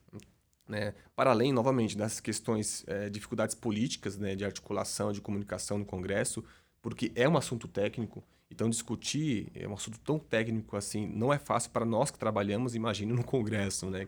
né? 0.67 0.93
para 1.15 1.31
além, 1.31 1.51
novamente, 1.51 1.97
das 1.97 2.19
questões, 2.19 2.83
eh, 2.87 3.09
dificuldades 3.09 3.55
políticas 3.55 4.17
né, 4.17 4.35
de 4.35 4.45
articulação, 4.45 5.11
de 5.11 5.21
comunicação 5.21 5.77
no 5.77 5.85
Congresso, 5.85 6.43
porque 6.81 7.11
é 7.15 7.27
um 7.27 7.37
assunto 7.37 7.67
técnico, 7.67 8.23
então 8.49 8.69
discutir 8.69 9.51
é 9.55 9.67
um 9.67 9.73
assunto 9.73 9.99
tão 9.99 10.19
técnico 10.19 10.75
assim, 10.77 11.07
não 11.07 11.33
é 11.33 11.39
fácil 11.39 11.71
para 11.71 11.85
nós 11.85 12.11
que 12.11 12.19
trabalhamos, 12.19 12.75
imagine 12.75 13.11
no 13.13 13.23
Congresso, 13.23 13.89
né? 13.89 14.07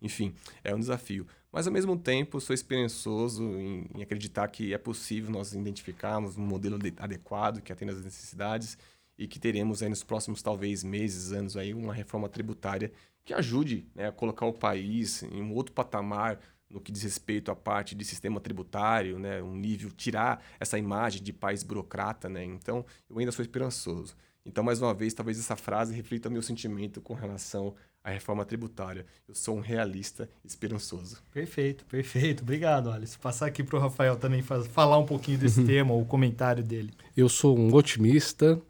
Enfim, 0.00 0.34
é 0.62 0.74
um 0.74 0.78
desafio. 0.78 1.26
Mas, 1.50 1.66
ao 1.66 1.72
mesmo 1.72 1.96
tempo, 1.96 2.40
sou 2.40 2.52
esperançoso 2.52 3.42
em, 3.42 3.86
em 3.94 4.02
acreditar 4.02 4.46
que 4.48 4.74
é 4.74 4.78
possível 4.78 5.30
nós 5.30 5.54
identificarmos 5.54 6.36
um 6.36 6.42
modelo 6.42 6.78
de, 6.78 6.92
adequado 6.98 7.62
que 7.62 7.72
atenda 7.72 7.92
às 7.92 8.04
necessidades 8.04 8.76
e 9.18 9.26
que 9.26 9.38
teremos 9.38 9.82
aí 9.82 9.88
nos 9.88 10.04
próximos, 10.04 10.42
talvez, 10.42 10.84
meses, 10.84 11.32
anos, 11.32 11.56
aí, 11.56 11.72
uma 11.72 11.94
reforma 11.94 12.28
tributária 12.28 12.92
que 13.26 13.34
ajude 13.34 13.86
né, 13.94 14.06
a 14.06 14.12
colocar 14.12 14.46
o 14.46 14.52
país 14.52 15.24
em 15.24 15.42
um 15.42 15.52
outro 15.52 15.74
patamar 15.74 16.38
no 16.70 16.80
que 16.80 16.92
diz 16.92 17.02
respeito 17.02 17.50
à 17.50 17.56
parte 17.56 17.94
de 17.94 18.04
sistema 18.04 18.40
tributário, 18.40 19.18
né, 19.18 19.42
um 19.42 19.54
nível, 19.54 19.90
tirar 19.90 20.42
essa 20.58 20.78
imagem 20.78 21.22
de 21.22 21.32
país 21.32 21.62
burocrata. 21.62 22.28
Né? 22.28 22.44
Então, 22.44 22.84
eu 23.10 23.18
ainda 23.18 23.32
sou 23.32 23.42
esperançoso. 23.42 24.16
Então, 24.44 24.62
mais 24.62 24.80
uma 24.80 24.94
vez, 24.94 25.12
talvez 25.12 25.40
essa 25.40 25.56
frase 25.56 25.92
reflita 25.92 26.30
meu 26.30 26.40
sentimento 26.40 27.00
com 27.00 27.14
relação 27.14 27.74
à 28.02 28.10
reforma 28.10 28.44
tributária. 28.44 29.04
Eu 29.28 29.34
sou 29.34 29.56
um 29.56 29.60
realista 29.60 30.30
esperançoso. 30.44 31.20
Perfeito, 31.32 31.84
perfeito. 31.86 32.42
Obrigado, 32.42 32.92
Alice. 32.92 33.18
Passar 33.18 33.46
aqui 33.46 33.64
para 33.64 33.76
o 33.76 33.80
Rafael 33.80 34.16
também 34.16 34.42
falar 34.42 34.98
um 34.98 35.06
pouquinho 35.06 35.38
desse 35.38 35.62
tema, 35.66 35.92
o 35.94 36.04
comentário 36.04 36.62
dele. 36.62 36.92
Eu 37.16 37.28
sou 37.28 37.58
um 37.58 37.74
otimista 37.74 38.62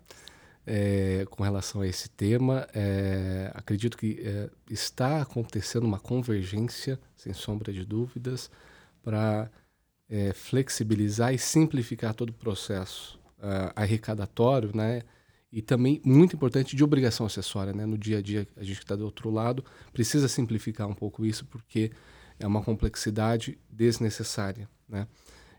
é, 0.66 1.24
com 1.30 1.42
relação 1.42 1.80
a 1.80 1.86
esse 1.86 2.08
tema. 2.10 2.66
É, 2.74 3.50
acredito 3.54 3.96
que 3.96 4.20
é, 4.22 4.50
está 4.70 5.22
acontecendo 5.22 5.84
uma 5.84 6.00
convergência, 6.00 6.98
sem 7.16 7.32
sombra 7.32 7.72
de 7.72 7.84
dúvidas, 7.84 8.50
para 9.02 9.50
flexibilizar 10.34 11.34
e 11.34 11.38
simplificar 11.38 12.14
todo 12.14 12.30
o 12.30 12.32
processo 12.32 13.18
uh, 13.38 13.72
arrecadatório, 13.74 14.70
né? 14.72 15.02
e 15.56 15.62
também 15.62 16.00
muito 16.04 16.36
importante 16.36 16.76
de 16.76 16.84
obrigação 16.84 17.24
acessória, 17.24 17.72
né? 17.72 17.86
No 17.86 17.96
dia 17.96 18.18
a 18.18 18.22
dia, 18.22 18.46
a 18.56 18.62
gente 18.62 18.76
que 18.76 18.84
está 18.84 18.94
do 18.94 19.06
outro 19.06 19.30
lado 19.30 19.64
precisa 19.92 20.28
simplificar 20.28 20.86
um 20.86 20.94
pouco 20.94 21.24
isso 21.24 21.46
porque 21.46 21.90
é 22.38 22.46
uma 22.46 22.62
complexidade 22.62 23.58
desnecessária, 23.70 24.68
né? 24.88 25.06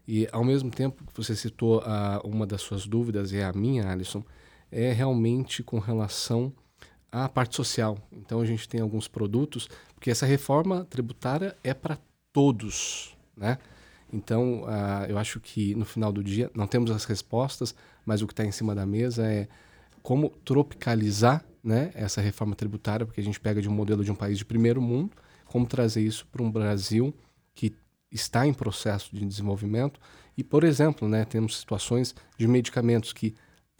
E 0.08 0.28
ao 0.32 0.44
mesmo 0.44 0.70
tempo 0.70 1.04
você 1.16 1.36
citou 1.36 1.82
a, 1.82 2.22
uma 2.24 2.46
das 2.46 2.62
suas 2.62 2.86
dúvidas 2.86 3.32
e 3.32 3.38
é 3.38 3.44
a 3.44 3.52
minha, 3.52 3.90
Alisson, 3.90 4.24
é 4.72 4.92
realmente 4.92 5.64
com 5.64 5.80
relação 5.80 6.54
à 7.12 7.28
parte 7.28 7.56
social. 7.56 7.98
Então 8.12 8.42
a 8.42 8.46
gente 8.46 8.68
tem 8.68 8.82
alguns 8.82 9.08
produtos 9.08 9.70
porque 9.96 10.12
essa 10.12 10.26
reforma 10.26 10.86
tributária 10.86 11.58
é 11.64 11.74
para 11.74 11.98
todos, 12.32 13.16
né? 13.36 13.58
Então 14.12 14.64
uh, 14.64 15.06
eu 15.10 15.18
acho 15.18 15.40
que 15.40 15.76
no 15.76 15.86
final 15.86 16.12
do 16.12 16.24
dia 16.24 16.50
não 16.56 16.68
temos 16.68 16.92
as 16.92 17.06
respostas, 17.06 17.76
mas 18.06 18.22
o 18.22 18.28
que 18.28 18.34
está 18.34 18.46
em 18.46 18.52
cima 18.52 18.74
da 18.74 18.86
mesa 18.86 19.26
é 19.26 19.48
como 20.02 20.30
tropicalizar 20.46 21.44
né, 21.62 21.92
essa 21.94 22.22
reforma 22.22 22.56
tributária, 22.56 23.06
porque 23.06 23.20
a 23.20 23.24
gente 23.24 23.42
pega 23.42 23.62
de 23.62 23.68
um 23.68 23.74
modelo 23.74 24.06
de 24.06 24.10
um 24.10 24.16
país 24.16 24.38
de 24.38 24.46
primeiro 24.46 24.82
mundo, 24.82 25.18
como 25.44 25.68
trazer 25.68 26.02
isso 26.02 26.26
para 26.32 26.42
um 26.42 26.50
Brasil 26.50 27.14
que 27.54 27.76
está 28.10 28.48
em 28.48 28.54
processo 28.54 29.14
de 29.14 29.26
desenvolvimento. 29.26 30.00
E, 30.38 30.46
por 30.46 30.64
exemplo, 30.64 31.10
né, 31.10 31.26
temos 31.26 31.58
situações 31.58 32.16
de 32.38 32.48
medicamentos 32.48 33.12
que, 33.12 33.36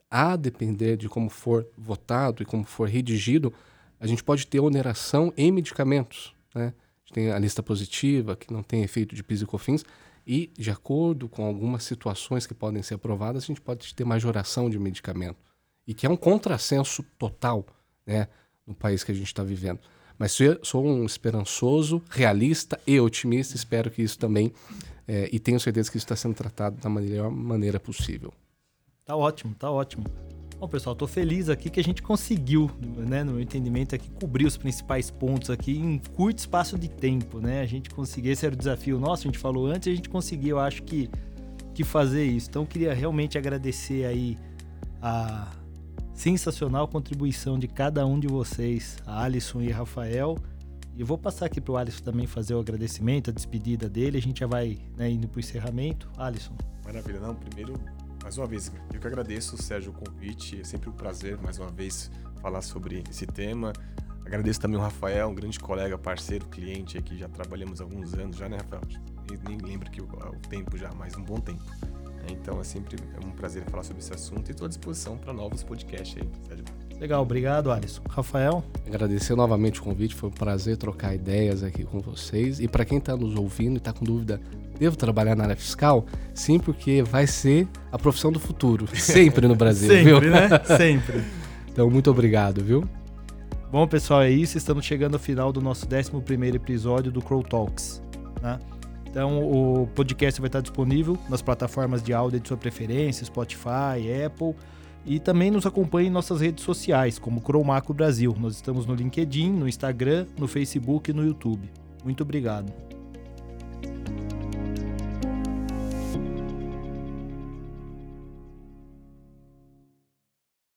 a 0.10 0.36
depender 0.36 0.98
de 0.98 1.10
como 1.10 1.30
for 1.30 1.68
votado 1.78 2.42
e 2.42 2.46
como 2.46 2.64
for 2.64 2.88
redigido, 2.88 3.54
a 4.00 4.08
gente 4.08 4.24
pode 4.24 4.48
ter 4.48 4.60
oneração 4.60 5.34
em 5.36 5.52
medicamentos. 5.52 6.34
Né? 6.54 6.68
A 6.68 7.00
gente 7.00 7.14
tem 7.14 7.32
a 7.32 7.40
lista 7.40 7.64
positiva, 7.64 8.36
que 8.36 8.52
não 8.52 8.64
tem 8.64 8.84
efeito 8.84 9.16
de 9.16 9.24
PIS 9.24 9.42
e 9.42 9.46
COFINS, 9.46 9.86
E, 10.26 10.52
de 10.58 10.70
acordo 10.70 11.30
com 11.30 11.46
algumas 11.46 11.84
situações 11.84 12.46
que 12.46 12.54
podem 12.54 12.84
ser 12.84 12.96
aprovadas, 12.96 13.44
a 13.44 13.48
gente 13.48 13.62
pode 13.62 13.96
ter 13.96 14.04
majoração 14.04 14.70
de 14.70 14.78
medicamento. 14.78 15.38
E 15.88 15.94
que 15.94 16.06
é 16.06 16.10
um 16.10 16.18
contrassenso 16.18 17.02
total 17.18 17.66
né, 18.06 18.28
no 18.66 18.76
país 18.76 19.06
que 19.06 19.12
a 19.14 19.16
gente 19.16 19.28
está 19.28 19.42
vivendo. 19.42 19.80
Mas 20.20 20.38
sou 20.64 20.86
um 20.86 21.06
esperançoso, 21.06 22.02
realista 22.10 22.78
e 22.86 23.00
otimista. 23.00 23.56
Espero 23.56 23.90
que 23.90 24.02
isso 24.02 24.20
também, 24.20 24.52
é, 25.08 25.30
e 25.32 25.40
tenho 25.40 25.60
certeza 25.60 25.90
que 25.90 25.98
isso 25.98 26.06
está 26.06 26.16
sendo 26.16 26.36
tratado 26.36 26.76
da 26.76 26.90
melhor 26.90 27.32
maneira 27.32 27.80
possível. 27.80 28.34
Tá 29.08 29.16
ótimo, 29.16 29.56
tá 29.56 29.72
ótimo. 29.72 30.04
Bom, 30.60 30.68
pessoal, 30.68 30.92
estou 30.92 31.08
feliz 31.08 31.48
aqui 31.48 31.70
que 31.70 31.80
a 31.80 31.84
gente 31.84 32.04
conseguiu, 32.04 32.70
né, 33.08 33.24
no 33.24 33.32
meu 33.32 33.42
entendimento 33.42 33.96
aqui, 33.96 34.10
cobrir 34.10 34.46
os 34.46 34.58
principais 34.58 35.10
pontos 35.10 35.50
aqui 35.50 35.78
em 35.78 35.98
curto 35.98 36.40
espaço 36.40 36.78
de 36.78 36.90
tempo, 36.90 37.40
né? 37.40 37.62
A 37.62 37.66
gente 37.66 37.90
conseguir, 37.90 38.32
esse 38.32 38.46
era 38.46 38.54
o 38.54 38.58
desafio 38.58 39.00
nosso, 39.00 39.26
a 39.26 39.32
gente 39.32 39.38
falou 39.40 39.68
antes, 39.68 39.88
a 39.88 39.96
gente 39.96 40.10
conseguiu, 40.10 40.58
eu 40.58 40.60
acho 40.60 40.84
que, 40.84 41.10
que 41.74 41.86
fazer 41.86 42.26
isso. 42.26 42.50
Então, 42.50 42.66
queria 42.66 42.94
realmente 42.94 43.38
agradecer 43.38 44.04
aí 44.04 44.38
a 45.02 45.54
sensacional 46.14 46.86
contribuição 46.86 47.58
de 47.58 47.70
cada 47.70 48.06
um 48.06 48.20
de 48.20 48.28
vocês, 48.28 48.98
a 49.06 49.24
Alisson 49.24 49.62
e 49.62 49.72
a 49.72 49.78
Rafael. 49.78 50.38
E 50.98 51.00
eu 51.00 51.08
vou 51.08 51.18
passar 51.18 51.46
aqui 51.46 51.62
para 51.62 51.72
o 51.72 51.78
Alisson 51.78 52.04
também 52.04 52.28
fazer 52.28 52.56
o 52.56 52.60
agradecimento, 52.60 53.30
a 53.30 53.34
despedida 53.34 53.88
dele. 53.88 54.18
A 54.18 54.22
gente 54.22 54.42
já 54.42 54.48
vai 54.48 54.80
né, 54.98 55.10
indo 55.10 55.30
para 55.30 55.38
o 55.38 55.40
encerramento. 55.40 56.10
Alisson. 56.18 56.58
Maravilha. 56.84 57.22
Não, 57.22 57.34
primeiro 57.34 57.74
mais 58.22 58.38
uma 58.38 58.48
vez, 58.48 58.72
eu 58.94 59.00
que 59.00 59.08
agradeço, 59.08 59.62
Sérgio, 59.62 59.92
o 59.92 59.94
convite. 59.94 60.60
É 60.60 60.64
sempre 60.64 60.90
um 60.90 60.94
prazer, 60.94 61.38
mais 61.42 61.60
uma 61.60 61.70
vez, 61.70 62.12
falar 62.42 62.62
sobre 62.62 63.04
esse 63.10 63.26
tema. 63.26 63.74
Agradeço 64.26 64.60
também 64.60 64.78
o 64.78 64.82
Rafael, 64.82 65.30
um 65.30 65.36
grande 65.36 65.60
colega, 65.60 65.98
parceiro, 65.98 66.46
cliente 66.48 66.98
aqui. 66.98 67.18
Já 67.18 67.30
trabalhamos 67.30 67.80
há 67.80 67.86
alguns 67.86 68.14
anos 68.14 68.36
já, 68.36 68.50
né, 68.50 68.58
Rafael? 68.58 68.82
Eu 69.32 69.40
nem 69.48 69.58
lembro 69.58 69.90
que 69.90 70.02
o, 70.02 70.06
o 70.06 70.40
tempo 70.50 70.78
já, 70.78 70.92
mas 70.94 71.16
um 71.16 71.24
bom 71.24 71.40
tempo. 71.40 71.64
É, 72.28 72.32
então 72.34 72.60
é 72.60 72.64
sempre 72.64 72.98
é 73.16 73.26
um 73.26 73.32
prazer 73.32 73.64
falar 73.70 73.84
sobre 73.84 74.02
esse 74.02 74.14
assunto 74.14 74.50
e 74.50 74.52
estou 74.52 74.66
à 74.66 74.68
disposição 74.68 75.18
para 75.18 75.32
novos 75.32 75.64
podcasts 75.64 76.22
aí, 76.22 76.30
Sérgio. 76.48 76.66
Legal, 77.00 77.22
obrigado, 77.22 77.72
Alisson. 77.72 78.02
Rafael? 78.10 78.64
Agradecer 78.86 79.36
novamente 79.36 79.80
o 79.80 79.84
convite, 79.84 80.16
foi 80.16 80.30
um 80.30 80.34
prazer 80.34 80.78
trocar 80.78 81.14
ideias 81.14 81.64
aqui 81.64 81.86
com 81.86 82.00
vocês. 82.00 82.60
E 82.60 82.68
para 82.68 82.84
quem 82.84 82.98
está 82.98 83.16
nos 83.16 83.36
ouvindo 83.36 83.76
e 83.76 83.78
está 83.78 83.94
com 83.94 84.04
dúvida 84.04 84.42
devo 84.78 84.96
trabalhar 84.96 85.36
na 85.36 85.44
área 85.44 85.56
fiscal? 85.56 86.06
Sim, 86.34 86.60
porque 86.60 87.02
vai 87.02 87.28
ser 87.28 87.68
a 87.92 87.98
profissão 87.98 88.32
do 88.32 88.40
futuro, 88.40 88.88
sempre 88.96 89.48
no 89.48 89.56
Brasil, 89.56 89.90
sempre, 89.92 90.20
viu? 90.20 90.32
né? 90.32 90.50
Sempre. 90.78 91.24
então, 91.72 91.90
muito 91.90 92.10
obrigado, 92.10 92.64
viu? 92.64 92.88
Bom, 93.72 93.86
pessoal, 93.86 94.22
é 94.22 94.30
isso. 94.30 94.58
Estamos 94.58 94.86
chegando 94.86 95.16
ao 95.16 95.20
final 95.20 95.52
do 95.52 95.62
nosso 95.62 95.86
11 95.86 96.56
episódio 96.56 97.12
do 97.12 97.22
Crow 97.22 97.44
Talks. 97.44 98.02
Né? 98.42 98.58
Então, 99.10 99.42
o 99.42 99.88
podcast 99.88 100.40
vai 100.40 100.48
estar 100.48 100.62
disponível 100.62 101.18
nas 101.30 101.42
plataformas 101.42 102.02
de 102.02 102.14
áudio 102.14 102.40
de 102.40 102.48
sua 102.48 102.58
preferência, 102.58 103.26
Spotify, 103.26 104.24
Apple. 104.26 104.56
E 105.06 105.20
também 105.20 105.50
nos 105.50 105.66
acompanhe 105.66 106.08
em 106.10 106.12
nossas 106.12 106.42
redes 106.42 106.64
sociais, 106.64 107.18
como 107.18 107.40
Cromaco 107.40 107.94
Brasil. 107.94 108.36
Nós 108.40 108.56
estamos 108.56 108.86
no 108.86 108.94
LinkedIn, 108.94 109.52
no 109.52 109.68
Instagram, 109.68 110.26
no 110.38 110.48
Facebook 110.48 111.12
e 111.12 111.14
no 111.14 111.26
YouTube. 111.26 111.70
Muito 112.04 112.24
obrigado. 112.24 112.72